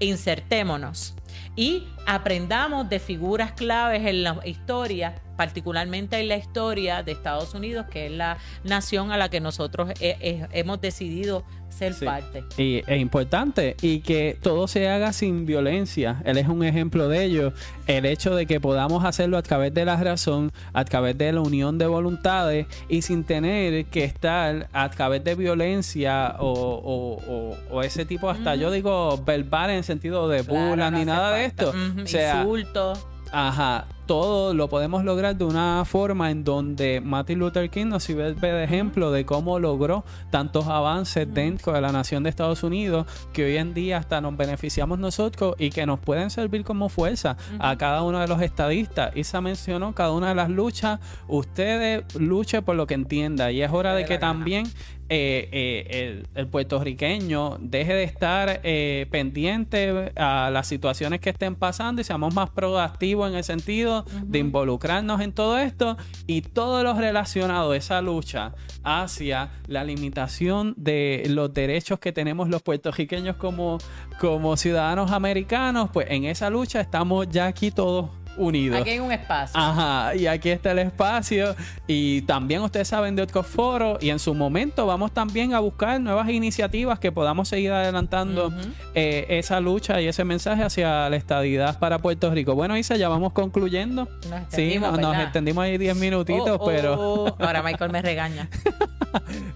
insertémonos 0.00 1.14
y 1.54 1.86
aprendamos 2.06 2.88
de 2.88 2.98
figuras 2.98 3.52
claves 3.52 4.04
en 4.06 4.22
la 4.22 4.40
historia, 4.44 5.14
particularmente 5.36 6.18
en 6.18 6.28
la 6.28 6.36
historia 6.36 7.02
de 7.02 7.12
Estados 7.12 7.54
Unidos, 7.54 7.86
que 7.90 8.06
es 8.06 8.12
la 8.12 8.38
nación 8.64 9.12
a 9.12 9.16
la 9.16 9.28
que 9.28 9.40
nosotros 9.40 9.92
hemos 10.00 10.80
decidido 10.80 11.44
ser 11.76 11.94
parte. 12.04 12.44
Y 12.56 12.82
es 12.86 13.00
importante 13.00 13.76
y 13.82 14.00
que 14.00 14.36
todo 14.40 14.68
se 14.68 14.88
haga 14.88 15.12
sin 15.12 15.46
violencia. 15.46 16.22
Él 16.24 16.38
es 16.38 16.48
un 16.48 16.64
ejemplo 16.64 17.08
de 17.08 17.24
ello. 17.24 17.52
El 17.86 18.06
hecho 18.06 18.34
de 18.34 18.46
que 18.46 18.60
podamos 18.60 19.04
hacerlo 19.04 19.38
a 19.38 19.42
través 19.42 19.72
de 19.72 19.84
la 19.84 19.96
razón, 19.96 20.52
a 20.72 20.84
través 20.84 21.16
de 21.18 21.32
la 21.32 21.40
unión 21.40 21.78
de 21.78 21.86
voluntades 21.86 22.66
y 22.88 23.02
sin 23.02 23.24
tener 23.24 23.86
que 23.86 24.04
estar 24.04 24.68
a 24.72 24.90
través 24.90 25.22
de 25.22 25.34
violencia 25.34 26.36
o, 26.40 27.82
ese 27.82 28.04
tipo, 28.04 28.28
hasta 28.30 28.56
yo 28.56 28.70
digo 28.70 29.22
verbal 29.24 29.70
en 29.70 29.84
sentido 29.84 30.28
de 30.28 30.42
burla 30.42 30.90
ni 30.90 31.04
nada 31.04 31.32
de 31.32 31.44
esto. 31.44 31.72
Insultos. 31.98 33.06
Ajá, 33.32 33.86
todo 34.06 34.54
lo 34.54 34.68
podemos 34.68 35.04
lograr 35.04 35.36
de 35.36 35.44
una 35.44 35.84
forma 35.84 36.30
en 36.30 36.44
donde 36.44 37.00
Martin 37.00 37.40
Luther 37.40 37.68
King 37.70 37.86
nos 37.86 38.04
sirve 38.04 38.34
de 38.34 38.64
ejemplo 38.64 39.10
de 39.10 39.26
cómo 39.26 39.58
logró 39.58 40.04
tantos 40.30 40.68
avances 40.68 41.26
dentro 41.32 41.72
de 41.72 41.80
la 41.80 41.90
nación 41.90 42.22
de 42.22 42.30
Estados 42.30 42.62
Unidos 42.62 43.06
que 43.32 43.44
hoy 43.44 43.56
en 43.56 43.74
día 43.74 43.98
hasta 43.98 44.20
nos 44.20 44.36
beneficiamos 44.36 45.00
nosotros 45.00 45.56
y 45.58 45.70
que 45.70 45.86
nos 45.86 45.98
pueden 45.98 46.30
servir 46.30 46.62
como 46.64 46.88
fuerza 46.88 47.36
a 47.58 47.76
cada 47.76 48.02
uno 48.02 48.20
de 48.20 48.28
los 48.28 48.40
estadistas. 48.42 49.16
Isa 49.16 49.40
mencionó 49.40 49.92
cada 49.92 50.12
una 50.12 50.28
de 50.28 50.36
las 50.36 50.50
luchas, 50.50 51.00
ustedes 51.26 52.04
luchen 52.14 52.64
por 52.64 52.76
lo 52.76 52.86
que 52.86 52.94
entienda 52.94 53.50
y 53.50 53.60
es 53.60 53.72
hora 53.72 53.94
de 53.94 54.04
que 54.04 54.18
también 54.18 54.66
eh, 55.08 55.48
eh, 55.52 56.24
el, 56.34 56.48
puertorriqueño 56.48 57.58
deje 57.60 57.94
de 57.94 58.02
estar 58.02 58.60
eh, 58.64 59.06
pendiente 59.10 60.12
a 60.16 60.50
las 60.50 60.66
situaciones 60.66 61.20
que 61.20 61.30
estén 61.30 61.54
pasando 61.54 62.00
y 62.00 62.04
seamos 62.04 62.34
más 62.34 62.50
proactivos 62.50 63.30
en 63.30 63.36
el 63.36 63.44
sentido 63.44 64.04
de 64.24 64.40
involucrarnos 64.40 65.20
en 65.20 65.32
todo 65.32 65.58
esto 65.58 65.96
y 66.26 66.42
todo 66.42 66.82
lo 66.82 66.94
relacionado 66.94 67.70
a 67.70 67.76
esa 67.76 68.02
lucha 68.02 68.54
hacia 68.82 69.50
la 69.68 69.84
limitación 69.84 70.74
de 70.76 71.24
los 71.28 71.54
derechos 71.54 72.00
que 72.00 72.12
tenemos 72.12 72.48
los 72.48 72.62
puertorriqueños 72.62 73.36
como, 73.36 73.78
como 74.18 74.56
ciudadanos 74.56 75.12
americanos, 75.12 75.90
pues 75.92 76.08
en 76.10 76.24
esa 76.24 76.50
lucha 76.50 76.80
estamos 76.80 77.28
ya 77.28 77.46
aquí 77.46 77.70
todos 77.70 78.10
unidos. 78.36 78.80
Aquí 78.80 78.90
hay 78.90 79.00
un 79.00 79.12
espacio. 79.12 79.58
Ajá, 79.58 80.14
y 80.14 80.26
aquí 80.26 80.50
está 80.50 80.72
el 80.72 80.80
espacio. 80.80 81.54
Y 81.86 82.22
también 82.22 82.62
ustedes 82.62 82.88
saben 82.88 83.16
de 83.16 83.22
otros 83.22 83.46
foros. 83.46 84.02
Y 84.02 84.10
en 84.10 84.18
su 84.18 84.34
momento 84.34 84.86
vamos 84.86 85.12
también 85.12 85.54
a 85.54 85.60
buscar 85.60 86.00
nuevas 86.00 86.28
iniciativas 86.28 86.98
que 86.98 87.12
podamos 87.12 87.48
seguir 87.48 87.72
adelantando 87.72 88.52
eh, 88.94 89.26
esa 89.30 89.60
lucha 89.60 90.00
y 90.00 90.06
ese 90.06 90.24
mensaje 90.24 90.62
hacia 90.62 91.08
la 91.08 91.16
estadidad 91.16 91.78
para 91.78 91.98
Puerto 91.98 92.30
Rico. 92.30 92.54
Bueno, 92.54 92.76
Isa, 92.76 92.96
ya 92.96 93.08
vamos 93.08 93.32
concluyendo. 93.32 94.08
sí, 94.48 94.78
nos, 94.78 95.16
extendimos 95.18 95.64
ahí 95.64 95.78
10 95.78 95.96
minutitos, 95.96 96.58
oh, 96.60 96.64
pero. 96.64 96.96
Oh, 96.98 97.36
ahora 97.38 97.62
Michael 97.64 97.90
me 97.90 98.02
regaña. 98.02 98.48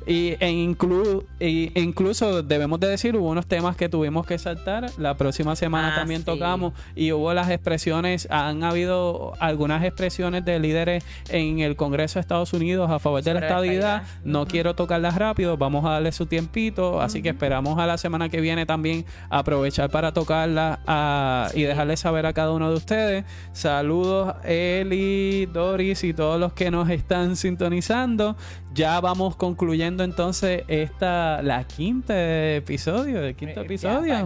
y, 0.07 0.37
e 0.41 0.51
incluso 0.51 2.43
debemos 2.43 2.81
de 2.81 2.89
decir, 2.89 3.17
hubo 3.17 3.29
unos 3.29 3.47
temas 3.47 3.77
que 3.77 3.89
tuvimos 3.89 4.27
que 4.27 4.39
saltar. 4.39 4.91
La 4.99 5.17
próxima 5.17 5.57
semana 5.57 5.93
ah, 5.93 5.95
también 5.97 6.25
tocamos. 6.25 6.73
Y 6.95 7.13
hubo 7.13 7.33
las 7.35 7.51
expresiones, 7.51 8.29
han 8.31 8.65
habido 8.71 9.35
algunas 9.39 9.85
expresiones 9.85 10.45
de 10.45 10.59
líderes 10.59 11.05
en 11.29 11.61
el 11.61 11.77
Congreso 11.77 12.15
de 12.15 12.21
Estados 12.21 12.53
Unidos 12.53 12.91
a 12.91 12.99
favor 12.99 13.23
de 13.23 13.35
la 13.35 13.41
estabilidad. 13.41 14.03
No 14.25 14.47
quiero 14.47 14.75
tocarlas 14.75 15.17
rápido, 15.17 15.57
vamos 15.57 15.85
a 15.85 15.91
darle 15.91 16.13
su 16.13 16.27
tiempito, 16.27 17.01
así 17.01 17.23
que 17.23 17.31
esperamos 17.31 17.79
a 17.79 17.87
la 17.87 17.99
semana 17.99 18.29
que 18.29 18.41
viene 18.41 18.67
también 18.67 19.05
aprovechar 19.29 19.91
para 19.91 20.13
tocarla 20.13 21.51
y 21.55 21.63
dejarles 21.63 22.01
saber 22.01 22.27
a 22.27 22.33
cada 22.33 22.53
uno 22.53 22.71
de 22.71 22.77
ustedes. 22.77 23.25
Saludos 23.53 24.35
Eli, 24.45 25.47
Doris 25.47 26.05
y 26.05 26.15
todos 26.15 26.41
los 26.41 26.53
que 26.53 26.71
nos 26.71 26.89
están 26.91 27.37
sintonizando. 27.37 28.37
Ya 28.73 29.01
vamos 29.01 29.35
concluyendo 29.35 30.05
entonces 30.05 30.63
esta 30.69 31.43
la 31.43 31.65
quinta 31.65 32.15
episodio, 32.55 33.21
el 33.25 33.35
quinto 33.35 33.63
episodio 33.63 34.23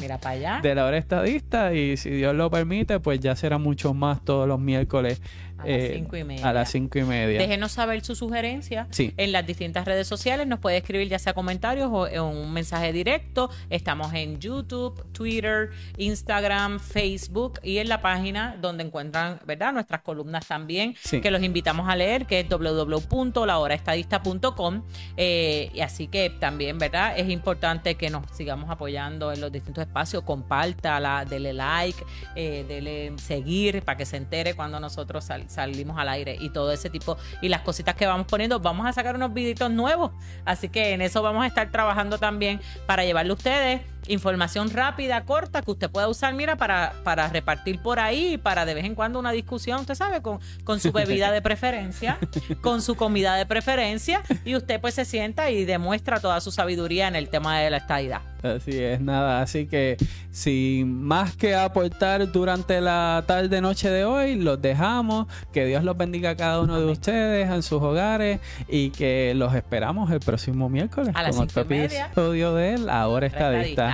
de 0.63 0.75
la 0.75 0.85
hora 0.85 0.99
estadista 0.99 1.73
y 1.73 1.97
si 1.97 2.11
Dios 2.11 2.35
lo 2.35 2.51
permite, 2.51 3.01
pues 3.01 3.21
ya 3.21 3.37
será 3.37 3.57
mucho 3.57 3.95
más 3.95 4.23
todos 4.35 4.49
los 4.49 4.59
miércoles 4.59 5.23
a 5.65 5.69
las 5.69 5.83
eh, 5.83 5.93
cinco 5.95 6.17
y 6.17 6.25
media. 6.25 6.49
A 6.49 6.53
las 6.53 6.71
cinco 6.71 6.99
y 6.99 7.05
media. 7.05 7.39
Déjenos 7.39 7.73
saber 7.73 8.05
su 8.05 8.15
sugerencia 8.15 8.87
en 8.99 9.33
las 9.33 9.47
distintas 9.47 9.85
redes 9.85 10.07
sociales. 10.07 10.47
Nos 10.47 10.61
puede 10.61 10.79
escribir 10.79 11.09
ya 11.09 11.19
sea 11.19 11.33
comentarios 11.33 11.91
o 11.93 12.07
un 12.25 12.53
mensaje 12.53 12.93
directo. 12.93 13.51
Estamos 13.71 14.13
en 14.15 14.39
YouTube, 14.41 15.05
Twitter, 15.13 15.71
Instagram, 15.97 16.79
Facebook 16.81 17.61
y 17.63 17.79
en 17.79 17.89
la 17.89 18.03
página 18.03 18.57
donde 18.61 18.85
encuentran, 18.85 19.41
¿verdad? 19.47 19.73
Nuestras 19.73 20.03
columnas 20.03 20.47
también, 20.47 20.95
que 21.11 21.31
los 21.31 21.43
invitamos 21.43 21.89
a 21.89 21.97
leer, 21.97 22.27
que 22.27 22.41
es 22.41 22.49
www.lahoraestadista.com. 22.49 24.83
Eh, 25.17 25.71
y 25.73 25.81
así 25.81 26.09
que 26.09 26.29
también, 26.31 26.79
¿verdad? 26.79 27.17
Es 27.19 27.31
importante 27.31 27.95
que 27.95 28.11
nos 28.11 28.25
sigamos 28.33 28.69
apoyando 28.71 29.33
en 29.33 29.41
los 29.41 29.53
distintos 29.53 29.83
espacios. 29.83 30.25
Compártala, 30.25 31.25
dele 31.25 31.53
like, 31.53 32.05
eh, 32.35 32.65
dele 32.67 33.13
seguir 33.19 33.83
para 33.83 33.97
que 33.97 34.07
se 34.07 34.17
entere 34.17 34.55
cuando 34.55 34.81
nosotros 34.81 35.25
salimos 35.25 35.54
salimos 35.55 35.99
al 35.99 36.09
aire 36.09 36.37
y 36.41 36.51
todo 36.51 36.73
ese 36.73 36.91
tipo 36.91 37.17
y 37.41 37.49
las 37.49 37.63
cositas 37.63 37.95
que 37.95 38.07
vamos 38.07 38.27
poniendo. 38.27 38.61
Vamos 38.61 38.87
a 38.87 38.93
sacar 38.93 39.15
unos 39.17 39.33
videitos 39.33 39.71
nuevos, 39.71 40.13
así 40.45 40.69
que 40.69 40.93
en 40.93 41.03
eso 41.03 41.23
vamos 41.23 41.45
a 41.45 41.47
estar 41.47 41.71
trabajando 41.71 42.19
también 42.19 42.61
para 42.87 43.05
llevarle 43.05 43.31
a 43.31 43.35
ustedes 43.35 43.81
información 44.09 44.71
rápida, 44.71 45.25
corta, 45.25 45.63
que 45.63 45.71
usted 45.71 45.91
pueda 45.91 46.09
usar, 46.09 46.35
mira, 46.35 46.57
para, 46.57 46.95
para 47.05 47.29
repartir 47.29 47.81
por 47.81 47.99
ahí, 47.99 48.39
para 48.39 48.65
de 48.65 48.75
vez 48.75 48.85
en 48.85 48.95
cuando 48.95 49.19
una 49.19 49.33
discusión, 49.33 49.81
usted 49.81 49.95
sabe, 49.95 50.23
con, 50.23 50.41
con 50.65 50.81
su 50.81 50.93
bebida 50.93 51.31
de 51.33 51.43
preferencia, 51.43 52.19
con 52.61 52.83
su 52.83 52.97
comida 52.97 53.37
de 53.37 53.47
preferencia, 53.47 54.23
y 54.45 54.57
usted 54.57 54.81
pues 54.81 54.95
se 54.95 55.05
sienta 55.05 55.51
y 55.51 55.65
demuestra 55.65 56.21
toda 56.21 56.41
su 56.41 56.51
sabiduría 56.51 57.09
en 57.09 57.17
el 57.17 57.29
tema 57.29 57.59
de 57.59 57.71
la 57.71 57.79
estadidad. 57.79 58.21
Así 58.43 58.79
es, 58.79 59.01
nada, 59.01 59.41
así 59.41 59.67
que 59.67 59.97
sin 60.31 61.03
más 61.03 61.35
que 61.35 61.55
aportar 61.55 62.31
durante 62.31 62.81
la 62.83 63.25
tarde 63.27 63.63
noche 63.63 63.89
de 63.89 64.05
hoy, 64.05 64.35
los 64.37 64.61
dejamos, 64.61 65.27
que 65.51 65.65
Dios 65.65 65.83
los 65.83 65.97
bendiga 65.97 66.31
a 66.31 66.37
cada 66.37 66.61
uno 66.61 66.79
de 66.79 66.87
ustedes 66.93 67.49
en 67.49 67.63
sus 67.63 67.81
hogares 67.81 68.41
y 68.69 68.91
que 68.91 69.33
los 69.35 69.55
esperamos 69.55 70.11
el 70.11 70.21
próximo 70.21 70.69
miércoles 70.69 71.15
a 71.15 71.31
con 71.31 71.41
otro 71.41 71.63
episodio 71.63 72.55
de 72.55 72.75
él, 72.75 72.91
ahora 72.91 73.27
estadista. 73.27 73.94